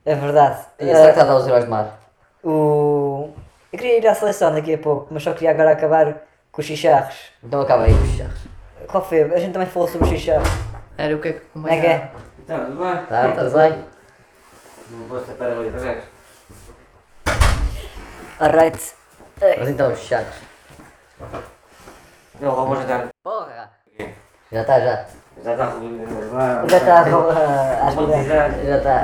É 0.05 0.15
verdade. 0.15 0.59
E 0.79 0.85
será 0.85 1.03
que 1.03 1.09
está 1.09 1.21
a 1.21 1.25
dar 1.25 1.35
os 1.35 1.47
heróis 1.47 1.63
de 1.63 1.69
mar? 1.69 1.99
O... 2.43 3.31
Eu 3.71 3.79
queria 3.79 3.97
ir 3.97 4.07
à 4.07 4.13
seleção 4.13 4.53
daqui 4.53 4.73
a 4.73 4.77
pouco, 4.77 5.07
mas 5.11 5.23
só 5.23 5.33
queria 5.33 5.51
agora 5.51 5.71
acabar 5.71 6.23
com 6.51 6.61
os 6.61 6.65
chicharros. 6.67 7.15
Então 7.43 7.61
acaba 7.61 7.83
aí 7.83 7.93
com 7.93 8.03
os 8.03 8.09
chicharros. 8.09 8.39
Qual 8.87 9.03
foi? 9.03 9.21
A 9.23 9.39
gente 9.39 9.53
também 9.53 9.67
falou 9.67 9.87
sobre 9.87 10.07
os 10.07 10.13
chicharros. 10.13 10.49
Era 10.97 11.15
o 11.15 11.19
que 11.19 11.29
é 11.29 11.33
que 11.33 11.39
Como 11.53 11.67
é 11.67 11.79
que 11.79 11.87
é? 11.87 12.11
Então, 12.39 12.65
tudo 12.65 12.83
bem? 12.83 13.05
Tá, 13.05 13.31
tudo 13.31 13.51
bem? 13.57 13.85
Não 14.89 15.07
vou 15.07 15.19
separar 15.21 15.53
ali 15.53 15.69
vez. 15.69 16.03
Alright. 18.41 18.79
Mas 19.39 19.69
então 19.69 19.91
os 19.91 19.99
chicharros. 19.99 20.33
Ele 22.39 22.49
roubou 22.49 22.75
já 22.75 22.87
já. 22.87 23.07
Porra! 23.23 23.69
Já 24.51 24.61
está, 24.61 24.79
já. 24.79 25.05
Já 25.43 25.51
está 25.53 25.65
resolvido. 25.65 26.67
Já 26.67 26.77
está 26.77 27.01
às 27.01 27.95
vezes. 27.95 28.27
Já 28.67 28.77
está. 28.77 29.03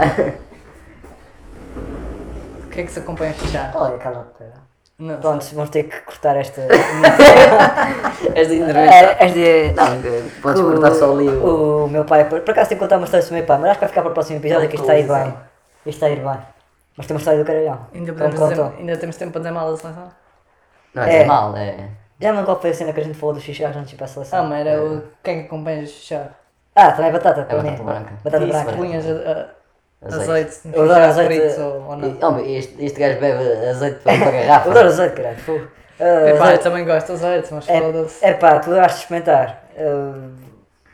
O 2.65 2.69
que 2.69 2.81
é 2.81 2.83
que 2.83 2.91
se 2.91 2.99
acompanha 2.99 3.31
a 3.31 3.33
fechar? 3.35 3.71
Olha, 3.75 3.97
cala 3.99 4.33
pera. 4.37 4.53
Não. 4.99 5.19
Pronto, 5.19 5.45
vamos 5.53 5.69
ter 5.69 5.83
que 5.83 6.01
cortar 6.01 6.35
esta. 6.37 6.61
És 8.33 8.47
de 8.47 8.55
É, 8.55 8.57
entrevista. 8.57 8.95
Esta. 9.23 9.89
Não, 9.91 10.01
que 10.01 10.41
podes 10.41 10.61
cortar 10.61 10.91
só 10.95 11.11
ali 11.13 11.29
o. 11.29 11.45
o. 11.45 11.85
O 11.85 11.87
meu 11.87 12.03
pai, 12.05 12.25
por, 12.27 12.41
por 12.41 12.51
acaso 12.51 12.69
tenho 12.69 12.79
que 12.79 12.85
contar 12.85 12.97
uma 12.97 13.05
história 13.05 13.23
sobre 13.23 13.35
o 13.35 13.37
meu 13.43 13.47
pai, 13.47 13.57
mas 13.59 13.69
acho 13.69 13.79
que 13.79 13.85
vai 13.85 13.89
ficar 13.89 14.01
para 14.01 14.09
o 14.11 14.13
próximo 14.15 14.39
episódio 14.39 14.67
que 14.67 14.75
isto 14.75 14.83
está 14.83 14.93
a 14.93 14.99
ir 14.99 15.07
bem. 15.07 15.33
Isto 15.85 15.89
está 15.89 16.05
a 16.07 16.09
ir 16.09 16.19
bem. 16.19 16.56
Mas 16.97 17.05
tem 17.05 17.13
uma 17.15 17.19
história 17.19 17.39
do 17.39 17.45
caralhão. 17.45 17.87
Ainda, 17.93 18.11
Como 18.13 18.29
dizer, 18.29 18.47
contou. 18.49 18.73
ainda 18.79 18.97
temos 18.97 19.15
tempo 19.17 19.31
para 19.31 19.41
dizer 19.41 19.51
mal 19.51 19.71
da 19.71 19.77
seleção? 19.77 20.11
Não 20.95 21.03
é, 21.03 21.17
É. 21.21 21.25
mal, 21.25 21.55
é. 21.55 21.89
Já 22.19 22.33
não 22.33 22.43
qual 22.43 22.59
foi 22.59 22.71
a 22.71 22.73
cena 22.73 22.91
que 22.91 22.99
a 22.99 23.03
gente 23.03 23.17
falou 23.17 23.35
dos 23.35 23.43
xixás 23.43 23.75
antes 23.77 23.89
de 23.89 23.95
ir 23.95 23.97
para 23.97 24.05
a 24.05 24.09
Ah, 24.09 24.13
seleção? 24.13 24.45
mas 24.47 24.65
era 24.65 24.81
o. 24.83 25.03
Quem 25.23 25.35
é 25.35 25.39
que 25.41 25.45
acompanha 25.45 25.77
a 25.83 25.85
fechar? 25.85 26.31
Ah, 26.75 26.91
também 26.91 27.11
batata, 27.11 27.43
para 27.43 27.57
mim. 27.61 27.69
batata 27.71 27.83
branca. 27.83 28.13
Batata 28.23 28.43
Isso, 28.43 28.53
branca. 28.53 28.73
punhas 28.73 29.05
a- 29.05 29.11
a- 29.31 29.57
Azeite. 30.07 30.29
azeite 30.31 30.59
Eu 30.73 30.83
adoro 30.83 31.03
azeite. 31.05 31.35
frito 31.41 31.61
ou, 31.61 31.81
ou 31.89 31.95
não? 31.97 32.39
E, 32.39 32.57
este, 32.57 32.85
este 32.85 32.99
gajo 32.99 33.19
bebe 33.19 33.67
azeite 33.67 33.99
para, 33.99 34.17
para 34.17 34.27
Eu 34.27 34.47
garrafa. 34.47 34.69
adoro 34.71 34.87
azeite, 34.87 35.15
caralho. 35.15 35.37
fogo. 35.37 35.67
Ah, 35.99 36.03
Epá, 36.03 36.29
eu 36.29 36.43
azeite- 36.43 36.63
também 36.63 36.85
gosto 36.85 37.05
de 37.07 37.11
azeite, 37.13 37.53
mas 37.53 37.65
foda-se. 37.67 38.25
É 38.25 38.33
pá, 38.33 38.59
tu 38.59 38.69
vais 38.71 38.95
experimentar. 38.95 39.63
Ah, 39.77 40.29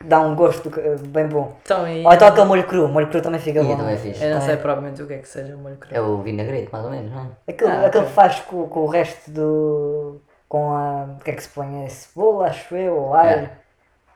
dá 0.06 0.20
um 0.20 0.34
gosto 0.36 0.70
ah, 0.78 0.96
bem 1.08 1.26
bom. 1.28 1.56
Então, 1.62 1.86
e... 1.88 2.04
Ou 2.04 2.12
então 2.12 2.28
aquele 2.28 2.46
molho 2.46 2.64
cru, 2.66 2.88
molho 2.88 3.08
cru 3.08 3.20
também 3.22 3.40
fica 3.40 3.60
E 3.60 3.64
bom. 3.64 3.76
também 3.76 3.94
é 3.94 3.98
fixe. 3.98 4.24
Eu 4.24 4.34
não 4.34 4.40
sei 4.40 4.56
provavelmente 4.56 5.02
o 5.02 5.06
que 5.06 5.14
é 5.14 5.18
que 5.18 5.28
seja 5.28 5.54
o 5.54 5.58
molho 5.58 5.76
cru. 5.76 5.94
É 5.94 6.00
o 6.00 6.18
vinagrete, 6.22 6.70
mais 6.72 6.84
ou 6.84 6.90
menos, 6.90 7.12
não 7.12 7.20
é? 7.46 7.52
Aquele, 7.52 7.70
Ah, 7.70 7.86
aquele 7.86 8.04
ok. 8.04 8.08
que 8.08 8.12
faz 8.14 8.40
com, 8.40 8.68
com 8.68 8.80
o 8.80 8.86
resto 8.86 9.30
do. 9.30 10.20
com 10.48 10.72
a. 10.74 11.04
o 11.20 11.24
que 11.24 11.30
é 11.30 11.34
que 11.34 11.42
se 11.42 11.48
põe? 11.48 11.84
É 11.84 11.88
cebola, 11.88 12.46
acho 12.48 12.74
eu, 12.76 12.96
ou 12.96 13.14
alho. 13.14 13.48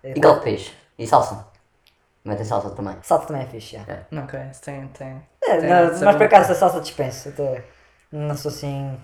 É. 0.03 0.13
E 0.15 0.21
caldo 0.21 0.39
de 0.39 0.45
peixe. 0.45 0.73
E 0.99 1.07
salsa. 1.07 1.47
Metem 2.25 2.45
salsa 2.45 2.71
também. 2.71 2.97
Salsa 3.03 3.27
também 3.27 3.43
é 3.43 3.47
fixe, 3.47 3.77
já. 3.77 3.83
Não, 4.11 4.25
ok, 4.25 4.39
tem. 4.65 4.87
tem, 4.89 5.23
É, 5.43 5.57
tem 5.59 5.69
não, 5.71 6.01
mas 6.05 6.17
por 6.17 6.25
acaso 6.25 6.53
a 6.53 6.55
salsa 6.55 6.81
dispenso, 6.81 7.31
até 7.31 7.65
não 8.13 8.37
sou 8.37 8.51
assim. 8.51 8.99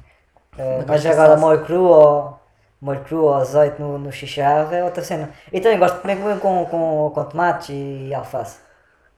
eh, 0.59 0.78
Não 0.80 0.85
mas 0.87 1.07
agora 1.07 1.37
molho 1.37 1.64
cru 1.64 1.85
ou 1.85 2.39
molho 2.85 3.01
cru 3.05 3.22
ou 3.24 3.35
azeite 3.35 3.80
no, 3.80 3.99
no 3.99 4.12
chicharro 4.12 4.74
é 4.74 4.85
outra 4.85 5.03
cena. 5.03 5.30
E 5.53 5.61
também 5.61 5.78
gosto 5.78 5.95
de 5.97 6.01
comer 6.03 6.39
com, 6.41 6.64
com, 6.66 7.11
com, 7.14 7.24
tomates 7.24 7.68
e 7.70 8.12
alface. 8.14 8.59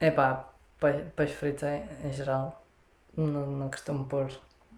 Epá, 0.01 0.45
peixe, 0.81 1.05
peixe 1.17 1.35
frito 1.35 1.67
em, 1.67 1.83
em 2.05 2.13
geral, 2.13 2.63
não, 3.17 3.27
não 3.47 3.69
costumo 3.69 4.05
pôr 4.05 4.29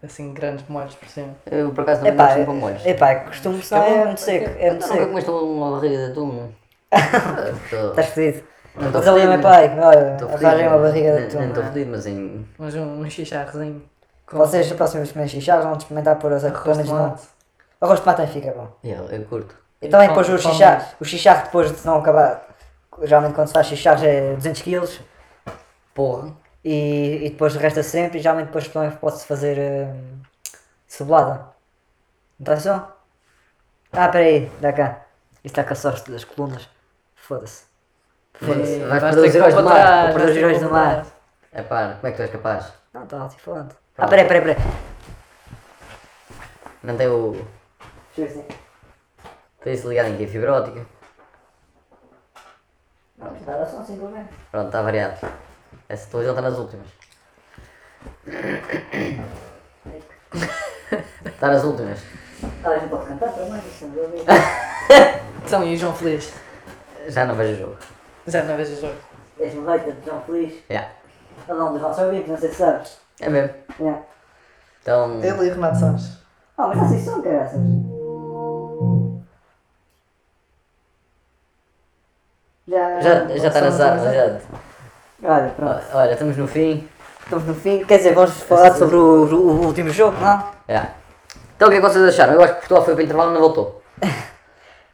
assim 0.02 0.32
grandes 0.32 0.64
molhos 0.68 0.94
por 0.94 1.08
cima. 1.08 1.34
Eu 1.50 1.70
por 1.72 1.82
acaso 1.82 2.02
não 2.02 2.08
Epá, 2.08 2.26
gosto 2.34 2.46
com 2.46 2.54
molhos. 2.54 2.86
epá, 2.86 3.14
costumo, 3.16 3.60
senão 3.62 3.82
é 3.84 4.04
muito 4.06 4.20
seco. 4.20 4.44
É 4.58 4.70
muito 4.70 4.84
Então 4.84 4.88
nunca 4.88 4.94
seco. 4.94 5.06
comeste 5.08 5.30
uma 5.30 5.70
barriga 5.72 5.96
de 6.06 6.10
atum? 6.12 6.48
Estou- 7.64 7.90
Estás 7.90 8.06
fedido. 8.08 8.44
Não 8.76 8.86
estou 8.86 9.00
Mas 9.00 9.08
ali 9.08 9.20
o 9.20 9.28
meu 9.28 9.42
fedido. 9.42 9.42
pai, 9.42 9.80
olha, 9.80 10.16
arranjem 10.46 10.68
uma 10.68 10.78
barriga 10.78 11.26
de 11.26 11.34
Não- 11.34 11.42
Não 11.42 11.48
estou 11.48 11.62
atum. 11.64 11.72
fedido, 11.72 11.90
mas 11.90 12.06
em. 12.06 12.46
Mas 12.58 12.74
um, 12.76 13.00
um 13.00 13.10
chicharrozinho 13.10 13.82
com 14.24 14.38
Vocês, 14.38 14.70
a 14.70 14.74
próxima 14.76 15.00
vez 15.00 15.08
que 15.08 15.14
comerem 15.14 15.28
chicharros, 15.40 15.64
vão 15.64 15.76
experimentar 15.76 16.16
por 16.16 16.32
azeite, 16.32 16.56
pelo 16.58 16.70
arroz 16.70 16.86
de 16.86 16.92
tomate. 16.92 17.22
Arroz 17.80 18.00
de 18.00 18.04
também 18.06 18.26
fica 18.26 18.50
bom. 18.52 18.76
Eu, 18.82 19.04
eu 19.08 19.24
curto. 19.26 19.54
E 19.80 19.88
também 19.88 20.08
depois 20.08 20.28
o 20.28 20.38
chicharro, 20.38 20.84
o 21.00 21.04
chicharro 21.04 21.44
depois 21.44 21.70
de 21.80 21.86
não 21.86 21.98
acabar, 21.98 22.48
geralmente 23.02 23.34
quando 23.34 23.46
se 23.46 23.52
faz 23.52 23.66
chicharros 23.66 24.02
é 24.02 24.34
200 24.34 24.62
kg 24.62 25.00
Porra. 25.94 26.32
e, 26.64 27.26
e 27.26 27.30
depois 27.30 27.54
resta 27.54 27.82
sempre 27.84 28.18
e 28.18 28.22
geralmente 28.22 28.46
depois 28.46 28.66
também 28.68 28.90
pode-se 28.90 29.24
fazer 29.26 29.58
hum, 29.58 30.18
cebolada. 30.86 31.46
Não 32.40 32.54
está 32.54 32.56
só? 32.56 32.96
Ah, 33.92 34.08
peraí, 34.08 34.50
dá 34.60 34.72
cá. 34.72 35.02
Isto 35.44 35.60
está 35.60 35.64
com 35.64 35.72
a 35.72 35.76
sorte 35.76 36.10
das 36.10 36.24
colunas. 36.24 36.68
Foda-se. 37.14 37.64
Foda-se. 38.34 38.76
E 38.80 38.84
Vais 38.84 39.02
vais 39.02 39.14
perder 39.14 39.28
os 39.28 39.34
heróis 39.34 39.54
do 39.54 39.62
mar. 39.62 40.04
Vou 40.04 40.12
perder 40.14 40.30
os 40.30 40.36
heróis 40.36 40.60
do 40.60 40.70
mar. 40.70 41.06
É 41.52 41.62
pá, 41.62 41.94
como 41.94 42.06
é 42.06 42.10
que 42.10 42.16
tu 42.16 42.22
és 42.22 42.30
capaz? 42.30 42.72
Não, 42.92 43.04
está 43.04 43.20
alto 43.20 43.36
e 43.36 43.40
falando. 43.40 43.76
Ah, 43.96 44.06
peraí, 44.08 44.26
peraí, 44.26 44.40
peraí. 44.42 44.56
Não 46.82 46.96
tem 46.96 47.08
o. 47.08 47.46
Ver 48.18 48.28
se- 48.30 48.44
Tem 49.62 49.74
isso 49.74 49.88
ligado 49.88 50.08
em 50.08 50.16
que? 50.16 50.26
Fibra 50.26 50.54
ótica? 50.54 50.84
Não, 53.16 53.32
está 53.36 53.64
só 53.64 53.84
simplesmente. 53.84 54.30
Pronto, 54.50 54.66
está 54.66 54.82
variado. 54.82 55.20
Essa 55.88 56.10
televisão 56.10 56.34
está 56.36 56.42
nas 56.50 56.58
últimas. 56.58 56.86
Está 61.24 61.48
nas 61.48 61.62
últimas. 61.62 62.00
Ah, 62.64 62.70
a 62.70 62.78
gente 62.78 62.88
pode 62.90 63.06
cantar 63.06 63.32
também, 63.32 63.58
isso 63.68 63.84
não 63.86 63.90
deu 63.94 64.10
Então, 65.46 65.64
e 65.64 65.74
o 65.74 65.78
João 65.78 65.94
Feliz? 65.94 66.32
Já 67.06 67.24
não 67.24 67.36
vejo 67.36 67.54
o 67.54 67.56
jogo. 67.66 67.76
Já 68.26 68.42
não 68.42 68.56
vejo 68.56 68.72
o 68.74 68.80
jogo. 68.80 68.96
És-me 69.38 69.64
leite 69.64 69.92
de 69.92 70.06
João 70.06 70.22
Feliz. 70.22 70.64
Já. 70.68 70.90
Ele 71.48 71.58
é 71.58 71.62
um 71.62 71.72
dos 71.72 71.82
nossos 71.82 72.02
amigos, 72.02 72.28
não 72.28 72.36
sei 72.36 72.48
se 72.50 72.56
sabes. 72.56 72.98
É 73.20 73.28
mesmo. 73.28 73.54
Yeah. 73.78 74.02
Então. 74.82 75.22
Ele 75.22 75.46
e 75.46 75.50
Renato 75.50 75.78
Santos. 75.78 76.18
Ah, 76.56 76.66
mas 76.66 76.76
não 76.78 76.88
sei 76.88 76.98
se 76.98 77.04
são, 77.04 77.22
caraças. 77.22 77.60
Já, 82.78 83.00
Já, 83.00 83.36
já 83.36 83.48
está 83.48 83.60
nas 83.60 83.80
armas, 83.80 84.14
já. 84.14 84.38
Olha, 85.24 85.48
pronto. 85.56 85.82
Olha, 85.94 86.12
estamos 86.12 86.36
no 86.36 86.46
fim. 86.46 86.88
Estamos 87.24 87.44
no 87.44 87.54
fim. 87.54 87.84
Quer 87.84 87.98
dizer, 87.98 88.14
vamos 88.14 88.40
falar 88.42 88.74
sobre 88.74 88.96
o, 88.96 89.24
o- 89.24 89.34
o 89.62 89.66
último 89.66 89.90
jogo, 89.90 90.16
não? 90.20 90.44
Já. 90.68 90.88
Então 91.56 91.68
o 91.68 91.70
que 91.70 91.76
é 91.76 91.80
que 91.80 91.86
vocês 91.86 92.04
acharam? 92.04 92.34
Eu 92.34 92.42
acho 92.42 92.54
que 92.54 92.58
Portugal 92.60 92.84
foi 92.84 92.94
para 92.94 93.00
o 93.00 93.04
intervalo 93.04 93.30
e 93.30 93.34
não 93.34 93.40
voltou. 93.40 93.82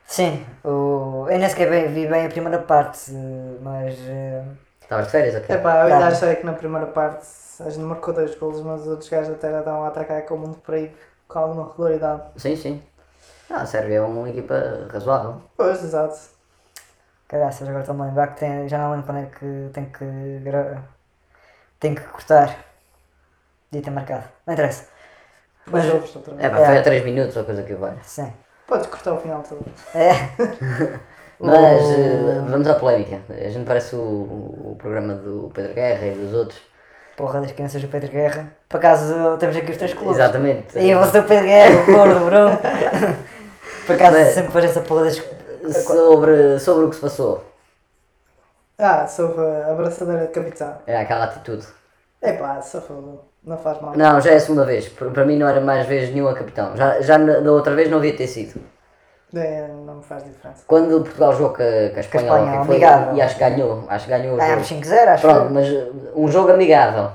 Sim. 0.07 0.45
O... 0.65 1.27
Eu 1.29 1.39
nem 1.39 1.49
sequer 1.49 1.69
bem- 1.71 1.89
vi 1.89 2.07
bem 2.07 2.27
a 2.27 2.29
primeira 2.29 2.59
parte, 2.59 3.11
mas... 3.63 3.95
eh, 4.09 4.43
Estavas 4.83 5.07
de 5.07 5.13
férias 5.13 5.35
aqui? 5.37 5.53
Epá, 5.53 5.87
eu 5.89 5.95
ainda 5.95 6.07
achei 6.09 6.37
que 6.37 6.45
na 6.47 6.53
primeira 6.53 6.87
parte 6.87 7.27
a 7.61 7.71
gente 7.71 7.81
marcou 7.85 8.13
dois 8.15 8.35
golos, 8.35 8.61
mas 8.61 8.83
os 8.83 8.89
outros 8.89 9.09
gajos 9.09 9.33
até 9.35 9.51
já 9.51 9.61
estavam 9.61 9.85
a 9.85 9.89
atacar 9.89 10.23
com 10.23 10.37
muito 10.37 10.59
perigo, 10.61 10.95
com 11.27 11.39
alguma 11.39 11.69
regularidade. 11.71 12.23
Sim, 12.37 12.57
sim. 12.57 12.83
Ah, 13.51 13.63
a 13.63 13.67
Sérvia 13.67 13.97
é 13.97 14.01
uma 14.01 14.29
equipa 14.29 14.55
razoável. 14.93 15.37
Pois, 15.57 15.83
exato. 15.83 16.17
Caraças, 17.35 17.67
agora 17.67 17.81
estou-me 17.83 18.03
a 18.03 18.05
lembrar 18.05 18.29
que 18.29 18.39
tem, 18.39 18.69
já 18.69 18.79
não 18.79 18.93
lembro 18.93 19.07
quando 19.07 19.19
é 19.19 19.27
que 19.27 19.69
tem 19.73 19.87
que... 19.87 20.39
Gra... 20.45 20.85
Tem 21.81 21.93
que 21.93 22.01
cortar. 22.03 22.57
Devia 23.73 23.85
ter 23.85 23.91
marcado. 23.91 24.23
Não 24.47 24.55
interessa. 24.55 24.85
Mas 25.67 25.85
vez. 25.85 26.17
É 26.39 26.49
pá, 26.49 26.61
É. 26.61 26.65
foi 26.67 26.79
a 26.79 26.83
3 26.85 27.05
minutos 27.05 27.37
ou 27.37 27.43
coisa 27.43 27.65
que 27.65 27.75
vai. 27.75 27.97
Sim. 28.05 28.33
Podes 28.69 28.87
cortar 28.87 29.15
o 29.15 29.19
final 29.21 29.43
todo. 29.43 29.65
É. 29.97 30.13
Mas 31.41 31.83
eh, 31.91 32.41
vamos 32.49 32.69
à 32.69 32.75
polémica. 32.77 33.19
A 33.29 33.49
gente 33.49 33.67
parece 33.67 33.97
o, 33.97 33.99
o, 33.99 34.71
o 34.71 34.77
programa 34.79 35.15
do 35.15 35.51
Pedro 35.53 35.75
Guerra 35.75 36.07
e 36.07 36.15
dos 36.15 36.33
outros. 36.33 36.63
Porra 37.17 37.41
das 37.41 37.51
crianças 37.51 37.83
do 37.83 37.89
Pedro 37.89 38.13
Guerra. 38.13 38.47
Por 38.69 38.77
acaso 38.77 39.37
temos 39.39 39.57
aqui 39.57 39.73
os 39.73 39.77
três 39.77 39.93
clubes. 39.93 40.15
Exatamente. 40.15 40.79
E 40.79 40.95
você 40.95 41.19
o 41.19 41.25
Pedro 41.25 41.47
Guerra, 41.47 41.83
o 41.83 41.87
Gordo, 41.87 42.27
Bruno. 42.27 42.59
Por 43.89 43.97
acaso 43.97 44.17
Mas- 44.19 44.29
sempre 44.35 44.53
faz 44.53 44.65
essa 44.67 44.81
porra 44.83 45.07
das. 45.07 45.44
Sobre, 45.73 46.59
sobre 46.59 46.85
o 46.85 46.89
que 46.91 46.97
se 46.97 47.01
passou. 47.03 47.45
Ah, 48.79 49.07
sobre 49.07 49.41
a 49.45 49.71
abraçadeira 49.73 50.27
de 50.27 50.33
capitão. 50.33 50.75
É 50.87 50.97
aquela 50.97 51.25
atitude. 51.25 51.67
Epá, 52.23 52.61
só 52.61 52.81
foda. 52.81 53.21
Não 53.45 53.59
faz 53.59 53.81
mal. 53.81 53.97
Não, 53.97 54.21
já 54.21 54.33
é 54.33 54.37
a 54.37 54.41
segunda 54.41 54.65
vez. 54.65 54.89
Para 54.89 55.25
mim 55.25 55.39
não 55.39 55.47
era 55.47 55.61
mais 55.61 55.87
vez 55.87 56.11
nenhuma 56.11 56.35
capitão. 56.35 56.77
Já, 56.77 57.01
já 57.01 57.19
da 57.19 57.53
outra 57.53 57.75
vez 57.75 57.91
não 57.91 57.99
havia 57.99 58.17
ter 58.17 58.27
sido. 58.27 58.61
É, 59.35 59.69
não 59.69 59.97
me 59.97 60.03
faz 60.03 60.25
diferença. 60.25 60.65
Quando 60.67 61.01
Portugal 61.03 61.33
jogou 61.33 61.51
com 61.51 61.63
a, 61.63 61.91
com 61.91 61.97
a 61.97 62.01
Espanha, 62.01 62.29
que 62.29 62.57
é 62.57 62.65
foi, 62.65 62.75
amigável. 62.75 63.15
e 63.15 63.23
acho 63.23 63.35
que 63.35 63.41
ganhou. 63.41 63.85
Acho 63.89 64.05
que 64.05 64.11
ganhou 64.11 64.37
o 64.37 64.41
jogo. 64.41 64.61
5-0, 64.63 65.09
acho 65.09 65.23
Pronto, 65.23 65.47
que. 65.49 65.53
mas 65.53 65.69
um 66.15 66.29
jogo 66.29 66.53
amigável. 66.53 67.11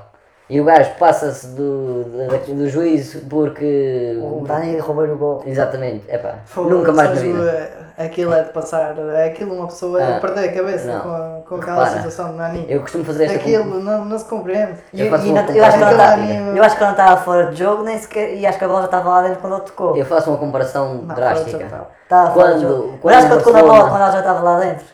E 0.49 0.59
o 0.59 0.63
gajo 0.63 0.89
passa-se 0.97 1.47
do, 1.49 2.03
do, 2.05 2.55
do 2.55 2.69
juiz 2.69 3.15
porque. 3.29 4.17
O 4.19 4.43
Dani 4.47 4.77
roubou-lhe 4.79 5.11
o 5.11 5.17
gol. 5.17 5.43
Exatamente, 5.45 6.03
epá, 6.09 6.35
Foda, 6.45 6.69
nunca 6.69 6.91
mais 6.91 7.09
na 7.09 7.15
vida. 7.21 7.69
Aquilo 7.99 8.33
é 8.33 8.43
de 8.43 8.49
passar. 8.53 8.95
É 8.97 9.27
aquilo 9.27 9.53
uma 9.53 9.67
pessoa 9.67 10.01
Ah, 10.01 10.17
a 10.17 10.19
perder 10.21 10.49
a 10.49 10.53
cabeça 10.53 10.87
não. 10.87 11.01
com, 11.01 11.09
a- 11.09 11.41
com 11.47 11.55
aquela 11.55 11.83
Repara, 11.83 11.97
situação 11.97 12.31
de 12.31 12.37
Nani. 12.37 12.65
Eu 12.69 12.79
costumo 12.81 13.03
fazer 13.03 13.25
esta 13.25 13.37
Aquilo 13.37 13.79
não, 13.81 14.05
não 14.05 14.17
se 14.17 14.23
compreende. 14.25 14.75
E, 14.93 15.01
Eu 15.01 15.07
e 15.07 15.09
faço 15.09 15.25
uma 15.25 15.41
não- 15.43 15.49
eu, 15.53 15.65
acho 15.65 15.79
tá- 15.79 16.17
eu 16.55 16.63
acho 16.63 16.77
que 16.77 16.83
ela 16.83 16.91
não 16.93 16.99
estava 16.99 17.21
fora 17.21 17.45
de 17.51 17.55
jogo, 17.61 17.83
nem 17.83 17.97
sequer, 17.99 18.33
e 18.35 18.47
acho 18.47 18.57
que 18.57 18.63
a 18.63 18.67
bola 18.67 18.79
já 18.79 18.85
estava 18.85 19.09
lá 19.09 19.21
dentro 19.23 19.39
quando 19.41 19.53
ele 19.57 19.61
tocou. 19.65 19.97
Eu 19.97 20.05
faço 20.05 20.29
uma 20.29 20.39
comparação 20.39 20.95
Não, 21.03 21.13
drástica. 21.13 21.65
Estava 22.03 22.31
fora 22.31 22.53
de 22.53 22.65
Quando- 22.65 22.67
jogo. 22.75 22.97
quando 23.01 23.13
Mas 23.13 23.15
acho 23.15 23.27
que 23.27 23.33
o 23.33 23.35
ele 23.35 23.43
tocou 23.43 23.53
na 23.53 23.61
bola 23.67 23.89
quando 23.89 24.01
ela 24.01 24.11
já 24.11 24.19
estava 24.19 24.39
lá 24.39 24.59
dentro. 24.61 24.85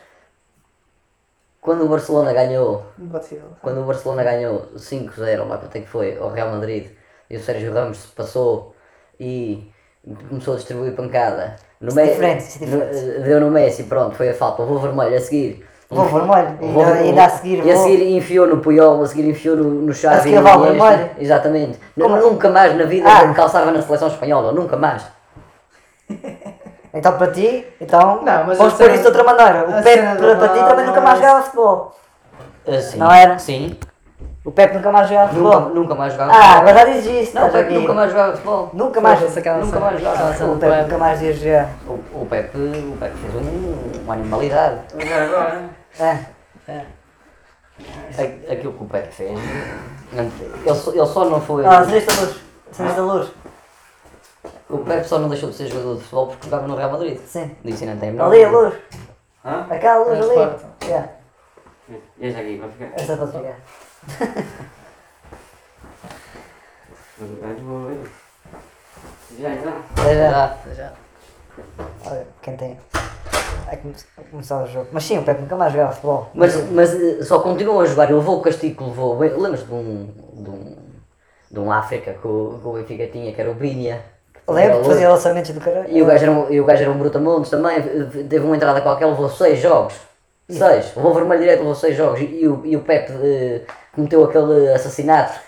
Quando 1.66 1.84
o 1.84 1.88
Barcelona 1.88 2.32
ganhou, 2.32 2.84
Batido. 2.96 3.42
quando 3.60 3.80
o 3.80 3.84
Barcelona 3.84 4.22
ganhou 4.22 4.68
5-0, 4.76 5.48
lá 5.48 5.58
quanto 5.58 5.76
é 5.76 5.80
que 5.80 5.88
foi, 5.88 6.16
ao 6.16 6.30
Real 6.30 6.48
Madrid, 6.50 6.86
e 7.28 7.36
o 7.36 7.40
Sérgio 7.40 7.74
Ramos 7.74 8.06
passou 8.14 8.72
e 9.18 9.68
começou 10.28 10.54
a 10.54 10.56
distribuir 10.58 10.92
pancada. 10.94 11.56
No 11.80 11.90
é 11.90 11.94
Me- 12.04 12.08
diferente, 12.10 12.40
isso 12.42 12.62
é 12.62 12.66
no- 12.68 12.86
diferente. 12.86 13.20
deu 13.24 13.40
no 13.40 13.50
Messi, 13.50 13.82
pronto, 13.82 14.14
foi 14.14 14.28
a 14.28 14.34
falta. 14.34 14.62
Levou 14.62 14.78
vermelho 14.78 15.16
a 15.16 15.20
seguir. 15.20 15.66
Levou 15.90 16.06
vermelho, 16.06 16.56
e 16.60 16.64
ainda- 16.66 16.92
ainda 16.94 17.24
a 17.24 17.28
seguir 17.30 17.64
E 17.66 17.70
a 17.72 17.76
seguir 17.76 18.16
enfiou 18.16 18.46
no 18.46 18.58
Puyol, 18.58 19.02
a 19.02 19.06
seguir 19.08 19.28
enfiou 19.28 19.56
no, 19.56 19.64
no 19.64 19.92
Xavi. 19.92 20.16
A 20.16 20.20
seguir 20.22 20.42
vermelho. 20.42 21.10
Exatamente. 21.18 21.80
Como? 22.00 22.16
Nunca 22.16 22.48
mais 22.48 22.76
na 22.76 22.84
vida 22.84 23.08
Ah. 23.08 23.34
calçava 23.34 23.72
na 23.72 23.82
seleção 23.82 24.06
espanhola, 24.06 24.52
nunca 24.52 24.76
mais. 24.76 25.02
Então 26.96 27.16
para 27.18 27.30
ti, 27.30 27.66
então 27.80 28.22
Não, 28.22 28.44
mas 28.46 28.58
vamos 28.58 28.74
pôr 28.74 28.90
isso 28.90 29.02
de 29.02 29.06
outra 29.08 29.22
maneira. 29.24 29.64
O 29.68 29.82
Pepe 29.82 30.16
para, 30.18 30.36
para 30.36 30.48
ti 30.48 30.58
também 30.68 30.86
nunca 30.86 31.00
mais 31.00 31.18
é- 31.18 31.22
jogava 31.22 31.42
futebol. 31.42 31.96
Assim. 32.66 32.98
Não 32.98 33.12
era? 33.12 33.38
Sim. 33.38 33.76
O 34.44 34.50
Pepe 34.52 34.76
nunca 34.76 34.90
mais 34.92 35.08
jogava 35.08 35.32
Nunca, 35.32 35.56
futebol. 35.56 35.74
nunca 35.74 35.94
mais 35.96 36.12
jogava 36.12 36.30
Ah, 36.32 36.34
futebol. 36.34 36.58
agora 36.68 36.78
já 36.78 36.84
diz 36.92 37.06
isso. 37.06 37.34
Não, 37.34 37.48
o 37.48 37.50
Pepe 37.50 37.74
nunca 37.74 37.92
mais 37.94 38.10
jogava 38.12 38.32
futebol. 38.32 38.70
Nunca 38.72 39.00
mais. 39.00 39.20
Nunca 39.20 39.80
mais 39.80 39.98
jogava. 40.00 40.34
cena 40.34 40.52
O 40.52 40.56
Pepe 40.58 40.82
nunca 40.82 40.98
mais 40.98 41.22
ia 41.22 41.32
jogar. 41.34 41.68
O, 41.86 41.92
o, 41.92 42.26
Pepe, 42.30 42.56
o 42.58 42.96
Pepe 42.98 43.16
fez 43.18 43.34
um, 43.34 44.00
uma 44.04 44.14
animalidade. 44.14 44.80
Agora, 44.94 45.24
agora. 45.24 45.64
É. 46.68 46.82
A- 48.18 48.52
Aquilo 48.52 48.72
que 48.72 48.84
o 48.84 48.86
Pepe 48.86 49.12
fez. 49.12 49.38
Ele 50.12 50.74
só, 50.74 50.90
ele 50.92 51.06
só 51.06 51.24
não 51.24 51.40
foi. 51.40 51.66
Ah, 51.66 51.80
acendeste 51.80 52.10
a 52.18 52.20
luz. 52.22 52.36
Acendeste 52.70 53.00
a 53.00 53.02
luz. 53.02 53.28
O 54.68 54.78
Pepe 54.78 55.06
só 55.06 55.18
não 55.18 55.28
deixou 55.28 55.50
de 55.50 55.56
ser 55.56 55.68
jogador 55.68 55.94
de 55.96 56.00
futebol 56.02 56.26
porque 56.28 56.44
jogava 56.44 56.66
no 56.66 56.76
Real 56.76 56.90
Madrid. 56.90 57.18
Sim. 57.20 57.54
Disse 57.64 57.86
não 57.86 57.96
tem 57.98 58.18
Ali 58.20 58.44
a 58.44 58.50
luz. 58.50 58.74
Hã? 59.44 59.66
Aquela 59.70 60.04
luz 60.04 60.18
É 60.18 60.22
ali. 60.22 60.34
forte. 60.34 60.64
Yeah. 60.84 61.08
E 62.18 62.26
esta 62.26 62.40
aqui, 62.40 62.56
vai 62.56 62.68
ficar. 62.70 62.92
Esta 62.96 63.12
é. 63.12 63.56
Vai 67.40 67.54
desenvolver. 67.54 68.10
Já 69.38 69.54
então. 69.54 69.72
Até 69.96 70.14
já. 70.14 70.30
Já. 70.30 70.74
Já. 70.74 70.92
Olha, 72.06 72.26
quem 72.42 72.56
tem. 72.56 72.78
Vai 73.66 73.76
come- 73.76 73.94
começar 74.30 74.62
o 74.62 74.66
jogo. 74.66 74.88
Mas 74.92 75.04
sim, 75.04 75.18
o 75.18 75.22
Pepe 75.22 75.42
nunca 75.42 75.56
mais 75.56 75.72
jogava 75.72 75.92
futebol. 75.92 76.30
Mas, 76.34 76.70
mas 76.70 76.94
eh, 76.94 77.22
só 77.22 77.38
continuam 77.40 77.80
a 77.80 77.86
jogar. 77.86 78.04
Ele 78.04 78.14
levou 78.14 78.38
o 78.38 78.42
castigo 78.42 78.76
que 78.78 78.84
levou. 78.84 79.18
Lembras 79.18 79.64
de 79.66 79.72
um. 79.72 80.06
de 80.34 80.50
um. 80.50 80.76
de 81.50 81.60
um 81.60 81.70
África 81.72 82.14
que 82.14 82.26
o, 82.26 82.58
que 82.60 82.68
o 82.68 82.72
Benfica 82.72 83.06
tinha, 83.08 83.32
que 83.32 83.40
era 83.40 83.50
o 83.50 83.54
Binia. 83.54 84.15
Lembro 84.48 84.80
que 84.80 84.86
fazia 84.86 85.08
lançamentos 85.08 85.50
do 85.50 85.60
caralho. 85.60 85.86
E 85.90 86.02
o 86.02 86.06
gajo 86.06 86.22
era 86.24 86.32
um, 86.32 86.50
e 86.52 86.60
o 86.60 86.64
gajo 86.64 86.82
era 86.82 86.90
um 86.92 86.98
brutamontes 86.98 87.50
também, 87.50 87.82
teve 88.28 88.40
uma 88.44 88.56
entrada 88.56 88.80
qualquer, 88.80 89.06
levou 89.06 89.28
6 89.28 89.58
jogos. 89.58 89.94
6. 90.48 90.94
Levou 90.96 91.12
vermelho 91.14 91.40
direto, 91.40 91.58
levou 91.58 91.74
6 91.74 91.96
jogos. 91.96 92.20
E, 92.20 92.24
e 92.42 92.48
o, 92.48 92.64
e 92.64 92.76
o 92.76 92.80
Pepe 92.82 93.12
eh, 93.20 93.62
cometeu 93.92 94.22
aquele 94.24 94.72
assassinato 94.72 95.40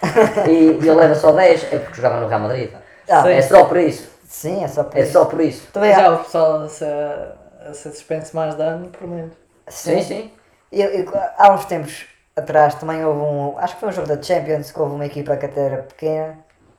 e, 0.49 0.51
e 0.51 0.89
ele 0.89 0.91
leva 0.95 1.15
só 1.15 1.31
10, 1.33 1.73
é 1.73 1.79
porque 1.79 1.95
jogava 1.95 2.21
no 2.21 2.27
Real 2.29 2.41
Madrid. 2.41 2.71
Ah, 3.09 3.31
é 3.31 3.41
só 3.41 3.65
por 3.65 3.77
isso. 3.77 4.09
Sim, 4.27 4.65
é 4.65 4.69
só 4.69 4.83
por 4.85 4.99
É 4.99 5.03
isso. 5.03 5.13
só 5.13 5.25
por 5.25 5.41
isso. 5.41 5.69
Também 5.73 5.95
Já 5.95 6.07
há. 6.09 6.15
o 6.15 6.19
pessoal 6.19 6.63
a 6.63 6.69
ser 6.69 7.91
suspenso 7.93 8.35
mais 8.37 8.55
dano, 8.57 8.89
por 8.89 9.07
menos. 9.07 9.33
Sim, 9.69 10.03
sim. 10.03 10.31
Eu, 10.73 10.89
eu- 10.91 11.13
há 11.39 11.53
uns 11.55 11.65
tempos 11.65 12.05
atrás 12.37 12.75
também 12.75 13.05
houve 13.05 13.21
um. 13.21 13.59
Acho 13.59 13.75
que 13.75 13.81
foi 13.81 13.89
um 13.89 13.93
jogo 13.93 14.09
da 14.09 14.21
Champions 14.23 14.71
que 14.73 14.81
houve 14.81 14.95
uma 14.95 15.07
equipa 15.07 15.37
que 15.37 15.47
até 15.47 15.61
era 15.61 15.83
pequena. 15.83 16.39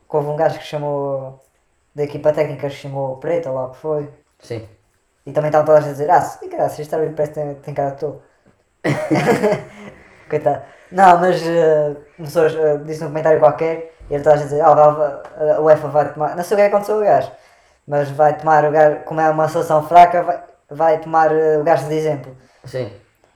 Que 0.10 0.16
houve 0.16 0.28
um 0.30 0.36
gajo 0.36 0.60
que 0.60 0.66
chamou. 0.66 1.40
Da 1.96 2.04
equipa 2.04 2.32
técnica 2.32 2.70
que 2.70 2.76
chamou 2.76 3.18
Preta, 3.18 3.52
lá 3.52 3.66
o 3.66 3.72
que 3.72 3.78
foi. 3.78 4.10
Sim. 4.40 4.68
E 5.26 5.32
também 5.32 5.50
estavam 5.50 5.66
todas 5.66 5.86
a 5.86 5.92
dizer: 5.92 6.10
Ah, 6.10 6.22
se 6.22 6.40
se 6.70 6.82
este 6.82 6.96
árbitro 6.96 7.16
parece 7.16 7.34
que 7.34 7.40
tem, 7.40 7.56
tem 7.56 7.74
cara 7.74 7.92
de 7.92 7.98
tolo. 7.98 8.22
Coitado. 10.30 10.62
Não, 10.92 11.18
mas 11.20 11.42
uh, 11.42 11.96
começou, 12.18 12.44
a- 12.46 12.76
disse 12.84 13.02
num 13.02 13.08
comentário 13.10 13.40
qualquer 13.40 13.94
e 14.10 14.14
ele 14.14 14.18
estava 14.18 14.38
a 14.38 14.40
dizer: 14.40 14.62
Ah, 14.62 14.74
vai- 14.74 15.52
a 15.56 15.62
UEFA 15.62 15.88
vai 15.88 16.14
tomar. 16.14 16.36
Não 16.36 16.44
sei 16.44 16.56
o 16.56 16.58
que 16.58 16.62
é 16.64 16.70
que 16.70 16.76
aconteceu 16.76 16.96
ao 16.96 17.02
gajo, 17.02 17.32
mas 17.88 18.10
vai 18.12 18.38
tomar 18.38 18.66
o 18.66 18.72
gajo, 18.72 19.04
como 19.06 19.22
é 19.22 19.30
uma 19.30 19.48
seleção 19.48 19.88
fraca, 19.88 20.24
vai, 20.24 20.44
vai 20.70 21.00
tomar 21.00 21.32
uh, 21.32 21.60
o 21.60 21.64
gajo 21.64 21.88
de 21.88 21.96
exemplo. 21.96 22.36
Sim. 22.66 22.92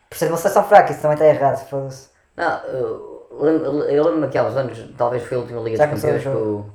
Por 0.09 0.17
ser 0.17 0.27
uma 0.27 0.37
seleção 0.37 0.63
fraca, 0.63 0.91
isso 0.91 1.01
também 1.01 1.15
está 1.15 1.25
errado. 1.27 1.67
foda-se. 1.67 2.09
Não, 2.35 2.59
eu 2.65 3.27
lembro- 3.31 3.83
eu 3.83 4.03
lembro-me 4.03 4.27
que 4.29 4.37
há 4.37 4.43
uns 4.43 4.55
anos, 4.55 4.93
talvez 4.97 5.23
foi 5.23 5.37
a 5.37 5.39
última 5.41 5.61
Liga 5.61 5.77
Já 5.77 5.85
dos 5.87 6.01
Campeões 6.01 6.25
o 6.25 6.29
o. 6.29 6.71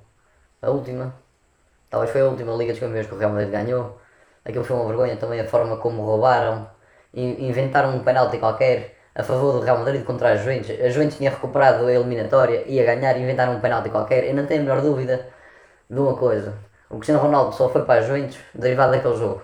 A 0.60 0.70
última. 0.70 1.14
Talvez 1.90 2.10
foi 2.12 2.20
a 2.20 2.26
última 2.26 2.52
Liga 2.54 2.72
dos 2.72 2.80
Campeões 2.80 3.06
que 3.06 3.14
o 3.14 3.18
Real 3.18 3.30
Madrid 3.30 3.50
ganhou. 3.50 3.98
Aquilo 4.44 4.64
foi 4.64 4.76
uma 4.76 4.86
vergonha 4.86 5.16
também 5.16 5.40
a 5.40 5.46
forma 5.48 5.76
como 5.78 6.02
roubaram. 6.02 6.68
in- 7.14 7.48
Inventaram 7.48 7.90
um 7.96 8.04
penalti 8.04 8.38
qualquer 8.38 8.96
a 9.14 9.22
favor 9.22 9.52
do 9.54 9.60
Real 9.60 9.78
Madrid 9.78 10.04
contra 10.04 10.32
a 10.32 10.36
Juventus. 10.36 10.70
A 10.70 10.88
Juventus 10.90 11.16
tinha 11.16 11.30
recuperado 11.30 11.86
a 11.86 11.92
eliminatória, 11.92 12.62
ia 12.66 12.84
ganhar 12.84 13.16
e 13.16 13.22
inventaram 13.22 13.54
um 13.56 13.60
penalti 13.60 13.90
qualquer. 13.90 14.24
Eu 14.24 14.34
não 14.34 14.46
tenho 14.46 14.60
a 14.62 14.64
menor 14.64 14.80
dúvida 14.82 15.26
de 15.90 15.98
uma 15.98 16.16
coisa. 16.16 16.54
O 16.90 16.94
Cristiano 16.96 17.20
Ronaldo 17.22 17.54
só 17.54 17.68
foi 17.68 17.84
para 17.84 18.00
a 18.00 18.02
Juventus 18.02 18.38
derivado 18.54 18.92
daquele 18.92 19.16
jogo. 19.16 19.42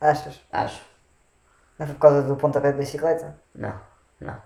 Achas? 0.00 0.40
Acho. 0.52 0.82
Não 1.78 1.86
foi 1.86 1.94
por 1.94 2.00
causa 2.02 2.22
do 2.22 2.36
pontapé 2.36 2.72
de 2.72 2.78
bicicleta? 2.78 3.36
Não, 3.54 3.74
não. 4.20 4.36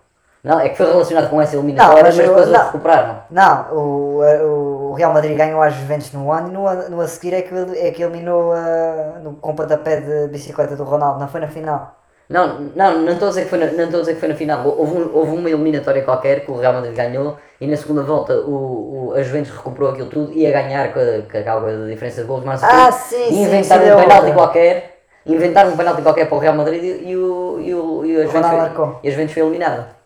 Não, 0.45 0.61
é 0.61 0.69
que 0.69 0.77
foi 0.77 0.87
relacionado 0.87 1.29
com 1.31 1.41
essa 1.43 1.57
eliminatória, 1.57 2.03
mas 2.05 2.17
mas, 2.17 2.27
depois 2.27 2.49
não. 2.49 2.65
recuperaram. 2.67 3.19
Não, 3.31 3.67
o, 3.75 4.91
o 4.91 4.93
Real 4.95 5.13
Madrid 5.13 5.37
ganhou 5.37 5.61
às 5.61 5.75
Juventus 5.75 6.13
no 6.13 6.31
ano 6.33 6.49
e 6.49 6.53
no, 6.53 6.67
ano- 6.67 6.89
no 6.91 7.01
a 7.01 7.09
seguir 7.09 7.35
é 7.35 7.43
que, 7.43 7.55
é 7.77 7.91
que 7.91 8.03
eliminou 8.03 8.53
uh, 8.53 9.19
no, 9.23 9.35
com 9.35 9.51
o 9.51 9.55
pontapé 9.55 10.01
de 10.01 10.29
bicicleta 10.29 10.77
do 10.77 10.85
Ronaldo, 10.85 11.19
não 11.21 11.29
foi 11.29 11.41
na 11.41 11.49
final. 11.49 11.97
Não, 12.29 12.61
não, 12.77 12.99
não 13.01 13.13
estou 13.15 13.29
a 13.29 13.31
dizer 13.31 13.45
que 13.45 13.49
foi 13.51 13.59
na, 13.59 13.67
não 13.67 13.85
estou 13.85 13.99
a 13.99 14.01
dizer 14.01 14.15
que 14.15 14.21
foi 14.21 14.29
na 14.29 14.35
final. 14.35 14.67
Houve, 14.67 14.99
um- 14.99 15.11
houve 15.17 15.33
uma 15.37 15.49
eliminatória 15.51 16.03
qualquer 16.03 16.45
que 16.45 16.51
o 16.51 16.57
Real 16.59 16.75
Madrid 16.75 16.95
ganhou 16.95 17.37
e 17.61 17.67
na 17.67 17.77
segunda 17.77 18.03
volta 18.03 18.35
o, 18.35 19.09
o, 19.11 19.15
a 19.15 19.23
Juventus 19.23 19.51
recuperou 19.51 19.91
aquilo 19.91 20.09
tudo 20.09 20.33
e 20.33 20.43
ia 20.43 20.53
ganhar 20.53 20.93
com, 20.93 21.01
a- 21.01 21.23
com 21.31 21.39
aquela 21.39 21.87
diferença 21.89 22.21
de 22.21 22.27
gols, 22.29 22.45
mas 22.45 22.63
Ah, 22.63 22.93
sim, 22.93 23.29
e 23.29 23.33
sim, 23.33 23.43
inventaram 23.45 23.85
sim, 23.85 23.93
um 23.93 23.97
penalti 24.09 24.33
qualquer, 24.33 25.01
inventaram 25.27 25.71
um 25.73 25.77
penalti 25.77 26.03
qualquer 26.03 26.29
para 26.29 26.37
o 26.37 26.39
Real 26.39 26.55
Madrid 26.55 26.83
e, 27.03 27.17
o, 27.17 27.59
e 27.61 27.75
o, 27.75 28.05
e 28.05 28.17
a 28.21 28.25
Juventus 28.27 28.51
foi, 28.51 28.89
e 29.03 29.09
a 29.09 29.11
Juventus 29.11 29.33
foi 29.35 29.43
eliminada. 29.43 29.98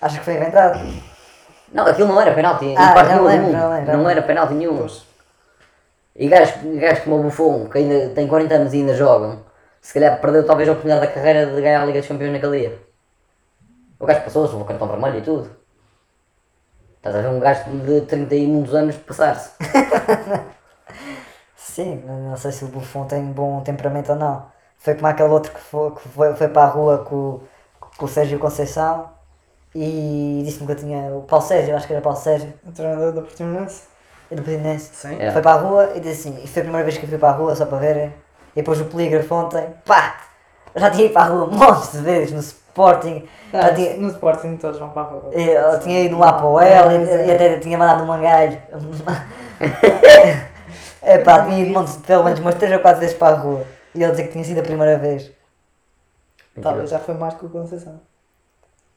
Acho 0.00 0.18
que 0.18 0.24
foi 0.24 0.34
inventado. 0.34 0.80
Não, 1.72 1.86
aquilo 1.86 2.08
não 2.08 2.20
era 2.20 2.34
penalti, 2.34 2.74
Ah, 2.76 2.94
parte 2.94 3.14
do 3.14 3.24
lembro, 3.24 3.52
já 3.52 3.68
lembro, 3.68 3.96
Não 3.96 4.08
era 4.08 4.22
penalti 4.22 4.54
nenhum. 4.54 4.78
Pois. 4.78 5.06
E 6.16 6.28
gajos, 6.28 6.56
gajos 6.78 7.04
como 7.04 7.20
o 7.20 7.22
Buffon, 7.22 7.68
que 7.68 7.78
ainda 7.78 8.14
tem 8.14 8.26
40 8.26 8.54
anos 8.54 8.74
e 8.74 8.78
ainda 8.78 8.94
jogam, 8.94 9.44
se 9.80 9.94
calhar 9.94 10.20
perdeu 10.20 10.44
talvez 10.44 10.68
a 10.68 10.72
oportunidade 10.72 11.06
da 11.06 11.12
carreira 11.12 11.46
de 11.46 11.60
ganhar 11.60 11.82
a 11.82 11.84
Liga 11.86 12.00
dos 12.00 12.08
Campeões 12.08 12.32
naquele 12.32 12.60
dia. 12.60 12.78
O 13.98 14.06
gajo 14.06 14.22
passou-se, 14.22 14.52
levou 14.52 14.66
cartão 14.66 14.88
vermelho 14.88 15.18
e 15.18 15.22
tudo. 15.22 15.50
Estás 16.96 17.16
a 17.16 17.20
ver 17.20 17.28
um 17.28 17.38
gajo 17.38 17.64
de 17.70 18.00
30 18.02 18.34
e 18.34 18.46
muitos 18.46 18.74
anos 18.74 18.96
passar-se. 18.96 19.52
Sim, 21.56 22.02
não 22.04 22.36
sei 22.36 22.52
se 22.52 22.64
o 22.64 22.68
Buffon 22.68 23.06
tem 23.06 23.22
bom 23.24 23.62
temperamento 23.62 24.10
ou 24.12 24.18
não. 24.18 24.46
Foi 24.78 24.94
como 24.94 25.06
aquele 25.06 25.28
outro 25.28 25.52
que 25.52 25.60
foi, 25.60 25.90
que 25.92 26.08
foi, 26.08 26.34
foi 26.34 26.48
para 26.48 26.62
a 26.62 26.66
rua 26.66 26.98
com, 27.04 27.40
com 27.96 28.04
o 28.04 28.08
Sérgio 28.08 28.38
Conceição 28.38 29.19
e 29.74 30.42
disse-me 30.44 30.66
que 30.66 30.72
eu 30.72 30.76
tinha. 30.76 30.98
O 31.14 31.22
Paulo 31.22 31.44
Sérgio, 31.44 31.72
eu 31.72 31.76
acho 31.76 31.86
que 31.86 31.92
era 31.92 32.02
Paulo 32.02 32.18
Sérgio, 32.18 32.52
O 32.66 32.72
treinador 32.72 33.12
da 33.12 33.20
Portimonense. 33.22 33.82
e 34.30 34.34
do 34.36 34.42
Presidente. 34.42 34.82
Sim. 34.82 35.16
É. 35.20 35.30
Foi 35.32 35.42
para 35.42 35.52
a 35.52 35.60
rua 35.62 35.90
e 35.94 36.00
disse 36.00 36.28
assim, 36.28 36.40
e 36.42 36.46
foi 36.46 36.62
a 36.62 36.64
primeira 36.64 36.84
vez 36.84 36.98
que 36.98 37.04
eu 37.04 37.08
fui 37.08 37.18
para 37.18 37.30
a 37.30 37.32
rua 37.32 37.54
só 37.56 37.66
para 37.66 37.78
ver. 37.78 38.12
E 38.54 38.56
depois 38.56 38.80
o 38.80 38.84
polígrafo 38.86 39.34
ontem, 39.34 39.66
pá! 39.84 40.16
Eu 40.74 40.80
já 40.80 40.90
tinha 40.90 41.04
ido 41.06 41.12
para 41.14 41.22
a 41.22 41.26
rua 41.26 41.46
montes 41.50 41.92
de 41.92 41.98
vezes, 41.98 42.32
no 42.32 42.40
Sporting, 42.40 43.28
já 43.52 43.66
Ah, 43.66 43.74
tinha, 43.74 43.96
no 43.96 44.08
Sporting 44.08 44.56
todos 44.56 44.78
vão 44.78 44.90
para 44.90 45.02
a 45.02 45.04
rua. 45.06 45.30
e 45.34 45.48
eu 45.50 45.80
tinha 45.80 46.00
ido 46.04 46.18
lá 46.18 46.32
para 46.34 46.46
o 46.46 46.60
El 46.60 46.92
e, 46.92 47.26
e 47.26 47.32
até 47.32 47.58
tinha 47.58 47.76
mandado 47.78 48.04
um 48.04 48.06
mangalho. 48.06 48.60
é 51.02 51.18
pá, 51.18 51.44
tinha 51.44 51.58
ido 51.60 51.72
montes, 51.72 51.96
pelo 51.98 52.24
menos 52.24 52.40
umas 52.40 52.54
3 52.54 52.72
ou 52.74 52.80
4 52.80 53.00
vezes 53.00 53.16
para 53.16 53.34
a 53.34 53.38
rua. 53.38 53.64
E 53.94 54.02
ele 54.02 54.10
dizia 54.12 54.26
que 54.26 54.32
tinha 54.32 54.44
sido 54.44 54.60
a 54.60 54.62
primeira 54.62 54.96
vez. 54.98 55.30
Talvez 56.62 56.90
já 56.90 56.98
foi 56.98 57.14
mais 57.14 57.34
que 57.34 57.46
o 57.46 57.48
Conceição. 57.48 58.00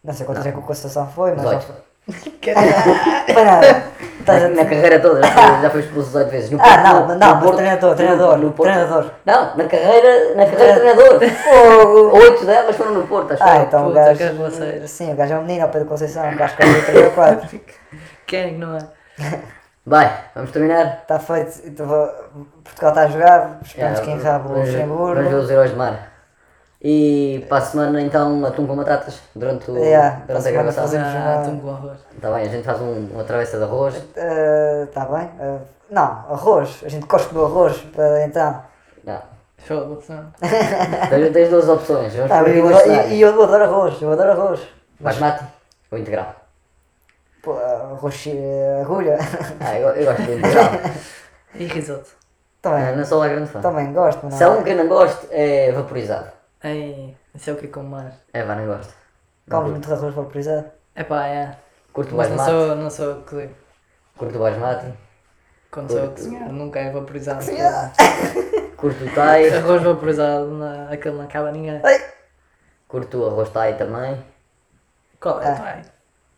Não 0.04 0.14
sei 0.14 0.26
quantas 0.26 0.46
é 0.46 0.52
que 0.52 0.58
o 0.58 0.62
Conceição 0.62 1.08
foi, 1.08 1.32
mas 1.32 1.44
já 1.44 1.56
18. 1.56 1.66
foi. 1.66 2.54
Não 2.54 3.34
foi 3.34 3.44
nada. 3.46 3.84
Estás 4.20 4.44
a- 4.44 4.50
Na, 4.50 4.56
na 4.56 4.66
carreira 4.66 5.00
toda, 5.00 5.22
já 5.22 5.32
foi, 5.32 5.62
já 5.62 5.70
foi 5.70 5.80
expulso 5.82 6.08
18 6.10 6.30
vezes. 6.30 6.52
No 6.52 6.60
Ah, 6.60 6.64
Porto- 6.64 6.84
não, 6.84 7.08
no- 7.08 7.16
não, 7.16 7.36
no 7.36 7.42
Porto- 7.42 7.56
treinador, 7.58 7.96
treinador, 7.96 8.38
no 8.38 8.52
Porto- 8.52 8.70
treinador. 8.72 9.12
Não, 9.26 9.56
na 9.58 9.64
carreira, 9.66 10.36
na 10.36 10.46
carreira 10.46 10.74
treinador. 10.76 11.20
Oito 12.16 12.46
delas 12.46 12.76
foram 12.76 12.94
no 12.96 13.08
Porto, 13.08 13.34
acho 13.34 13.44
Ah, 13.44 13.58
eu. 13.58 13.64
então 13.64 13.88
o 13.90 13.94
gajo. 13.94 14.20
que. 14.20 14.88
Sim, 14.88 15.14
o 15.14 15.16
gajo 15.16 15.34
é 15.34 15.38
um 15.38 15.42
menino 15.42 15.64
ao 15.64 15.70
pé 15.70 15.80
do 15.80 15.86
Conceição, 15.86 16.30
o 16.30 16.36
gajo 16.36 16.56
que 16.58 16.64
é 16.64 16.82
3 16.82 17.06
ou 17.06 17.12
4. 17.12 17.60
Quem 18.28 18.58
não 18.58 18.76
é? 18.78 18.80
Vai, 19.86 20.12
vamos 20.36 20.52
terminar. 20.52 21.00
Está 21.02 21.20
feito, 21.20 21.62
então 21.66 21.86
Portugal 22.64 22.90
está 22.92 23.02
a 23.02 23.08
jogar, 23.08 23.60
esperamos 23.64 24.00
É, 24.00 24.02
que 24.04 24.12
enrabe 24.12 24.48
o 24.48 24.58
Luxemburgo. 24.60 25.16
Vamos 25.16 25.30
ver 25.30 25.36
os 25.38 25.50
heróis 25.52 25.72
de 25.72 25.76
mar. 25.78 26.13
E 26.84 27.46
para 27.48 27.60
a 27.60 27.62
semana 27.62 28.02
então 28.02 28.44
atum 28.46 28.68
com 28.68 28.76
batatas 28.76 29.22
durante, 29.34 29.72
o, 29.72 29.78
Yeah, 29.78 30.18
para 30.28 30.36
a 30.36 30.40
durante 30.40 30.48
a 30.48 30.52
gravação. 30.52 30.84
fazemos- 30.84 31.08
Ah, 31.08 31.12
uma- 31.20 31.42
atum 31.42 31.60
com 31.60 31.70
arroz. 31.70 32.00
Está 32.14 32.32
bem, 32.34 32.44
a 32.44 32.50
gente 32.50 32.64
faz 32.66 32.82
um, 32.82 33.08
uma 33.14 33.24
travessa 33.24 33.58
de 33.58 33.64
arroz. 33.64 33.96
Está 33.96 35.06
bem? 35.06 35.30
Eh, 35.40 35.58
não, 35.90 36.04
arroz. 36.04 36.82
A 36.86 36.90
gente 36.90 37.06
cospe 37.06 37.34
do 37.34 37.46
arroz, 37.46 37.78
para 37.96 38.26
então. 38.26 38.62
Não. 39.06 39.14
Não. 39.70 40.32
Tens, 41.10 41.32
tens 41.32 41.50
duas 41.50 41.70
opções. 41.70 42.14
Vamos 42.16 42.32
Ah, 42.32 42.42
aqui 42.42 42.58
eu, 42.58 42.68
dois 42.70 42.86
e, 42.86 43.14
e 43.14 43.22
eu 43.22 43.30
adoro 43.44 43.64
arroz, 43.64 44.02
eu 44.02 44.12
adoro 44.12 44.32
arroz. 44.32 44.60
Basmati 45.00 45.46
ou 45.90 45.98
integral? 45.98 46.36
Pô, 47.42 47.54
arroz 47.58 48.26
eh, 48.28 48.80
agulha. 48.82 49.18
Ah, 49.62 49.80
eu, 49.80 49.88
eu 49.90 50.06
gosto 50.06 50.22
de 50.24 50.34
integral. 50.34 50.66
E 51.56 51.66
risoto. 51.66 52.10
Ah, 52.66 52.70
também, 52.70 52.96
não 52.98 53.06
sou 53.06 53.20
lá 53.20 53.28
grande 53.30 53.50
fã. 53.50 53.62
também 53.62 53.94
gosto, 53.94 54.20
mas 54.24 54.34
Se 54.34 54.44
há 54.44 54.50
não. 54.50 54.60
um 54.60 54.64
que 54.64 54.70
eu 54.72 54.76
não 54.78 54.88
gosto, 54.90 55.28
é 55.32 55.72
vaporizado. 55.72 56.28
Ei, 56.64 57.16
isso 57.36 57.50
é 57.50 57.54
o 57.54 57.58
que 57.58 57.66
eu 57.66 57.72
como 57.72 57.90
mais. 57.90 58.14
É, 58.34 58.44
vá, 58.44 58.56
não 58.56 58.66
gosto. 58.66 58.94
Não 59.48 59.58
Comes 59.60 59.74
curto. 59.74 59.88
muito 59.88 59.94
arroz 59.94 60.16
vaporizado. 60.16 60.72
Epá, 60.96 61.28
é. 61.28 61.58
Curto 61.92 62.14
o 62.14 62.18
Mas 62.18 62.30
não 62.30 62.38
basmati. 62.38 62.52
sou, 62.68 62.76
não 62.76 62.90
sou 62.90 63.22
que 63.24 63.50
Curto 64.18 64.36
o 64.38 64.40
basmati. 64.40 64.94
quando 65.72 65.90
sou 65.92 66.00
Curto. 66.02 66.14
cozinhar, 66.16 66.50
nunca 66.52 66.80
é 66.80 66.90
vaporizado. 66.92 67.44
Curto 68.78 69.04
o 69.06 69.14
thai. 69.16 69.50
Arroz 69.50 69.84
vaporizado, 69.84 70.52
na, 70.52 70.90
aquele 70.90 71.18
não 71.18 71.26
acaba 71.26 71.52
ninguém. 71.52 71.82
Curto 72.88 73.18
o 73.24 73.28
arroz 73.28 73.50
thai 73.50 73.76
também. 73.78 74.24
Qual 75.20 75.42
é? 75.42 75.52
Ah. 75.52 75.56
Pai? 75.56 75.82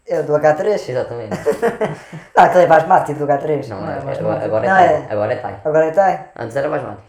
É 0.08 0.22
do 0.22 0.34
H3. 0.34 0.90
Exatamente. 0.90 1.36
Ah, 2.38 2.44
aquele 2.46 2.66
é 2.66 2.68
basmati 2.68 3.14
do 3.14 3.26
H3. 3.26 3.68
Não, 3.70 3.82
Não, 3.82 3.90
é, 3.90 3.98
é 3.98 4.02
basmati. 4.02 4.20
agora, 4.20 4.46
agora 4.46 4.66
é 4.66 4.70
Não, 4.70 4.76
thai. 4.76 4.94
é. 4.94 5.08
Agora 5.14 5.34
é 5.34 5.36
thai. 5.38 5.62
Agora 5.64 5.86
é 5.86 5.92
Thai? 5.92 6.30
Antes 6.38 6.56
era 6.58 6.70
basmati. 6.70 7.02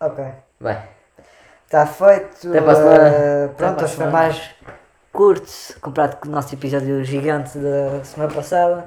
Ok. 0.00 0.24
Bem, 0.60 0.78
Está 1.70 1.86
feito. 1.86 2.48
Até 2.48 2.60
para 2.60 2.72
a 2.72 2.74
semana. 2.74 3.10
para 3.10 3.48
pronto, 3.56 3.80
a 3.80 3.84
hoje 3.84 3.94
foi 3.96 4.06
mais 4.06 4.50
curto, 5.12 5.80
comparado 5.80 6.16
com 6.16 6.28
o 6.28 6.32
nosso 6.32 6.52
episódio 6.52 7.04
gigante 7.04 7.56
da 7.58 8.02
semana 8.02 8.32
passada. 8.34 8.86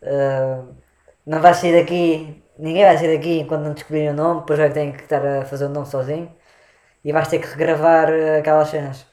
Eh, 0.00 0.58
não 1.26 1.40
vai 1.42 1.52
sair 1.52 1.78
daqui, 1.78 2.42
ninguém 2.58 2.82
vai 2.84 2.96
sair 2.96 3.14
daqui 3.14 3.40
enquanto 3.40 3.62
não 3.64 3.74
descobrirem 3.74 4.08
o 4.10 4.14
nome, 4.14 4.40
depois 4.40 4.58
vai 4.58 4.70
ter 4.70 4.90
que 4.92 5.02
estar 5.02 5.24
a 5.24 5.44
fazer 5.44 5.66
o 5.66 5.68
nome 5.68 5.86
sozinho. 5.86 6.34
E 7.04 7.12
vais 7.12 7.28
ter 7.28 7.40
que 7.40 7.46
regravar 7.46 8.08
eh, 8.10 8.38
aquelas 8.38 8.68
cenas. 8.70 9.06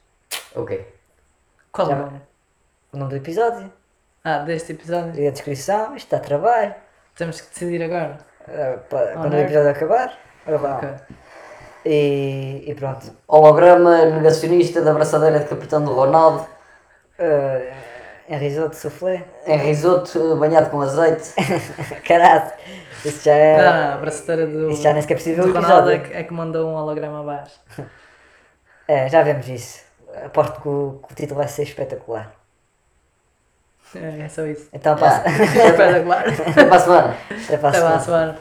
ok. 0.56 0.94
Qual 1.74 1.90
Já- 1.90 1.96
o 1.96 2.00
nome? 2.00 2.22
O 2.94 2.98
nome 2.98 3.10
do 3.10 3.18
episódio 3.18 3.74
Ah, 4.24 4.38
deste 4.40 4.72
episódio. 4.72 5.22
e 5.22 5.28
a 5.28 5.32
descrição, 5.32 5.98
isto 5.98 6.10
dá 6.12 6.20
trabalho. 6.22 6.74
Temos 7.18 7.42
que 7.42 7.50
decidir 7.50 7.84
agora. 7.84 8.18
Eh, 8.48 8.78
pa- 8.90 9.08
quando 9.18 9.34
o 9.34 9.38
episódio 9.40 9.70
acabar. 9.72 10.18
agora 10.48 10.76
Ok. 10.78 11.16
E, 11.86 12.64
e 12.66 12.74
pronto. 12.74 13.12
Holograma 13.28 14.06
negacionista 14.06 14.82
da 14.82 14.92
abraçadeira 14.92 15.40
de 15.40 15.46
capitão 15.46 15.84
do 15.84 15.94
Ronaldo. 15.94 16.48
Uh, 17.20 17.74
em 18.28 18.38
risoto 18.38 18.76
soufflé. 18.76 19.24
Em 19.46 19.58
risoto 19.58 20.36
banhado 20.38 20.72
com 20.72 20.82
azeite. 20.82 21.32
Caralho, 22.04 22.52
isso 23.06 23.24
já 23.24 23.34
é. 23.34 23.58
Não, 23.58 23.94
a 23.94 23.98
braçadeira 23.98 24.48
do, 24.48 24.72
Isso 24.72 24.82
já 24.82 24.94
nem 24.94 25.02
sequer 25.04 25.14
é 25.14 25.18
possível 25.18 25.44
do 25.46 25.52
o 25.52 25.54
Ronaldo 25.54 25.92
é 25.92 26.00
que, 26.00 26.14
é 26.14 26.24
que 26.24 26.34
mandou 26.34 26.68
um 26.68 26.76
holograma 26.76 27.22
abaixo. 27.22 27.60
É, 28.88 29.10
já 29.10 29.24
vemos 29.24 29.50
isso. 29.50 29.84
Aposto 30.26 30.62
que 30.62 30.68
o, 30.68 31.02
que 31.08 31.14
o 31.14 31.16
título 31.16 31.40
vai 31.40 31.48
ser 31.48 31.64
espetacular. 31.64 32.32
É, 33.96 34.22
é 34.22 34.30
só 34.30 34.46
isso. 34.46 34.70
Então 34.72 34.96
passa. 34.96 35.24
Espetacular. 35.28 36.24
Até 36.28 36.66
para 36.66 36.76
a 36.76 36.80
semana. 36.80 37.18
Até 37.32 37.58
para 37.58 37.70
a 37.70 37.96
Até 37.96 38.40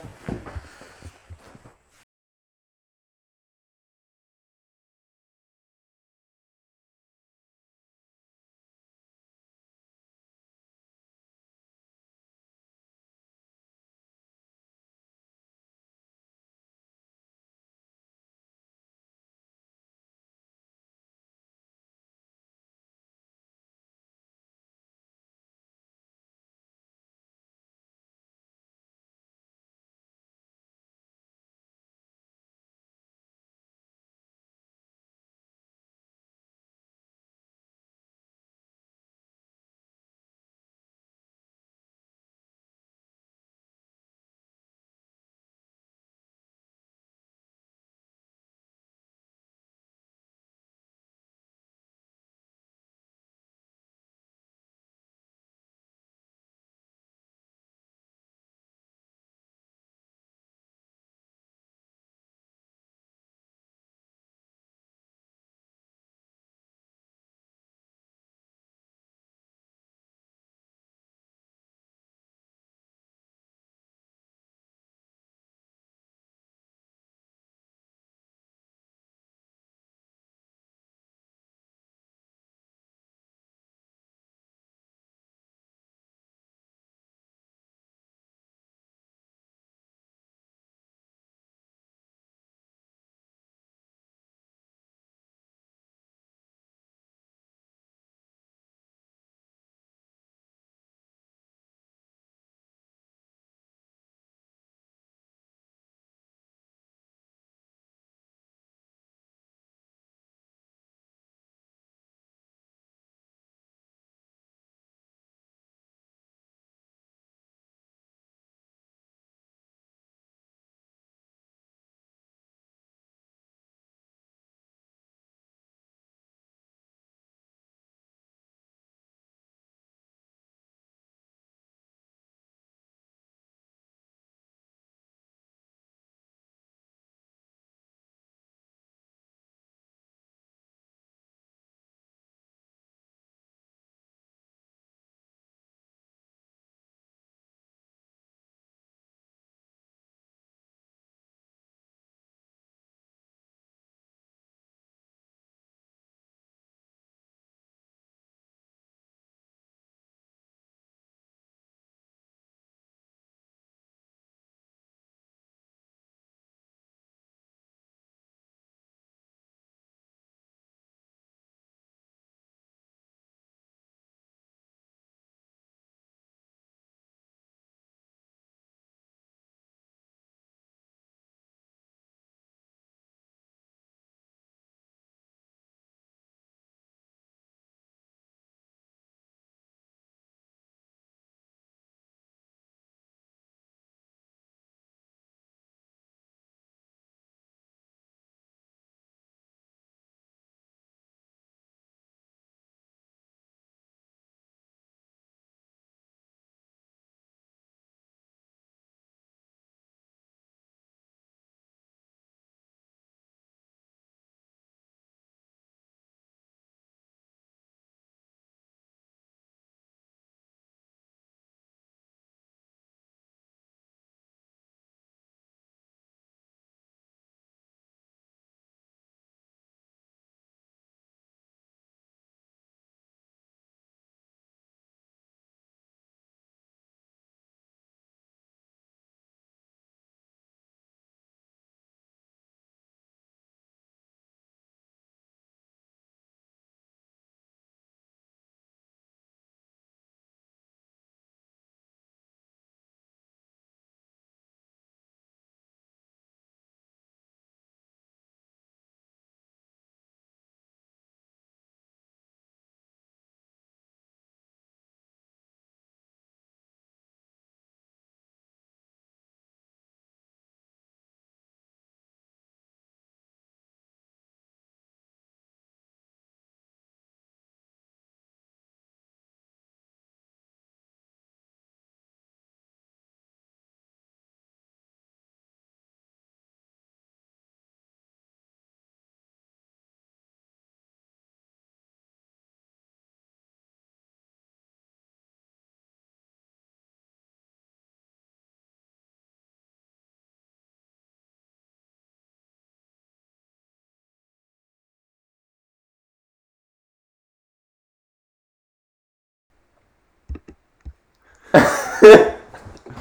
lá, 312.05 312.17
semana. 312.17 313.01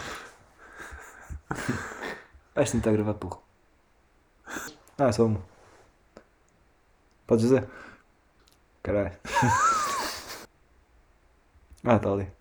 semana. 1.56 1.84
Vais 2.56 2.72
tentar 2.72 2.92
gravar 2.92 3.14
porra. 3.16 3.40
Ah, 4.98 5.12
só 5.12 5.26
uma. 5.26 5.42
Podes 7.28 7.44
dizer? 7.46 7.68
Caralho. 8.82 9.12
Ah, 11.86 11.98
está 11.98 12.14
ali. 12.14 12.32